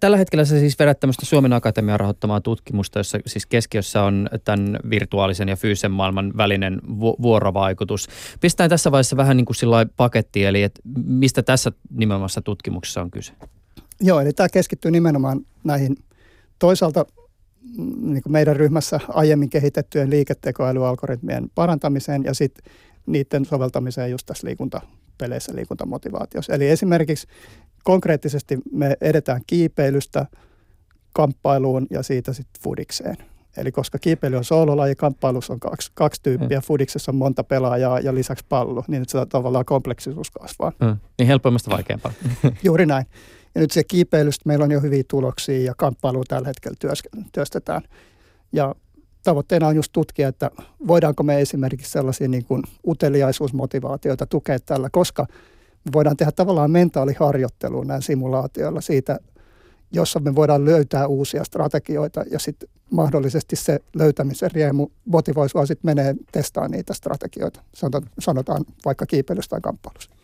Tällä 0.01 0.17
hetkellä 0.17 0.45
sä 0.45 0.59
siis 0.59 0.79
vedät 0.79 1.01
tämmöistä 1.01 1.27
Suomen 1.27 1.53
Akatemian 1.53 2.01
rahoittamaa 2.01 2.41
tutkimusta, 2.41 2.99
jossa 2.99 3.19
siis 3.27 3.47
keskiössä 3.47 4.03
on 4.03 4.29
tämän 4.45 4.79
virtuaalisen 4.91 5.49
ja 5.49 5.57
fyysisen 5.57 5.91
maailman 5.91 6.33
välinen 6.37 6.81
vuorovaikutus. 6.99 8.09
Pistään 8.41 8.71
tässä 8.71 8.91
vaiheessa 8.91 9.17
vähän 9.17 9.37
niin 9.37 9.45
kuin 9.45 9.57
sillä 9.57 9.87
paketti, 9.97 10.45
eli 10.45 10.63
että 10.63 10.81
mistä 11.05 11.43
tässä 11.43 11.73
nimenomaisessa 11.91 12.43
tutkimuksessa 12.43 13.03
on 13.03 13.11
kyse? 13.11 13.33
Joo, 14.01 14.21
eli 14.21 14.33
tämä 14.33 14.49
keskittyy 14.49 14.91
nimenomaan 14.91 15.41
näihin 15.65 15.97
toisaalta 16.59 17.07
niin 18.01 18.23
kuin 18.23 18.33
meidän 18.33 18.57
ryhmässä 18.57 19.01
aiemmin 19.09 19.51
kehitettyjen 19.51 20.11
liiketekoälyalgoritmien 20.11 21.51
parantamiseen 21.55 22.25
ja 22.25 22.35
sitten 22.35 22.73
niiden 23.07 23.45
soveltamiseen 23.45 24.11
just 24.11 24.27
tässä 24.27 24.47
liikuntapeleissä, 24.47 25.55
liikuntamotivaatiossa. 25.55 26.55
Eli 26.55 26.69
esimerkiksi 26.69 27.27
konkreettisesti 27.85 28.59
me 28.73 28.97
edetään 29.01 29.41
kiipeilystä 29.47 30.27
kamppailuun 31.13 31.87
ja 31.91 32.03
siitä 32.03 32.33
sitten 32.33 32.63
fudikseen. 32.63 33.17
Eli 33.57 33.73
koska 33.73 33.99
kiipeily 33.99 34.37
on 34.37 34.45
soololaji, 34.45 34.95
kamppailussa 34.95 35.53
on 35.53 35.61
kaksi, 35.61 35.91
kaksi 35.95 36.23
tyyppiä, 36.23 36.59
mm. 36.59 36.63
fudiksessa 36.63 37.13
on 37.13 37.17
monta 37.17 37.45
pelaajaa 37.45 38.01
ja 38.01 38.15
lisäksi 38.15 38.45
pallo, 38.49 38.85
niin 38.89 39.03
että 39.03 39.13
se 39.13 39.27
tavallaan 39.27 39.65
kompleksisuus 39.65 40.31
kasvaa. 40.31 40.73
Mm. 40.81 40.97
Niin 41.19 41.27
helpoimmasta 41.27 41.71
vaikeampaa. 41.71 42.13
Juuri 42.63 42.87
näin. 42.87 43.07
Ja 43.55 43.61
nyt 43.61 43.71
se 43.71 43.85
kiipeilystä 43.85 44.43
meillä 44.47 44.65
on 44.65 44.71
jo 44.71 44.81
hyviä 44.81 45.03
tuloksia 45.09 45.65
ja 45.65 45.75
kamppailua 45.77 46.25
tällä 46.29 46.49
hetkellä 46.49 46.77
työstetään. 47.33 47.83
Ja 48.53 48.75
tavoitteena 49.23 49.69
on 49.69 49.77
just 49.77 49.93
tutkia, 49.93 50.29
että 50.29 50.51
voidaanko 50.87 51.23
me 51.23 51.41
esimerkiksi 51.41 51.91
sellaisia 51.91 52.29
niin 52.29 52.45
kuin 52.45 52.63
uteliaisuusmotivaatioita 52.87 54.27
tukea 54.27 54.59
tällä, 54.61 54.91
koska 54.91 55.27
me 55.85 55.93
voidaan 55.93 56.17
tehdä 56.17 56.33
tavallaan 56.33 56.71
mentaaliharjoittelua 56.71 57.85
näin 57.85 58.03
simulaatioilla 58.03 58.81
siitä, 58.81 59.19
jossa 59.93 60.21
me 60.21 60.35
voidaan 60.35 60.65
löytää 60.65 61.07
uusia 61.07 61.45
strategioita 61.45 62.25
ja 62.31 62.39
sitten 62.39 62.69
mahdollisesti 62.91 63.57
se 63.57 63.81
löytämisen 63.95 64.51
riemu 64.51 64.89
motivoi 65.05 65.49
sua 65.49 65.67
sitten 65.67 65.89
menee 65.89 66.15
testaamaan 66.33 66.71
niitä 66.71 66.95
strategioita. 66.95 67.61
Sanotaan 68.19 68.65
vaikka 68.85 69.07
kiipeilystä 69.07 69.51
tai 69.51 69.61
kamppailusta. 69.61 70.15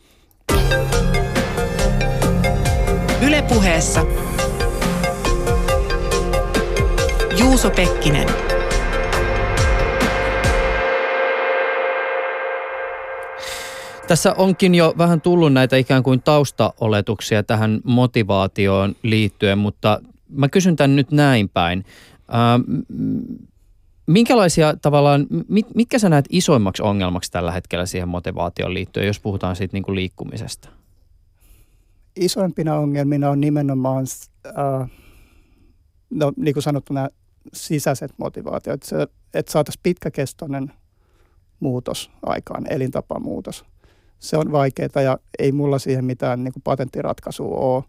Ylepuheessa 3.22 4.06
Juuso 7.38 7.70
Pekkinen. 7.70 8.28
Tässä 14.08 14.34
onkin 14.38 14.74
jo 14.74 14.94
vähän 14.98 15.20
tullut 15.20 15.52
näitä 15.52 15.76
ikään 15.76 16.02
kuin 16.02 16.22
taustaoletuksia 16.22 17.42
tähän 17.42 17.80
motivaatioon 17.84 18.94
liittyen, 19.02 19.58
mutta 19.58 20.00
mä 20.28 20.48
kysyn 20.48 20.76
tämän 20.76 20.96
nyt 20.96 21.10
näin 21.10 21.48
päin. 21.48 21.84
Ähm, 22.34 22.80
minkälaisia 24.06 24.76
tavallaan, 24.82 25.26
mit, 25.48 25.66
mitkä 25.74 25.98
sä 25.98 26.08
näet 26.08 26.26
isoimmaksi 26.30 26.82
ongelmaksi 26.82 27.32
tällä 27.32 27.52
hetkellä 27.52 27.86
siihen 27.86 28.08
motivaatioon 28.08 28.74
liittyen, 28.74 29.06
jos 29.06 29.20
puhutaan 29.20 29.56
siitä 29.56 29.72
niin 29.76 29.82
kuin 29.82 29.96
liikkumisesta? 29.96 30.77
Isoimpina 32.18 32.78
ongelmina 32.78 33.30
on 33.30 33.40
nimenomaan, 33.40 34.06
äh, 34.46 34.90
no 36.10 36.32
niin 36.36 36.54
kuin 36.54 36.62
sanottu, 36.62 36.92
nämä 36.92 37.08
sisäiset 37.52 38.12
motivaatiot, 38.18 38.74
että, 38.84 39.06
että 39.34 39.52
saataisiin 39.52 39.80
pitkäkestoinen 39.82 40.72
muutos 41.60 42.10
aikaan, 42.22 42.66
elintapamuutos– 42.72 43.64
se 44.18 44.36
on 44.36 44.52
vaikeaa 44.52 45.02
ja 45.04 45.18
ei 45.38 45.52
mulla 45.52 45.78
siihen 45.78 46.04
mitään 46.04 46.44
niin 46.44 46.52
kuin 46.52 46.62
patenttiratkaisua 46.62 47.56
ole. 47.56 47.84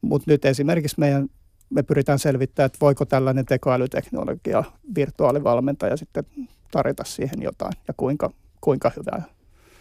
Mutta 0.00 0.30
nyt 0.30 0.44
esimerkiksi 0.44 1.00
meidän, 1.00 1.28
me 1.70 1.82
pyritään 1.82 2.18
selvittämään, 2.18 2.66
että 2.66 2.78
voiko 2.80 3.04
tällainen 3.04 3.46
tekoälyteknologia, 3.46 4.64
virtuaalivalmentaja 4.94 5.96
sitten 5.96 6.24
tarjota 6.70 7.04
siihen 7.04 7.42
jotain 7.42 7.72
ja 7.88 7.94
kuinka, 7.96 8.30
kuinka 8.60 8.92
hyvää 8.96 9.22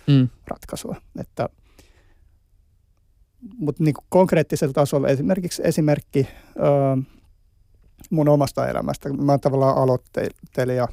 mm. 0.07 0.29
ratkaisua. 0.47 0.95
Että, 1.19 1.49
mutta 3.57 3.83
niin 3.83 3.95
konkreettisella 4.09 4.73
tasolla 4.73 5.07
esimerkiksi 5.07 5.61
esimerkki 5.65 6.27
ö, 6.57 6.61
mun 8.09 8.29
omasta 8.29 8.67
elämästä. 8.67 9.13
Mä 9.13 9.31
oon 9.31 9.39
tavallaan 9.39 9.77
aloittelija, 9.77 10.87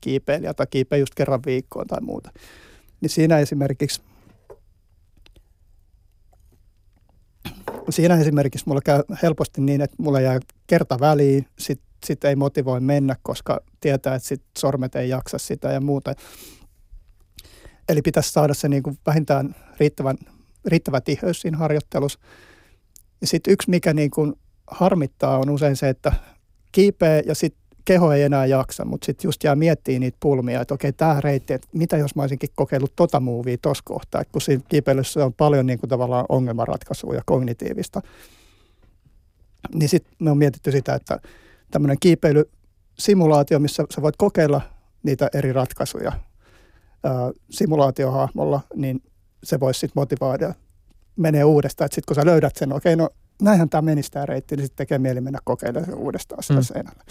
kiipeilijä 0.00 0.54
tai 0.54 0.66
kiipeä 0.70 0.98
just 0.98 1.14
kerran 1.14 1.42
viikkoon 1.46 1.86
tai 1.86 2.00
muuta 2.00 2.30
niin 3.02 3.10
siinä 3.10 3.38
esimerkiksi 3.38 4.02
siinä 7.90 8.14
esimerkiksi 8.16 8.68
mulla 8.68 8.80
käy 8.80 9.02
helposti 9.22 9.60
niin, 9.60 9.80
että 9.80 9.96
mulla 9.98 10.20
jää 10.20 10.40
kerta 10.66 11.00
väliin, 11.00 11.46
sitten 11.58 11.86
sit 12.04 12.24
ei 12.24 12.36
motivoi 12.36 12.80
mennä, 12.80 13.16
koska 13.22 13.60
tietää, 13.80 14.14
että 14.14 14.28
sit 14.28 14.42
sormet 14.58 14.94
ei 14.94 15.08
jaksa 15.08 15.38
sitä 15.38 15.72
ja 15.72 15.80
muuta. 15.80 16.14
Eli 17.88 18.02
pitäisi 18.02 18.32
saada 18.32 18.54
se 18.54 18.68
niin 18.68 18.82
kuin 18.82 18.98
vähintään 19.06 19.54
riittävän, 19.80 20.16
riittävä 20.66 21.00
tiheys 21.00 21.40
siinä 21.40 21.58
harjoittelussa. 21.58 22.18
Ja 23.20 23.26
sitten 23.26 23.52
yksi, 23.52 23.70
mikä 23.70 23.94
niin 23.94 24.10
kuin 24.10 24.32
harmittaa, 24.66 25.38
on 25.38 25.50
usein 25.50 25.76
se, 25.76 25.88
että 25.88 26.12
kiipeä 26.72 27.22
ja 27.26 27.34
sitten 27.34 27.62
keho 27.84 28.12
ei 28.12 28.22
enää 28.22 28.46
jaksa, 28.46 28.84
mutta 28.84 29.04
sitten 29.04 29.28
just 29.28 29.44
jää 29.44 29.56
miettiä 29.56 29.98
niitä 29.98 30.16
pulmia, 30.20 30.60
että 30.60 30.74
okei, 30.74 30.92
tämä 30.92 31.20
reitti, 31.20 31.52
että 31.52 31.68
mitä 31.72 31.96
jos 31.96 32.14
mä 32.14 32.22
olisinkin 32.22 32.48
kokeillut 32.54 32.92
tota 32.96 33.20
muuvia 33.20 33.56
tuossa 33.62 33.82
kohtaa, 33.86 34.22
kun 34.32 34.40
siinä 34.40 34.62
kiipeilyssä 34.68 35.24
on 35.24 35.32
paljon 35.32 35.66
niin 35.66 35.78
kuin 35.78 35.90
tavallaan 35.90 36.24
ongelmanratkaisua 36.28 37.14
ja 37.14 37.22
kognitiivista, 37.26 38.00
niin 39.74 39.88
sitten 39.88 40.14
me 40.18 40.30
on 40.30 40.38
mietitty 40.38 40.72
sitä, 40.72 40.94
että 40.94 41.18
tämmöinen 41.70 41.96
kiipeilysimulaatio, 42.00 43.58
missä 43.58 43.84
sä 43.94 44.02
voit 44.02 44.16
kokeilla 44.16 44.60
niitä 45.02 45.28
eri 45.34 45.52
ratkaisuja 45.52 46.12
simulaatiohahmolla, 47.50 48.60
niin 48.74 49.02
se 49.44 49.60
voisi 49.60 49.80
sitten 49.80 50.00
motivoida 50.00 50.54
menee 51.16 51.44
uudestaan. 51.44 51.86
Että 51.86 51.94
sitten 51.94 52.14
kun 52.14 52.22
sä 52.22 52.30
löydät 52.30 52.56
sen, 52.56 52.72
okei, 52.72 52.96
no 52.96 53.08
näinhän 53.42 53.68
tämä 53.68 53.82
menisi 53.82 54.10
tämä 54.10 54.26
reitti, 54.26 54.56
niin 54.56 54.64
sitten 54.64 54.76
tekee 54.76 54.98
mieli 54.98 55.20
mennä 55.20 55.38
kokeilemaan 55.44 55.94
uudestaan 55.94 56.42
sitä 56.42 56.54
mm. 56.54 56.62
seinällä. 56.62 57.04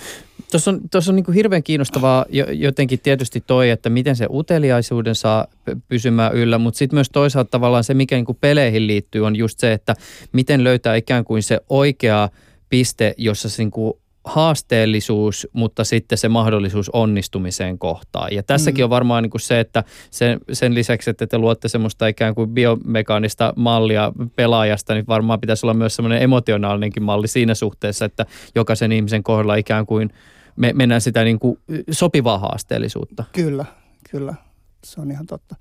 Tuossa 0.51 0.71
on, 0.71 0.81
tuossa 0.91 1.11
on 1.11 1.15
niin 1.15 1.33
hirveän 1.33 1.63
kiinnostavaa 1.63 2.25
jotenkin 2.51 2.99
tietysti 2.99 3.43
toi, 3.47 3.69
että 3.69 3.89
miten 3.89 4.15
se 4.15 4.27
uteliaisuuden 4.29 5.15
saa 5.15 5.47
pysymään 5.87 6.33
yllä, 6.33 6.57
mutta 6.57 6.77
sitten 6.77 6.97
myös 6.97 7.09
toisaalta 7.09 7.49
tavallaan 7.49 7.83
se, 7.83 7.93
mikä 7.93 8.15
niin 8.15 8.37
peleihin 8.41 8.87
liittyy, 8.87 9.25
on 9.25 9.35
just 9.35 9.59
se, 9.59 9.73
että 9.73 9.95
miten 10.31 10.63
löytää 10.63 10.95
ikään 10.95 11.23
kuin 11.23 11.43
se 11.43 11.59
oikea 11.69 12.29
piste, 12.69 13.13
jossa 13.17 13.49
se 13.49 13.63
niin 13.63 13.71
kuin 13.71 13.93
haasteellisuus, 14.25 15.47
mutta 15.53 15.83
sitten 15.83 16.17
se 16.17 16.29
mahdollisuus 16.29 16.89
onnistumiseen 16.89 17.79
kohtaa. 17.79 18.27
Ja 18.31 18.43
tässäkin 18.43 18.81
mm. 18.81 18.83
on 18.83 18.89
varmaan 18.89 19.23
niin 19.23 19.31
kuin 19.31 19.41
se, 19.41 19.59
että 19.59 19.83
sen, 20.11 20.39
sen 20.51 20.73
lisäksi, 20.73 21.09
että 21.09 21.27
te 21.27 21.37
luotte 21.37 21.67
semmoista 21.67 22.07
ikään 22.07 22.35
kuin 22.35 22.49
biomekaanista 22.49 23.53
mallia 23.55 24.11
pelaajasta, 24.35 24.93
niin 24.93 25.07
varmaan 25.07 25.41
pitäisi 25.41 25.65
olla 25.65 25.73
myös 25.73 25.95
semmoinen 25.95 26.21
emotionaalinenkin 26.21 27.03
malli 27.03 27.27
siinä 27.27 27.55
suhteessa, 27.55 28.05
että 28.05 28.25
jokaisen 28.55 28.91
ihmisen 28.91 29.23
kohdalla 29.23 29.55
ikään 29.55 29.85
kuin 29.85 30.09
me, 30.55 30.73
mennään 30.73 31.01
sitä 31.01 31.23
niin 31.23 31.39
kuin 31.39 31.59
sopivaa 31.91 32.39
haasteellisuutta. 32.39 33.23
Kyllä, 33.31 33.65
kyllä. 34.11 34.35
Se 34.83 35.01
on 35.01 35.11
ihan 35.11 35.25
totta. 35.25 35.55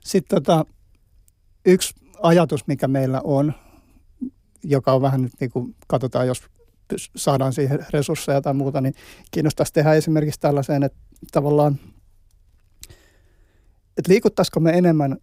Sitten 0.00 0.42
tota, 0.42 0.64
yksi 1.66 1.94
ajatus, 2.22 2.66
mikä 2.66 2.88
meillä 2.88 3.20
on, 3.24 3.52
joka 4.64 4.92
on 4.92 5.02
vähän 5.02 5.22
nyt 5.22 5.32
niin 5.40 5.50
kuin, 5.50 5.74
katsotaan, 5.86 6.26
jos 6.26 6.42
saadaan 7.16 7.52
siihen 7.52 7.86
resursseja 7.90 8.40
tai 8.40 8.54
muuta, 8.54 8.80
niin 8.80 8.94
kiinnostaisi 9.30 9.72
tehdä 9.72 9.94
esimerkiksi 9.94 10.40
tällaiseen, 10.40 10.82
että 10.82 10.98
tavallaan, 11.32 11.78
että 13.98 14.12
liikuttaisiko 14.12 14.60
me 14.60 14.70
enemmän 14.70 15.16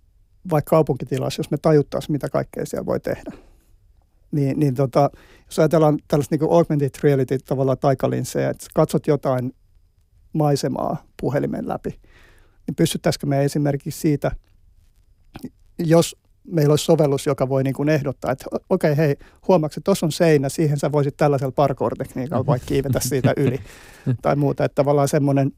vaikka 0.49 0.69
kaupunkitilassa, 0.69 1.39
jos 1.39 1.51
me 1.51 1.57
tajuttaisiin, 1.57 2.11
mitä 2.11 2.29
kaikkea 2.29 2.65
siellä 2.65 2.85
voi 2.85 2.99
tehdä. 2.99 3.31
Niin, 4.31 4.59
niin 4.59 4.75
tota, 4.75 5.09
jos 5.45 5.59
ajatellaan 5.59 5.99
tällaista 6.07 6.35
niin 6.35 6.51
augmented 6.51 6.89
reality 7.03 7.37
tavallaan 7.37 7.77
taikalinsseja, 7.77 8.49
että 8.49 8.65
katsot 8.73 9.07
jotain 9.07 9.55
maisemaa 10.33 11.05
puhelimen 11.21 11.67
läpi, 11.67 11.89
niin 12.67 12.75
pystyttäisikö 12.75 13.27
me 13.27 13.43
esimerkiksi 13.43 13.99
siitä, 13.99 14.31
jos 15.79 16.15
meillä 16.47 16.71
olisi 16.71 16.85
sovellus, 16.85 17.25
joka 17.25 17.49
voi 17.49 17.63
niin 17.63 17.73
kuin 17.73 17.89
ehdottaa, 17.89 18.31
että 18.31 18.45
okei, 18.69 18.91
okay, 18.91 19.05
hei, 19.05 19.15
huomaatko, 19.47 19.73
että 19.73 19.85
tuossa 19.85 20.05
on 20.05 20.11
seinä, 20.11 20.49
siihen 20.49 20.79
sä 20.79 20.91
voisit 20.91 21.17
tällaisella 21.17 21.51
parkour-tekniikalla 21.55 22.45
vaikka 22.45 22.65
kiivetä 22.65 22.99
siitä 22.99 23.33
yli 23.37 23.59
tai 24.21 24.35
muuta. 24.35 24.65
Että 24.65 24.75
tavallaan 24.75 25.07
semmoinen, 25.07 25.51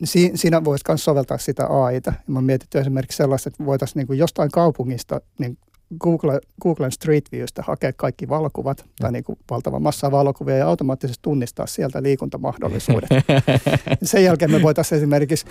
niin 0.00 0.38
siinä 0.38 0.64
voisi 0.64 0.84
myös 0.88 1.04
soveltaa 1.04 1.38
sitä 1.38 1.66
AIta. 1.66 2.12
Mä 2.26 2.40
mietitty 2.40 2.78
esimerkiksi 2.78 3.16
sellaista, 3.16 3.48
että 3.48 3.66
voitaisiin 3.66 4.00
niin 4.00 4.06
kuin 4.06 4.18
jostain 4.18 4.50
kaupungista 4.50 5.20
niin 5.38 5.58
Google, 6.00 6.40
Googlen 6.62 6.92
Street 6.92 7.24
Viewstä 7.32 7.62
hakea 7.66 7.92
kaikki 7.92 8.28
valokuvat 8.28 8.84
tai 8.98 9.12
niin 9.12 9.24
kuin 9.24 9.38
valtava 9.50 9.78
massa 9.78 10.10
valokuvia 10.10 10.56
ja 10.56 10.68
automaattisesti 10.68 11.22
tunnistaa 11.22 11.66
sieltä 11.66 12.02
liikuntamahdollisuudet. 12.02 13.08
Sen 14.02 14.24
jälkeen 14.24 14.50
me 14.50 14.62
voitaisiin 14.62 14.96
esimerkiksi 14.96 15.46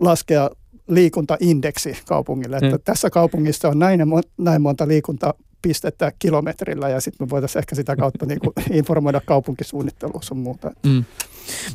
laskea 0.00 0.50
liikuntaindeksi 0.90 1.98
kaupungille, 2.06 2.56
että 2.56 2.76
mm. 2.76 2.82
tässä 2.84 3.10
kaupungissa 3.10 3.68
on 3.68 3.78
näin, 3.78 4.00
näin 4.38 4.62
monta 4.62 4.88
liikuntapistettä 4.88 6.12
kilometrillä 6.18 6.88
ja 6.88 7.00
sitten 7.00 7.26
me 7.26 7.30
voitaisiin 7.30 7.60
ehkä 7.60 7.74
sitä 7.74 7.96
kautta 7.96 8.26
niin 8.26 8.40
kuin 8.40 8.52
informoida 8.78 9.20
kaupunkisuunnittelua 9.24 10.20
sun 10.22 10.38
muuta. 10.38 10.70
Mm. 10.86 11.04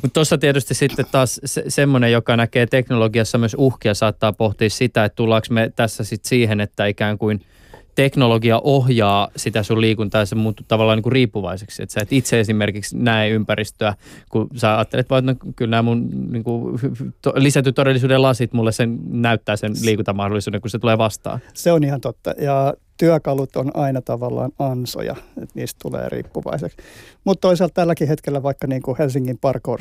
Mutta 0.02 0.14
tuossa 0.14 0.38
tietysti 0.38 0.74
sitten 0.74 1.06
taas 1.12 1.40
se, 1.44 1.64
semmoinen, 1.68 2.12
joka 2.12 2.36
näkee 2.36 2.66
teknologiassa 2.66 3.38
myös 3.38 3.56
uhkia, 3.58 3.94
saattaa 3.94 4.32
pohtia 4.32 4.70
sitä, 4.70 5.04
että 5.04 5.16
tullaanko 5.16 5.46
me 5.50 5.72
tässä 5.76 6.04
sitten 6.04 6.28
siihen, 6.28 6.60
että 6.60 6.86
ikään 6.86 7.18
kuin– 7.18 7.40
teknologia 7.96 8.60
ohjaa 8.64 9.28
sitä 9.36 9.62
sun 9.62 9.80
liikuntaa 9.80 10.20
ja 10.20 10.26
se 10.26 10.34
muuttuu 10.34 10.66
tavallaan 10.68 10.96
niin 10.96 11.02
kuin 11.02 11.12
riippuvaiseksi. 11.12 11.82
Että 11.82 11.92
sä 11.92 12.00
et 12.00 12.12
itse 12.12 12.40
esimerkiksi 12.40 12.96
näe 12.98 13.28
ympäristöä, 13.28 13.94
kun 14.30 14.48
sä 14.56 14.76
ajattelet 14.76 15.10
vaan, 15.10 15.28
että 15.28 15.46
no, 15.46 15.52
kyllä 15.56 15.70
nämä 15.70 15.82
mun 15.82 16.08
niin 16.32 16.44
kuin, 16.44 16.80
to, 17.22 17.32
lisäty 17.36 17.72
todellisuuden 17.72 18.22
lasit 18.22 18.52
mulle 18.52 18.72
sen 18.72 18.98
näyttää 19.08 19.56
sen 19.56 19.72
liikuntamahdollisuuden, 19.84 20.60
kun 20.60 20.70
se 20.70 20.78
tulee 20.78 20.98
vastaan. 20.98 21.38
Se 21.54 21.72
on 21.72 21.84
ihan 21.84 22.00
totta. 22.00 22.34
Ja 22.38 22.74
työkalut 22.96 23.56
on 23.56 23.70
aina 23.74 24.02
tavallaan 24.02 24.52
ansoja, 24.58 25.16
että 25.42 25.52
niistä 25.54 25.78
tulee 25.82 26.08
riippuvaiseksi. 26.08 26.76
Mutta 27.24 27.48
toisaalta 27.48 27.74
tälläkin 27.74 28.08
hetkellä 28.08 28.42
vaikka 28.42 28.66
niin 28.66 28.82
kuin 28.82 28.98
Helsingin 28.98 29.38
parkour 29.38 29.78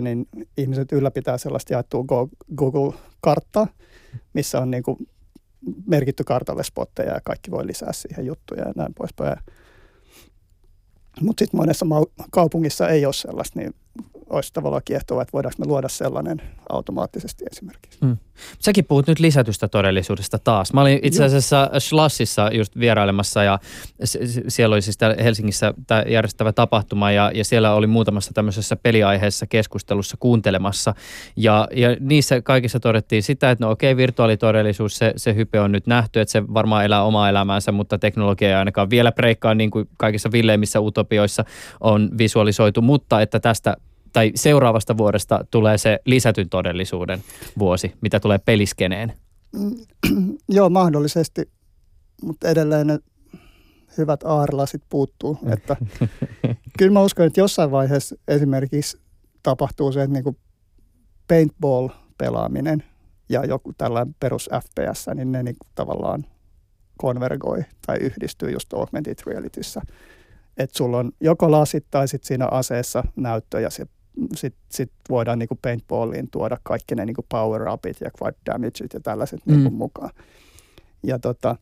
niin 0.00 0.28
ihmiset 0.56 0.92
ylläpitää 0.92 1.38
sellaista 1.38 1.72
jaettua 1.72 2.04
Google-karttaa, 2.56 3.66
missä 4.34 4.60
on 4.60 4.70
niin 4.70 4.82
kuin 4.82 4.96
merkitty 5.86 6.24
kartalle 6.24 6.64
spotteja 6.64 7.12
ja 7.12 7.20
kaikki 7.24 7.50
voi 7.50 7.66
lisää 7.66 7.92
siihen 7.92 8.26
juttuja 8.26 8.62
ja 8.62 8.72
näin 8.76 8.94
poispäin. 8.94 9.36
Mutta 11.20 11.44
sitten 11.44 11.60
monessa 11.60 11.86
kaupungissa 12.30 12.88
ei 12.88 13.06
ole 13.06 13.12
sellaista, 13.12 13.58
niin 13.58 13.74
olisi 14.32 14.52
tavallaan 14.52 14.82
kiehtovaa, 14.84 15.22
että 15.22 15.32
voidaanko 15.32 15.56
me 15.58 15.66
luoda 15.66 15.88
sellainen 15.88 16.42
automaattisesti 16.68 17.44
esimerkiksi. 17.52 17.98
Mm. 18.00 18.16
Säkin 18.58 18.84
puhut 18.84 19.06
nyt 19.06 19.18
lisätystä 19.18 19.68
todellisuudesta 19.68 20.38
taas. 20.38 20.72
Mä 20.72 20.80
olin 20.80 20.98
itse 21.02 21.24
asiassa 21.24 21.70
Schlassissa 21.78 22.50
just 22.52 22.78
vierailemassa 22.78 23.44
ja 23.44 23.58
siellä 24.48 24.74
oli 24.74 24.82
siis 24.82 24.98
Helsingissä 25.22 25.74
tämä 25.86 26.04
järjestävä 26.08 26.52
tapahtuma 26.52 27.10
ja, 27.10 27.30
ja 27.34 27.44
siellä 27.44 27.74
oli 27.74 27.86
muutamassa 27.86 28.32
tämmöisessä 28.34 28.76
peliaiheessa 28.76 29.46
keskustelussa 29.46 30.16
kuuntelemassa 30.20 30.94
ja, 31.36 31.68
ja 31.76 31.96
niissä 32.00 32.42
kaikissa 32.42 32.80
todettiin 32.80 33.22
sitä, 33.22 33.50
että 33.50 33.64
no 33.64 33.70
okei, 33.70 33.96
virtuaalitodellisuus, 33.96 34.96
se, 34.96 35.12
se 35.16 35.34
hype 35.34 35.60
on 35.60 35.72
nyt 35.72 35.86
nähty, 35.86 36.20
että 36.20 36.32
se 36.32 36.42
varmaan 36.54 36.84
elää 36.84 37.02
omaa 37.02 37.28
elämäänsä, 37.28 37.72
mutta 37.72 37.98
teknologia 37.98 38.48
ei 38.48 38.54
ainakaan 38.54 38.90
vielä 38.90 39.12
breikkaa 39.12 39.54
niin 39.54 39.70
kuin 39.70 39.88
kaikissa 39.98 40.32
villeimmissä 40.32 40.80
utopioissa 40.80 41.44
on 41.80 42.10
visualisoitu, 42.18 42.82
mutta 42.82 43.20
että 43.20 43.40
tästä 43.40 43.76
tai 44.12 44.32
seuraavasta 44.34 44.96
vuodesta 44.96 45.44
tulee 45.50 45.78
se 45.78 45.98
lisätyn 46.04 46.48
todellisuuden 46.48 47.24
vuosi, 47.58 47.92
mitä 48.00 48.20
tulee 48.20 48.38
peliskeneen? 48.38 49.12
Joo, 50.48 50.70
mahdollisesti, 50.70 51.50
mutta 52.22 52.48
edelleen 52.48 52.86
ne 52.86 52.98
hyvät 53.98 54.22
aarlasit 54.24 54.82
puuttuu. 54.88 55.38
Että, 55.52 55.76
kyllä 56.78 56.92
mä 56.92 57.02
uskon, 57.02 57.26
että 57.26 57.40
jossain 57.40 57.70
vaiheessa 57.70 58.16
esimerkiksi 58.28 58.98
tapahtuu 59.42 59.92
se, 59.92 60.02
että 60.02 60.20
niin 60.20 60.36
paintball-pelaaminen 61.28 62.82
ja 63.28 63.44
joku 63.44 63.72
tällainen 63.72 64.14
perus 64.20 64.50
FPS, 64.52 65.06
niin 65.14 65.32
ne 65.32 65.42
niin 65.42 65.56
tavallaan 65.74 66.26
konvergoi 66.98 67.64
tai 67.86 67.96
yhdistyy 67.96 68.50
just 68.50 68.72
augmented 68.72 69.18
realityssä. 69.26 69.80
Että 70.56 70.76
sulla 70.76 70.98
on 70.98 71.12
joko 71.20 71.50
lasit 71.50 71.86
tai 71.90 72.08
sitten 72.08 72.26
siinä 72.26 72.48
aseessa 72.50 73.04
näyttö 73.16 73.60
ja 73.60 73.70
se 73.70 73.86
sitten 74.34 74.62
sit 74.68 74.92
voidaan 75.08 75.38
niin 75.38 75.48
paintballiin 75.62 76.28
tuoda 76.30 76.56
kaikki 76.62 76.94
ne 76.94 77.06
niin 77.06 77.16
power 77.28 77.68
upit 77.68 77.96
ja 78.00 78.10
quad 78.22 78.34
damageit 78.46 78.94
ja 78.94 79.00
tällaiset 79.00 79.46
mm. 79.46 79.52
niin 79.52 79.74
mukaan. 79.74 80.10
Ja 81.02 81.18
tota, 81.18 81.56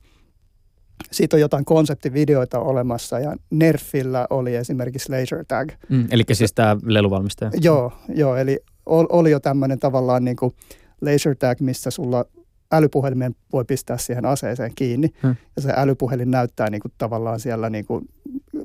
siitä 1.10 1.36
on 1.36 1.40
jotain 1.40 1.64
konseptivideoita 1.64 2.60
olemassa 2.60 3.20
ja 3.20 3.36
Nerfillä 3.50 4.26
oli 4.30 4.56
esimerkiksi 4.56 5.12
laser 5.12 5.44
tag. 5.48 5.70
Mm, 5.88 6.06
eli 6.10 6.22
siis 6.32 6.52
tämä 6.52 6.76
leluvalmistaja. 6.82 7.50
Joo, 7.60 7.92
joo, 8.08 8.36
eli 8.36 8.58
oli 8.86 9.30
jo 9.30 9.40
tämmöinen 9.40 9.78
tavallaan 9.78 10.24
niin 10.24 10.36
kuin 10.36 10.54
laser 11.00 11.36
tag, 11.36 11.60
missä 11.60 11.90
sulla 11.90 12.24
älypuhelimen 12.72 13.34
voi 13.52 13.64
pistää 13.64 13.98
siihen 13.98 14.26
aseeseen 14.26 14.72
kiinni. 14.74 15.08
Hmm. 15.22 15.36
Ja 15.56 15.62
se 15.62 15.72
älypuhelin 15.76 16.30
näyttää 16.30 16.70
niin 16.70 16.80
kuin 16.80 16.92
tavallaan 16.98 17.40
siellä 17.40 17.70
niin 17.70 17.86
kuin 17.86 18.04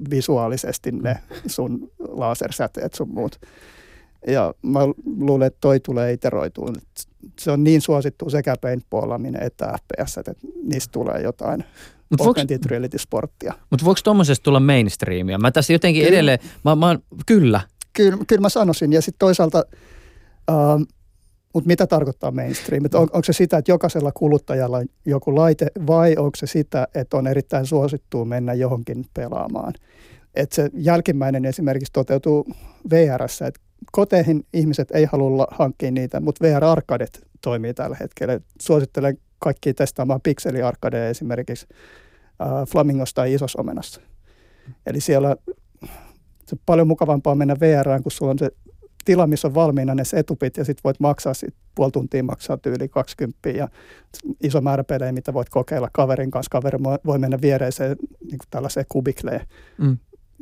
visuaalisesti 0.09 0.91
ne 0.91 1.17
sun 1.47 1.91
lasersäteet 1.99 2.93
sun 2.93 3.09
muut. 3.09 3.39
Ja 4.27 4.53
mä 4.61 4.79
luulen, 5.19 5.47
että 5.47 5.57
toi 5.61 5.79
tulee 5.79 6.13
iteroituun. 6.13 6.75
Se 7.39 7.51
on 7.51 7.63
niin 7.63 7.81
suosittu 7.81 8.29
sekä 8.29 8.55
paintballaminen 8.61 9.43
että 9.43 9.73
FPS, 9.77 10.17
että 10.17 10.33
niistä 10.63 10.91
tulee 10.91 11.21
jotain 11.21 11.63
Mut 12.09 12.21
augmented 12.21 12.57
voiko, 12.57 12.69
reality-sporttia. 12.69 13.53
Mutta 13.69 13.85
voiko 13.85 13.99
tuommoisesta 14.03 14.43
tulla 14.43 14.59
mainstreamia? 14.59 15.37
Mä 15.37 15.51
tässä 15.51 15.73
jotenkin 15.73 16.03
kyllä. 16.03 16.15
edelleen, 16.15 16.39
mä, 16.65 16.75
mä, 16.75 16.99
kyllä. 17.25 17.61
Kyllä, 17.93 18.17
kyllä 18.27 18.41
mä 18.41 18.49
sanoisin. 18.49 18.93
Ja 18.93 19.01
sitten 19.01 19.19
toisaalta, 19.19 19.65
ähm, 20.49 20.81
mutta 21.53 21.67
mitä 21.67 21.87
tarkoittaa 21.87 22.31
mainstream? 22.31 22.83
on, 22.93 23.01
onko 23.01 23.23
se 23.23 23.33
sitä, 23.33 23.57
että 23.57 23.71
jokaisella 23.71 24.11
kuluttajalla 24.11 24.77
on 24.77 24.85
joku 25.05 25.35
laite 25.35 25.67
vai 25.87 26.15
onko 26.17 26.35
se 26.37 26.47
sitä, 26.47 26.87
että 26.95 27.17
on 27.17 27.27
erittäin 27.27 27.65
suosittua 27.65 28.25
mennä 28.25 28.53
johonkin 28.53 29.05
pelaamaan? 29.13 29.73
Että 30.35 30.55
se 30.55 30.69
jälkimmäinen 30.73 31.45
esimerkiksi 31.45 31.93
toteutuu 31.93 32.47
VRssä, 32.89 33.47
että 33.47 33.61
koteihin 33.91 34.45
ihmiset 34.53 34.91
ei 34.91 35.05
halua 35.05 35.47
hankkia 35.51 35.91
niitä, 35.91 36.19
mutta 36.19 36.45
VR-arkadet 36.45 37.27
toimii 37.41 37.73
tällä 37.73 37.97
hetkellä. 37.99 38.39
Suosittelen 38.61 39.17
kaikki 39.39 39.73
testaamaan 39.73 40.21
pikseliarkadeja 40.21 41.09
esimerkiksi 41.09 41.67
äh, 42.41 42.67
Flamingosta 42.67 43.21
tai 43.21 43.33
Isosomenassa. 43.33 44.01
Eli 44.85 45.01
siellä 45.01 45.35
se 46.45 46.55
on 46.55 46.59
paljon 46.65 46.87
mukavampaa 46.87 47.35
mennä 47.35 47.55
VRään, 47.59 48.03
kun 48.03 48.11
sulla 48.11 48.31
on 48.31 48.39
se 48.39 48.49
tila, 49.05 49.27
missä 49.27 49.47
on 49.47 49.55
valmiina 49.55 49.95
ne 49.95 50.03
etupit 50.15 50.57
ja 50.57 50.65
sitten 50.65 50.83
voit 50.83 50.99
maksaa 50.99 51.33
sit 51.33 51.53
puoli 51.75 51.91
tuntia 51.91 52.23
maksaa 52.23 52.57
tyyli 52.57 52.89
20 52.89 53.49
ja 53.49 53.67
iso 54.43 54.61
määrä 54.61 54.83
pelejä, 54.83 55.11
mitä 55.11 55.33
voit 55.33 55.49
kokeilla 55.49 55.89
kaverin 55.93 56.31
kanssa. 56.31 56.49
Kaveri 56.49 56.79
voi 57.05 57.19
mennä 57.19 57.41
viereiseen 57.41 57.95
niin 58.21 58.39
tällaiseen 58.49 58.85
kubikleen. 58.89 59.41
Mm 59.77 59.97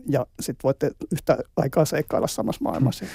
ja 0.10 0.26
sitten 0.40 0.64
voitte 0.64 0.92
yhtä 1.12 1.38
aikaa 1.58 1.86
seikkailla 1.86 2.28
samassa 2.28 2.64
maailmassa. 2.64 3.06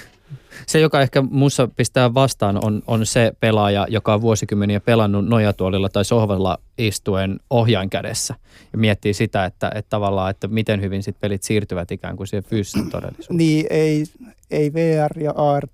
Se, 0.67 0.79
joka 0.79 1.01
ehkä 1.01 1.21
muussa 1.21 1.67
pistää 1.75 2.13
vastaan, 2.13 2.65
on, 2.65 2.83
on 2.87 3.05
se 3.05 3.31
pelaaja, 3.39 3.87
joka 3.89 4.13
on 4.13 4.21
vuosikymmeniä 4.21 4.79
pelannut 4.79 5.27
nojatuolilla 5.27 5.89
tai 5.89 6.05
sohvalla 6.05 6.57
istuen 6.77 7.39
ohjain 7.49 7.89
kädessä. 7.89 8.35
Ja 8.73 8.79
miettii 8.79 9.13
sitä, 9.13 9.45
että, 9.45 9.71
että 9.75 9.89
tavallaan, 9.89 10.31
että 10.31 10.47
miten 10.47 10.81
hyvin 10.81 11.03
sit 11.03 11.19
pelit 11.19 11.43
siirtyvät 11.43 11.91
ikään 11.91 12.17
kuin 12.17 12.27
siihen 12.27 12.43
fyysiseen 12.43 12.89
todellisuuteen. 12.91 13.37
Niin, 13.37 13.65
ei, 13.69 14.05
ei 14.51 14.73
VR 14.73 15.19
ja 15.19 15.33
AR 15.35 15.67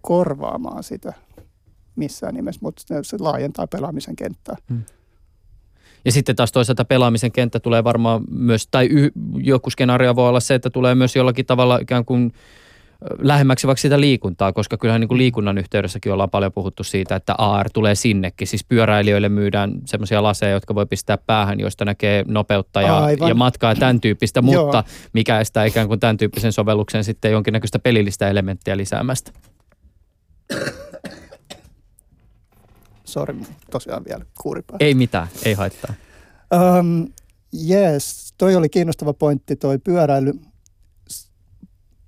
korvaamaan 0.00 0.82
sitä 0.82 1.12
missään 1.96 2.34
nimessä, 2.34 2.60
mutta 2.62 2.82
se 3.02 3.16
laajentaa 3.20 3.66
pelaamisen 3.66 4.16
kenttää. 4.16 4.56
Hmm. 4.68 4.82
Ja 6.04 6.12
sitten 6.12 6.36
taas 6.36 6.52
toisaalta 6.52 6.84
pelaamisen 6.84 7.32
kenttä 7.32 7.60
tulee 7.60 7.84
varmaan 7.84 8.22
myös, 8.30 8.68
tai 8.70 8.88
y, 8.90 9.10
joku 9.36 9.70
skenaario 9.70 10.16
voi 10.16 10.28
olla 10.28 10.40
se, 10.40 10.54
että 10.54 10.70
tulee 10.70 10.94
myös 10.94 11.16
jollakin 11.16 11.46
tavalla 11.46 11.78
ikään 11.82 12.04
kuin 12.04 12.32
lähemmäksi 13.18 13.66
vaikka 13.66 13.80
sitä 13.80 14.00
liikuntaa, 14.00 14.52
koska 14.52 14.76
kyllähän 14.76 15.00
niin 15.00 15.08
kuin 15.08 15.18
liikunnan 15.18 15.58
yhteydessäkin 15.58 16.12
ollaan 16.12 16.30
paljon 16.30 16.52
puhuttu 16.52 16.84
siitä, 16.84 17.16
että 17.16 17.34
AR 17.38 17.70
tulee 17.70 17.94
sinnekin. 17.94 18.46
Siis 18.46 18.64
pyöräilijöille 18.64 19.28
myydään 19.28 19.72
semmoisia 19.84 20.22
laseja, 20.22 20.52
jotka 20.52 20.74
voi 20.74 20.86
pistää 20.86 21.18
päähän, 21.18 21.60
joista 21.60 21.84
näkee 21.84 22.24
nopeutta 22.28 22.82
ja, 22.82 23.02
ja 23.28 23.34
matkaa 23.34 23.70
ja 23.70 23.76
tämän 23.76 24.00
tyyppistä, 24.00 24.42
mutta 24.42 24.84
mikä 25.12 25.40
estää 25.40 25.64
ikään 25.64 25.88
kuin 25.88 26.00
tämän 26.00 26.16
tyyppisen 26.16 26.52
sovelluksen 26.52 27.04
sitten 27.04 27.32
jonkinnäköistä 27.32 27.78
pelillistä 27.78 28.28
elementtiä 28.28 28.76
lisäämästä. 28.76 29.32
Sori, 33.10 33.34
tosiaan 33.70 34.04
vielä 34.08 34.24
kuuripää. 34.42 34.76
Ei 34.80 34.94
mitään, 34.94 35.28
ei 35.44 35.54
haittaa. 35.54 35.94
Um, 36.78 37.08
yes, 37.70 38.34
toi 38.38 38.56
oli 38.56 38.68
kiinnostava 38.68 39.12
pointti, 39.12 39.56
toi 39.56 39.78
pyöräily. 39.78 40.32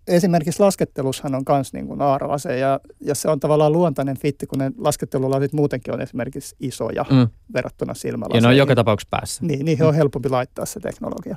Esimerkiksi 0.07 0.61
laskettelushan 0.61 1.35
on 1.35 1.43
myös 1.49 1.73
niin 1.73 2.03
aaralase 2.03 2.59
ja, 2.59 2.81
ja 3.01 3.15
se 3.15 3.29
on 3.29 3.41
tavallaan 3.41 3.73
luontainen 3.73 4.19
fitti, 4.19 4.47
kun 4.47 4.59
ne 4.59 4.73
laskettelulasit 4.79 5.53
muutenkin 5.53 5.95
on 5.95 6.01
esimerkiksi 6.01 6.57
isoja 6.61 7.05
mm. 7.11 7.29
verrattuna 7.55 7.95
silmälaseihin. 7.95 8.45
Ja 8.45 8.49
ne 8.49 8.53
on 8.53 8.57
joka 8.57 8.75
tapauksessa 8.75 9.09
päässä. 9.11 9.45
Niin, 9.47 9.65
niihin 9.65 9.85
mm. 9.85 9.89
on 9.89 9.95
helpompi 9.95 10.29
laittaa 10.29 10.67
se 10.67 10.81
teknologia. 10.81 11.37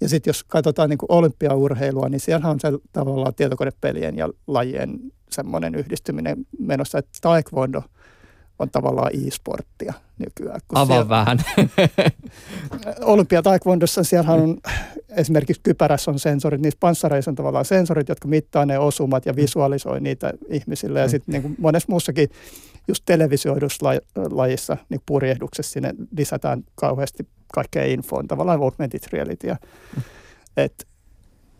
Ja 0.00 0.08
sitten 0.08 0.28
jos 0.28 0.44
katsotaan 0.44 0.90
niin 0.90 0.98
olympiaurheilua, 1.08 2.08
niin 2.08 2.20
siellä 2.20 2.48
on 2.48 2.60
se 2.60 2.68
tavallaan 2.92 3.34
tietokonepelien 3.34 4.16
ja 4.16 4.28
lajien 4.46 4.98
semmoinen 5.30 5.74
yhdistyminen 5.74 6.46
menossa, 6.58 6.98
että 6.98 7.18
taekwondo– 7.20 7.82
on 8.62 8.70
tavallaan 8.70 9.10
e-sporttia 9.14 9.92
nykyään. 10.18 10.60
Avaa 10.74 10.86
siellä, 10.86 11.08
vähän. 11.08 11.38
Olympia 13.12 13.42
Taekwondossa 13.42 14.04
siellä 14.04 14.32
on 14.32 14.58
esimerkiksi 15.08 15.62
kypärässä 15.62 16.10
on 16.10 16.18
sensorit, 16.18 16.60
niissä 16.60 16.78
panssareissa 16.80 17.30
on 17.30 17.34
tavallaan 17.34 17.64
sensorit, 17.64 18.08
jotka 18.08 18.28
mittaa 18.28 18.66
ne 18.66 18.78
osumat 18.78 19.26
ja 19.26 19.36
visualisoi 19.36 20.00
niitä 20.00 20.32
ihmisille. 20.48 21.00
Ja 21.00 21.06
mm. 21.06 21.10
sitten 21.10 21.32
niin 21.32 21.54
monessa 21.58 21.86
muussakin 21.90 22.28
just 22.88 23.02
televisioidussa 23.06 23.86
lajissa, 24.30 24.76
niin 24.88 25.00
purjehduksessa 25.06 25.72
sinne 25.72 25.94
lisätään 26.16 26.64
kauheasti 26.74 27.26
kaikkea 27.54 27.84
infoa, 27.84 28.24
tavallaan 28.28 28.62
augmented 28.62 29.00
reality. 29.12 29.46
Mm. 29.48 30.02
Et, 30.56 30.86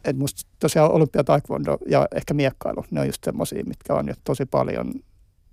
et 0.05 0.17
musta 0.17 0.43
tosiaan 0.61 0.93
olympia 0.93 1.25
taekwondo 1.25 1.79
ja 1.89 2.09
ehkä 2.15 2.35
miekkailu, 2.35 2.85
ne 2.91 3.01
on 3.01 3.07
just 3.07 3.25
semmoisia, 3.25 3.65
mitkä 3.65 3.95
on 3.95 4.09
jo 4.09 4.15
tosi 4.25 4.47
paljon 4.47 4.93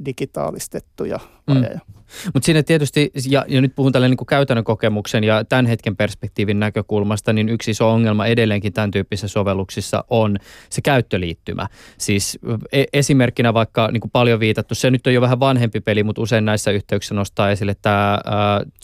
digitaalistettuja 0.06 1.20
lajeja. 1.48 1.80
Mm. 1.88 2.00
Mutta 2.34 2.46
siinä 2.46 2.64
tietysti, 2.64 3.12
ja, 3.30 3.46
ja 3.48 3.62
nyt 3.62 3.76
puhun 3.76 3.92
tällä 3.92 4.08
niin 4.08 4.18
käytännön 4.28 4.64
kokemuksen 4.64 5.24
ja 5.24 5.46
tämän 5.46 5.66
hetken 5.66 5.96
perspektiivin 5.96 6.60
näkökulmasta, 6.60 7.34
niin 7.34 7.50
yksi 7.50 7.72
iso 7.72 7.92
ongelma 7.92 8.26
edelleenkin 8.26 8.74
tämän 8.74 8.92
tyyppisissä 8.92 9.28
sovelluksissa 9.28 10.04
on 10.10 10.38
se 10.70 10.82
käyttöliittymä. 10.82 11.68
Siis 11.98 12.40
e- 12.72 12.84
esimerkkinä 12.94 13.54
vaikka 13.54 13.90
niin 13.92 14.02
kuin 14.02 14.12
paljon 14.12 14.40
viitattu, 14.40 14.76
se 14.76 14.92
nyt 14.92 15.08
on 15.08 15.14
jo 15.14 15.22
vähän 15.22 15.40
vanhempi 15.40 15.80
peli, 15.80 16.04
mutta 16.04 16.22
usein 16.22 16.46
näissä 16.46 16.72
yhteyksissä 16.72 17.16
nostaa 17.16 17.52
esille 17.52 17.76
tämä 17.82 18.14
äh, 18.14 18.22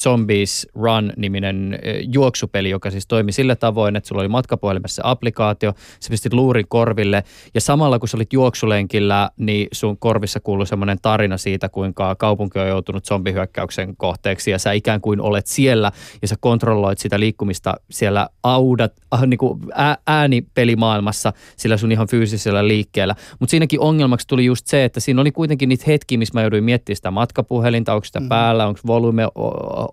Zombies 0.01 0.67
Run-niminen 0.75 1.73
äh, 1.73 1.79
juoksupeli, 2.13 2.69
joka 2.69 2.91
siis 2.91 3.07
toimi 3.07 3.31
sillä 3.31 3.55
tavoin, 3.55 3.95
että 3.95 4.07
sulla 4.07 4.21
oli 4.21 4.29
matkapuhelimessa 4.29 5.01
applikaatio, 5.05 5.73
se 5.99 6.09
pistit 6.09 6.33
luurin 6.33 6.65
korville 6.67 7.23
ja 7.53 7.61
samalla 7.61 7.99
kun 7.99 8.09
sä 8.09 8.17
olit 8.17 8.33
juoksulenkillä, 8.33 9.29
niin 9.37 9.67
sun 9.71 9.97
korvissa 9.97 10.39
kuului 10.39 10.67
semmoinen 10.67 10.97
tarina 11.05 11.37
siitä, 11.37 11.69
kuinka 11.69 12.15
kaupunki 12.15 12.59
on 12.59 12.67
joutunut 12.67 13.05
zombihyökkäyksen 13.05 13.97
kohteeksi 13.97 14.51
ja 14.51 14.59
sä 14.59 14.71
ikään 14.71 15.01
kuin 15.01 15.21
olet 15.21 15.47
siellä 15.47 15.91
ja 16.21 16.27
sä 16.27 16.35
kontrolloit 16.39 16.99
sitä 16.99 17.19
liikkumista 17.19 17.73
siellä 17.91 18.29
audat, 18.43 18.93
äh, 19.13 19.21
niin 19.27 19.37
kuin 19.37 19.61
äänipelimaailmassa 20.07 21.33
sillä 21.57 21.77
sun 21.77 21.91
ihan 21.91 22.07
fyysisellä 22.07 22.67
liikkeellä. 22.67 23.15
Mutta 23.39 23.51
siinäkin 23.51 23.79
ongelmaksi 23.79 24.27
tuli 24.27 24.45
just 24.45 24.67
se, 24.67 24.85
että 24.85 24.99
siinä 24.99 25.21
oli 25.21 25.31
kuitenkin 25.31 25.69
niitä 25.69 25.83
hetkiä, 25.87 26.17
missä 26.17 26.33
mä 26.33 26.41
jouduin 26.41 26.63
miettimään 26.63 26.95
sitä 26.95 27.11
matkapuhelinta, 27.11 27.93
onko 27.93 28.05
sitä 28.05 28.19
mm. 28.19 28.29
päällä, 28.29 28.67
onko 28.67 28.79
volume 28.87 29.23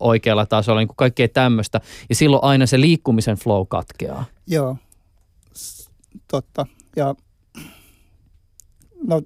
oikealla 0.00 0.46
tasolla, 0.46 0.80
niin 0.80 0.88
kuin 0.88 0.96
kaikkea 0.96 1.28
tämmöistä. 1.28 1.80
Ja 2.08 2.14
silloin 2.14 2.44
aina 2.44 2.66
se 2.66 2.80
liikkumisen 2.80 3.36
flow 3.36 3.66
katkeaa. 3.68 4.24
Joo, 4.46 4.76
totta. 6.28 6.66
Ja 6.96 7.14
no 9.06 9.22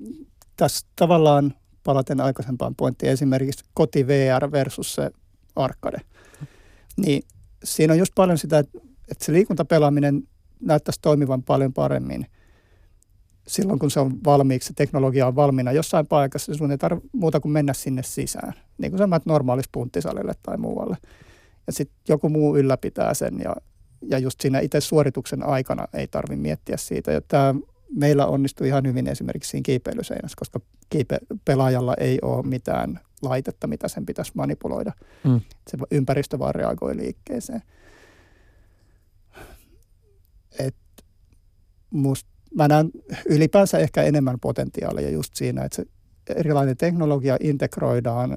tässä 0.57 0.87
tavallaan 0.97 1.55
palaten 1.87 2.21
aikaisempaan 2.21 2.75
pointtiin, 2.75 3.13
esimerkiksi 3.13 3.65
koti 3.75 4.07
VR 4.07 4.53
versus 4.53 4.95
se 4.95 5.11
arcade. 5.57 6.01
Niin 6.97 7.23
siinä 7.65 7.93
on 7.93 7.99
just 7.99 8.13
paljon 8.15 8.39
sitä, 8.39 8.59
että 8.59 9.25
se 9.25 9.33
liikuntapelaaminen 9.33 10.23
näyttäisi 10.61 11.01
toimivan 11.03 11.43
paljon 11.43 11.73
paremmin 11.73 12.27
silloin, 13.47 13.79
kun 13.79 13.91
se 13.91 14.01
on 14.01 14.19
valmiiksi, 14.25 14.67
se 14.67 14.75
teknologia 14.75 15.27
on 15.27 15.37
valmiina 15.37 15.73
jossain 15.73 16.07
paikassa, 16.07 16.55
sun 16.55 16.71
ei 16.71 16.79
tarvitse 16.79 17.09
muuta 17.13 17.41
kuin 17.41 17.53
mennä 17.53 17.73
sinne 17.73 18.03
sisään. 18.03 18.53
Niin 18.79 18.91
kuin 18.91 18.99
sä 18.99 19.07
menet 19.07 19.27
normaalissa 19.27 19.71
punttisalille 19.73 20.33
tai 20.43 20.57
muualle. 20.57 20.97
Ja 21.67 21.73
sitten 21.73 21.99
joku 22.09 22.29
muu 22.29 22.57
ylläpitää 22.57 23.15
sen 23.15 23.41
ja, 23.45 23.57
ja 24.11 24.19
just 24.19 24.41
siinä 24.41 24.61
itse 24.61 24.81
suorituksen 24.81 25.43
aikana 25.43 25.87
ei 25.93 26.09
tarvitse 26.09 26.43
miettiä 26.43 26.77
siitä. 26.77 27.13
Ja 27.13 27.21
tämä 27.21 27.55
meillä 27.91 28.27
onnistui 28.27 28.69
ihan 28.69 28.87
hyvin 28.87 29.07
esimerkiksi 29.07 29.51
siinä 29.51 29.63
kiipeilyseinässä, 29.63 30.37
koska 30.39 30.61
kiipe- 30.95 31.37
pelaajalla 31.45 31.95
ei 31.95 32.19
ole 32.23 32.47
mitään 32.47 33.01
laitetta, 33.23 33.67
mitä 33.67 33.89
sen 33.89 34.07
pitäisi 34.07 34.33
manipuloida. 34.35 34.93
Mm. 35.25 35.41
Se 35.71 35.79
ympäristö 35.91 36.39
vaan 36.39 36.55
reagoi 36.55 36.97
liikkeeseen. 36.97 37.63
Et 40.59 40.77
must, 41.91 42.27
mä 42.55 42.69
näen 42.69 42.91
ylipäänsä 43.27 43.79
ehkä 43.79 44.03
enemmän 44.03 44.41
potentiaalia 44.41 45.11
just 45.11 45.35
siinä, 45.35 45.65
että 45.65 45.77
se 45.77 45.85
erilainen 46.37 46.77
teknologia 46.77 47.37
integroidaan 47.41 48.37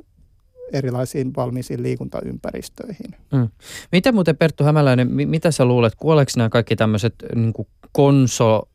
erilaisiin 0.73 1.35
valmiisiin 1.35 1.83
liikuntaympäristöihin. 1.83 3.15
Mm. 3.33 3.49
Mitä 3.91 4.11
muuten 4.11 4.37
Perttu 4.37 4.63
Hämäläinen, 4.63 5.07
mitä 5.11 5.51
sä 5.51 5.65
luulet, 5.65 5.95
kuoleeko 5.95 6.31
nämä 6.37 6.49
kaikki 6.49 6.75
tämmöiset 6.75 7.13
niin 7.35 7.53
konso 7.91 8.69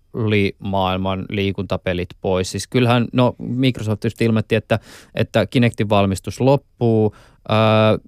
maailman 0.59 1.25
liikuntapelit 1.29 2.09
pois. 2.21 2.51
Siis 2.51 2.67
kyllähän, 2.67 3.09
no 3.13 3.35
Microsoft 3.39 4.01
tietysti 4.01 4.25
ilmoitti, 4.25 4.55
että, 4.55 4.79
että 5.15 5.47
Kinectin 5.47 5.89
valmistus 5.89 6.41
loppuu. 6.41 7.17
Ää, 7.49 7.99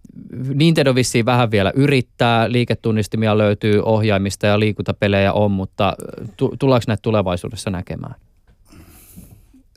Nintendo 0.55 0.95
vissiin 0.95 1.27
vähän 1.27 1.51
vielä 1.51 1.73
yrittää, 1.77 2.53
liiketunnistimia 2.53 3.39
löytyy, 3.39 3.83
ohjaimista 3.85 4.47
ja 4.47 4.61
liikuntapelejä 4.61 5.33
on, 5.33 5.51
mutta 5.51 5.97
tullaanko 6.37 6.85
näitä 6.87 7.03
tulevaisuudessa 7.03 7.71
näkemään? 7.71 8.15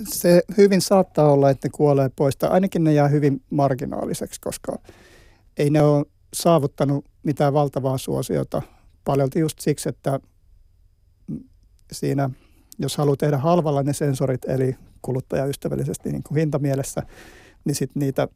Se 0.04 0.42
hyvin 0.58 0.82
saattaa 0.82 1.32
olla, 1.32 1.50
että 1.50 1.68
ne 1.68 1.72
kuolee 1.76 2.10
pois, 2.16 2.38
tai 2.38 2.50
ainakin 2.50 2.84
ne 2.84 2.94
jää 2.94 3.08
hyvin 3.08 3.42
marginaaliseksi, 3.50 4.42
koska 4.42 4.80
ei 5.58 5.70
ne 5.70 5.82
ole 5.82 6.06
saavuttanut 6.34 7.06
mitään 7.24 7.54
valtavaa 7.54 7.98
suosiota 7.98 8.62
paljolti 9.06 9.40
just 9.40 9.60
siksi, 9.60 9.90
että 9.90 10.20
siinä, 11.92 12.30
jos 12.80 12.98
haluaa 12.98 13.18
tehdä 13.18 13.38
halvalla 13.38 13.84
ne 13.84 13.94
sensorit, 13.94 14.46
eli 14.46 14.76
kuluttajaystävällisesti 15.02 16.12
niin 16.12 16.24
kuin 16.24 16.38
hintamielessä, 16.38 17.04
niin 17.66 17.76
sitten 17.76 18.00
niitä 18.00 18.28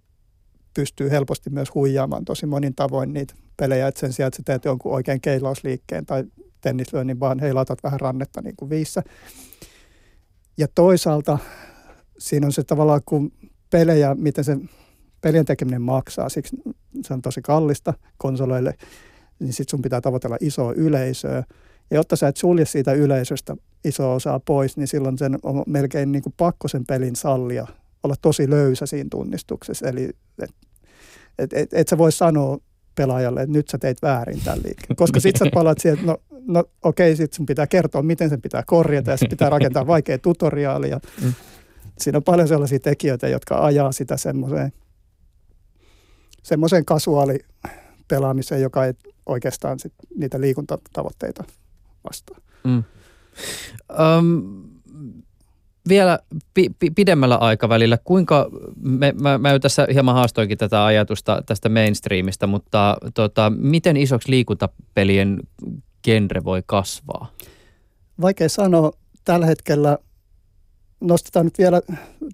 pystyy 0.74 1.12
helposti 1.12 1.50
myös 1.50 1.76
huijaamaan 1.76 2.26
tosi 2.26 2.46
monin 2.46 2.76
tavoin 2.76 3.14
niitä 3.14 3.34
pelejä, 3.58 3.88
että 3.88 4.00
sen 4.00 4.14
sijaan, 4.14 4.28
että 4.28 4.38
sä 4.38 4.44
teet 4.46 4.66
jonkun 4.66 4.94
oikein 4.94 5.22
keilausliikkeen 5.22 6.06
tai 6.06 6.24
tennislyönnin, 6.62 7.20
vaan 7.20 7.40
heilautat 7.40 7.84
vähän 7.84 8.00
rannetta 8.00 8.42
niin 8.42 8.56
kuin 8.56 8.70
viissä. 8.70 9.04
Ja 10.58 10.68
toisaalta 10.76 11.38
siinä 12.18 12.48
on 12.48 12.54
se 12.54 12.64
tavallaan, 12.64 13.02
kun 13.06 13.32
pelejä, 13.70 14.16
miten 14.16 14.44
se 14.44 14.58
pelien 15.22 15.46
tekeminen 15.46 15.82
maksaa, 15.82 16.30
siksi 16.30 16.58
se 17.02 17.14
on 17.14 17.22
tosi 17.22 17.42
kallista 17.42 17.94
konsoleille, 18.18 18.74
niin 19.40 19.54
sitten 19.54 19.72
sun 19.72 19.82
pitää 19.82 20.02
tavoitella 20.02 20.38
isoa 20.40 20.74
yleisöä, 20.74 21.44
ja 21.94 22.00
jotta 22.00 22.16
sä 22.16 22.28
et 22.28 22.38
sulje 22.38 22.66
siitä 22.66 22.94
yleisöstä 22.94 23.56
iso 23.86 24.14
osaa 24.14 24.40
pois, 24.40 24.78
niin 24.78 24.88
silloin 24.88 25.18
sen 25.18 25.40
on 25.44 25.64
melkein 25.68 26.12
niin 26.12 26.22
kuin 26.22 26.34
pakko 26.38 26.68
sen 26.68 26.86
pelin 26.86 27.16
sallia, 27.16 27.68
olla 28.04 28.16
tosi 28.22 28.50
löysä 28.50 28.86
siinä 28.86 29.08
tunnistuksessa. 29.12 29.88
Eli 29.88 30.10
et, 30.44 30.50
et, 31.40 31.54
et, 31.54 31.74
et 31.74 31.88
sä 31.88 31.98
voi 31.98 32.12
sanoa 32.12 32.58
pelaajalle, 32.96 33.42
että 33.42 33.58
nyt 33.58 33.70
sä 33.70 33.78
teit 33.78 34.02
väärin 34.02 34.42
tämän 34.44 34.60
liikkeen. 34.64 34.96
Koska 35.04 35.20
sit 35.20 35.36
sä 35.36 35.46
palaat 35.54 35.78
siihen, 35.80 36.00
että 36.00 36.12
no, 36.12 36.18
no 36.48 36.64
okei, 36.84 37.16
sit 37.16 37.34
sun 37.34 37.46
pitää 37.46 37.68
kertoa, 37.68 38.02
miten 38.02 38.30
sen 38.30 38.42
pitää 38.42 38.64
korjata 38.66 39.12
ja 39.12 39.18
se 39.18 39.28
pitää 39.30 39.50
rakentaa 39.50 39.88
vaikea 39.88 40.18
tutoriaali. 40.18 40.90
Ja 40.90 41.00
mm. 41.24 41.34
Siinä 42.00 42.18
on 42.18 42.24
paljon 42.24 42.48
sellaisia 42.48 42.80
tekijöitä, 42.80 43.28
jotka 43.28 43.66
ajaa 43.66 43.92
sitä 43.92 44.18
semmoiseen, 44.18 44.72
semmoiseen 46.44 46.86
kasuaali 46.86 47.40
pelaamiseen, 48.08 48.62
joka 48.62 48.86
ei 48.86 48.94
oikeastaan 49.26 49.80
sit 49.80 49.94
niitä 50.16 50.42
liikuntatavoitteita 50.42 51.44
vastaan. 52.10 52.42
Mm. 52.64 52.84
Um, 54.20 54.64
vielä 55.90 56.20
pi- 56.54 56.72
pi- 56.80 56.92
pidemmällä 56.92 57.36
aikavälillä, 57.36 57.98
kuinka, 58.04 58.50
me, 58.82 59.14
mä, 59.22 59.38
mä 59.38 59.52
jo 59.52 59.60
tässä 59.60 59.88
hieman 59.94 60.16
haastoinkin 60.16 60.58
tätä 60.58 60.86
ajatusta 60.86 61.44
tästä 61.46 61.70
mainstreamista, 61.70 62.48
mutta 62.48 62.98
tota, 63.14 63.52
miten 63.56 63.98
isoksi 63.98 64.32
liikuntapelien 64.32 65.40
genre 66.04 66.44
voi 66.44 66.64
kasvaa? 66.66 67.32
Vaikea 68.22 68.50
sanoa. 68.50 68.92
Tällä 69.26 69.46
hetkellä 69.46 69.98
nostetaan 71.02 71.46
nyt 71.46 71.58
vielä 71.58 71.82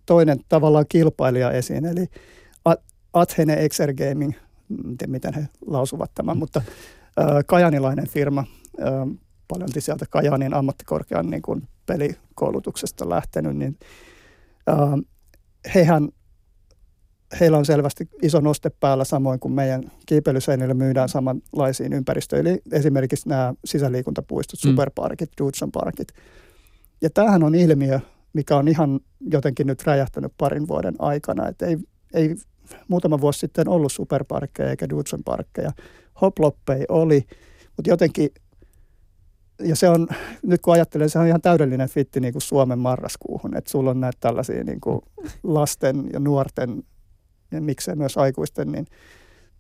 toinen 0.06 0.40
tavallaan 0.50 0.86
kilpailija 0.90 1.52
esiin, 1.52 1.86
eli 1.86 2.06
Athene 3.14 3.54
Exergaming, 3.54 4.34
en 4.90 4.98
tiedä 4.98 5.12
miten 5.12 5.34
he 5.34 5.48
lausuvat 5.68 6.12
tämän, 6.16 6.38
mutta 6.38 6.62
äh, 7.20 7.28
kajanilainen 7.46 8.08
firma, 8.08 8.44
äh, 8.82 9.18
paljon 9.50 9.70
sieltä 9.80 10.06
Kajanin 10.10 10.54
ammattikorkean 10.54 11.30
niin 11.30 11.41
kuin 11.41 11.68
pelikoulutuksesta 11.86 13.10
lähtenyt, 13.10 13.58
niin 13.58 13.78
äh, 14.70 14.78
hehän 15.76 16.10
heillä 17.39 17.58
on 17.58 17.66
selvästi 17.66 18.10
iso 18.22 18.39
noste 18.39 18.70
päällä 18.70 19.04
samoin 19.04 19.39
kuin 19.39 19.52
meidän 19.52 19.91
kiipeilyseinille 20.06 20.74
myydään 20.74 21.10
samanlaisiin 21.10 21.93
ympäristöihin. 21.93 22.47
Eli 22.47 22.62
esimerkiksi 22.72 23.30
nämä 23.30 23.54
sisäliikuntapuistot, 23.66 24.60
mm. 24.64 24.70
superparkit, 24.70 25.30
Dudson 25.41 25.72
parkit. 25.72 26.08
Ja 27.02 27.10
tämähän 27.10 27.43
on 27.43 27.56
ilmiö, 27.56 28.00
mikä 28.34 28.58
on 28.58 28.68
ihan 28.68 29.00
jotenkin 29.32 29.68
nyt 29.68 29.84
räjähtänyt 29.86 30.34
parin 30.38 30.68
vuoden 30.68 30.95
aikana. 31.00 31.47
Että 31.47 31.66
ei, 31.66 31.78
ei 32.14 32.36
muutama 32.88 33.22
vuosi 33.22 33.39
sitten 33.39 33.68
ollut 33.68 33.91
superparkkeja 33.91 34.70
eikä 34.70 34.89
Dudson 34.89 35.24
parkkeja. 35.24 35.72
Hoploppei 36.22 36.86
oli, 36.89 37.24
mutta 37.78 37.89
jotenkin, 37.89 38.30
ja 39.60 39.76
se 39.76 39.89
on, 39.89 40.07
nyt 40.43 40.62
kun 40.62 40.74
ajattelen, 40.74 41.10
se 41.10 41.20
on 41.20 41.28
ihan 41.28 41.41
täydellinen 41.41 41.89
fitti 41.89 42.20
niin 42.20 42.34
kuin 42.34 42.41
Suomen 42.41 42.80
marraskuuhun, 42.80 43.57
että 43.57 43.72
sulla 43.72 43.91
on 43.91 43.99
näitä 43.99 44.18
tällaisia 44.20 44.64
niin 44.64 44.82
kuin 44.82 45.01
lasten 45.43 46.10
ja 46.14 46.20
nuorten 46.20 46.84
ja 47.51 47.62
miksei 47.62 47.95
myös 47.95 48.18
aikuisten, 48.18 48.72
niin 48.72 48.86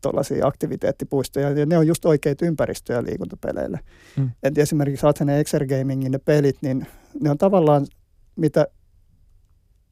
tuollaisia 0.01 0.47
aktiviteettipuistoja, 0.47 1.49
ja 1.49 1.65
ne 1.65 1.77
on 1.77 1.87
just 1.87 2.05
oikeita 2.05 2.45
ympäristöjä 2.45 3.03
liikuntapeleille. 3.03 3.79
Mm. 4.17 4.29
Et 4.43 4.57
esimerkiksi 4.57 5.07
Athene 5.07 5.39
Exergamingin 5.39 6.11
ne 6.11 6.17
pelit, 6.17 6.57
niin 6.61 6.87
ne 7.21 7.29
on 7.29 7.37
tavallaan, 7.37 7.85
mitä, 8.35 8.67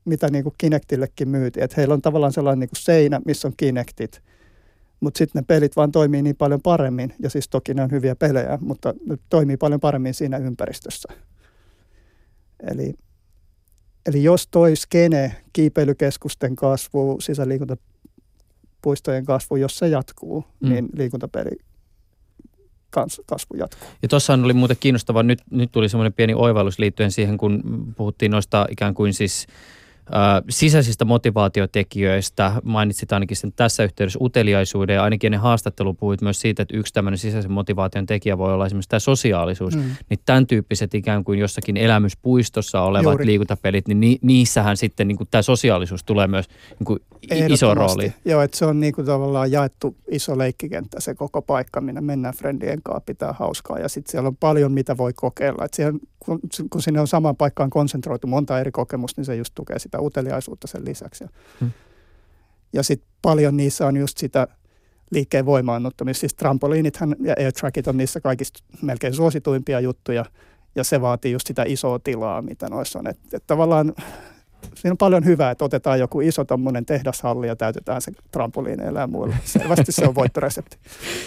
mitä 0.06 0.30
niin 0.30 0.44
kuin 0.44 0.56
Kinectillekin 0.58 1.30
myytiin, 1.30 1.64
että 1.64 1.74
heillä 1.78 1.94
on 1.94 2.02
tavallaan 2.02 2.34
sellainen 2.34 2.60
niin 2.60 2.70
kuin 2.70 2.82
seinä, 2.82 3.22
missä 3.26 3.48
on 3.48 3.54
Kinectit, 3.58 4.22
mutta 5.00 5.18
sitten 5.18 5.40
ne 5.40 5.46
pelit 5.48 5.76
vaan 5.76 5.92
toimii 5.92 6.22
niin 6.22 6.36
paljon 6.36 6.62
paremmin, 6.62 7.14
ja 7.20 7.30
siis 7.30 7.50
toki 7.50 7.74
ne 7.74 7.82
on 7.82 7.92
hyviä 7.92 8.16
pelejä, 8.16 8.58
mutta 8.62 8.94
ne 9.06 9.18
toimii 9.30 9.58
paljon 9.58 9.80
paremmin 9.80 10.14
siinä 10.14 10.38
ympäristössä. 10.38 11.10
Eli 12.72 12.94
Eli 14.08 14.24
jos 14.24 14.48
toi 14.48 14.76
skene, 14.76 15.36
kiipeilykeskusten 15.54 16.56
kasvu, 16.56 17.18
sisäliikuntapuistojen 17.22 19.26
kasvu, 19.26 19.56
jos 19.56 19.78
se 19.78 19.88
jatkuu, 19.88 20.46
mm. 20.60 20.70
niin 20.70 20.90
liikuntapeli 20.94 21.50
kasvu 23.26 23.56
jatkuu. 23.58 23.88
Ja 24.02 24.08
tuossa 24.08 24.34
oli 24.34 24.54
muuten 24.54 24.78
kiinnostavaa, 24.80 25.24
nyt, 25.24 25.40
nyt 25.52 25.72
tuli 25.72 25.90
semmoinen 25.90 26.14
pieni 26.14 26.34
oivallus 26.34 26.80
liittyen 26.80 27.12
siihen, 27.12 27.38
kun 27.38 27.64
puhuttiin 27.98 28.32
noista 28.32 28.68
ikään 28.72 28.94
kuin 28.94 29.14
siis 29.14 29.48
sisäisistä 30.50 31.06
motivaatiotekijöistä. 31.06 32.52
Mainitsit 32.64 33.12
ainakin 33.12 33.38
sen 33.38 33.54
tässä 33.56 33.84
yhteydessä 33.84 34.20
uteliaisuuden 34.22 34.94
ja 34.94 35.04
ainakin 35.04 35.32
ne 35.32 35.38
haastattelu 35.38 35.94
puhuit 35.94 36.22
myös 36.22 36.42
siitä, 36.42 36.62
että 36.62 36.78
yksi 36.78 36.94
tämmöinen 36.94 37.18
sisäisen 37.18 37.52
motivaation 37.52 38.06
tekijä 38.06 38.38
voi 38.38 38.54
olla 38.54 38.66
esimerkiksi 38.66 38.90
tämä 38.90 39.00
sosiaalisuus. 39.00 39.76
Mm. 39.76 39.84
Niin 40.10 40.20
tämän 40.26 40.48
tyyppiset 40.48 40.94
ikään 40.94 41.24
kuin 41.24 41.40
jossakin 41.40 41.78
elämyspuistossa 41.78 42.82
olevat 42.82 43.12
Juuri. 43.12 43.26
liikuntapelit, 43.26 43.88
niin 43.88 44.00
ni, 44.00 44.20
niissähän 44.22 44.78
sitten 44.78 45.08
niin 45.08 45.18
kuin 45.18 45.28
tämä 45.32 45.42
sosiaalisuus 45.42 46.04
tulee 46.04 46.28
myös 46.28 46.46
niin 46.80 46.86
kuin 46.86 47.00
iso 47.50 47.74
rooli. 47.74 48.14
Joo, 48.26 48.42
että 48.42 48.58
se 48.58 48.66
on 48.66 48.80
niin 48.80 48.94
kuin 48.94 49.06
tavallaan 49.06 49.52
jaettu 49.52 49.96
iso 50.12 50.38
leikkikenttä 50.38 51.00
se 51.00 51.16
koko 51.16 51.42
paikka, 51.42 51.82
minne 51.82 52.02
mennään 52.02 52.34
friendien 52.34 52.82
kanssa, 52.84 53.02
pitää 53.06 53.34
hauskaa 53.34 53.80
ja 53.80 53.90
sitten 53.90 54.12
siellä 54.12 54.28
on 54.28 54.38
paljon 54.38 54.72
mitä 54.72 54.98
voi 54.98 55.14
kokeilla. 55.16 55.66
Et 55.66 55.74
siellä, 55.74 56.00
kun, 56.20 56.40
kun 56.70 56.82
sinne 56.82 57.02
on 57.02 57.08
samaan 57.08 57.36
paikkaan 57.36 57.70
konsentroitu 57.70 58.28
monta 58.28 58.60
eri 58.60 58.72
kokemusta, 58.72 59.22
niin 59.22 59.26
se 59.26 59.36
just 59.36 59.56
tukee 59.56 59.80
sitä 59.80 59.97
uteliaisuutta 60.02 60.68
sen 60.68 60.86
lisäksi. 60.86 61.26
Hmm. 61.60 61.72
Ja 62.74 62.84
sitten 62.84 63.10
paljon 63.22 63.58
niissä 63.58 63.88
on 63.88 63.98
just 63.98 64.18
sitä 64.18 64.48
liikkeen 65.12 65.46
voimaannuttamista. 65.46 66.20
Siis 66.20 66.34
trampoliinithan 66.34 67.16
ja 67.20 67.36
airtrackit 67.40 67.88
on 67.88 67.98
niissä 67.98 68.22
kaikista 68.22 68.64
melkein 68.82 69.14
suosituimpia 69.14 69.80
juttuja, 69.80 70.26
ja 70.76 70.84
se 70.84 71.02
vaatii 71.02 71.32
just 71.32 71.48
sitä 71.48 71.64
isoa 71.68 72.00
tilaa, 72.00 72.42
mitä 72.42 72.70
noissa 72.70 73.00
on. 73.00 73.08
Että 73.08 73.38
et 73.38 73.44
tavallaan 73.48 73.94
siinä 74.76 74.92
on 74.92 74.98
paljon 74.98 75.26
hyvää, 75.26 75.52
että 75.52 75.66
otetaan 75.66 76.00
joku 76.00 76.22
iso 76.22 76.46
tommonen 76.46 76.86
tehdashalli 76.86 77.48
ja 77.48 77.56
täytetään 77.56 78.02
se 78.02 78.12
trampoliineilla 78.32 79.00
ja 79.00 79.08
muilla. 79.08 79.36
Selvästi 79.44 79.92
se 79.92 80.08
on 80.08 80.16
voittoresepti. 80.16 80.78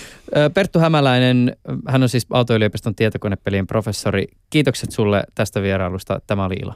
Perttu 0.54 0.78
Hämäläinen, 0.78 1.56
hän 1.88 2.02
on 2.02 2.08
siis 2.08 2.26
Aalto-yliopiston 2.30 2.94
tietokonepelien 2.94 3.66
professori. 3.66 4.26
Kiitokset 4.50 4.90
sulle 4.90 5.24
tästä 5.34 5.62
vierailusta. 5.62 6.20
Tämä 6.26 6.44
oli 6.44 6.54
ilo. 6.62 6.74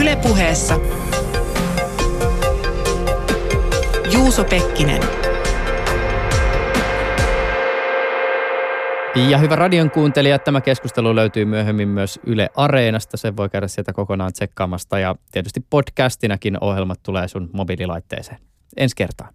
Ylepuheessa 0.00 0.80
Juuso 4.12 4.44
Pekkinen. 4.44 5.02
Ja 9.28 9.38
hyvä 9.38 9.56
radion 9.56 9.90
kuuntelija, 9.90 10.38
tämä 10.38 10.60
keskustelu 10.60 11.16
löytyy 11.16 11.44
myöhemmin 11.44 11.88
myös 11.88 12.20
Yle 12.26 12.50
Areenasta. 12.56 13.16
Sen 13.16 13.36
voi 13.36 13.48
käydä 13.48 13.68
sieltä 13.68 13.92
kokonaan 13.92 14.32
tsekkaamasta 14.32 14.98
ja 14.98 15.14
tietysti 15.32 15.60
podcastinakin 15.70 16.58
ohjelmat 16.60 17.02
tulee 17.02 17.28
sun 17.28 17.50
mobiililaitteeseen. 17.52 18.38
Ensi 18.76 18.96
kertaan. 18.96 19.34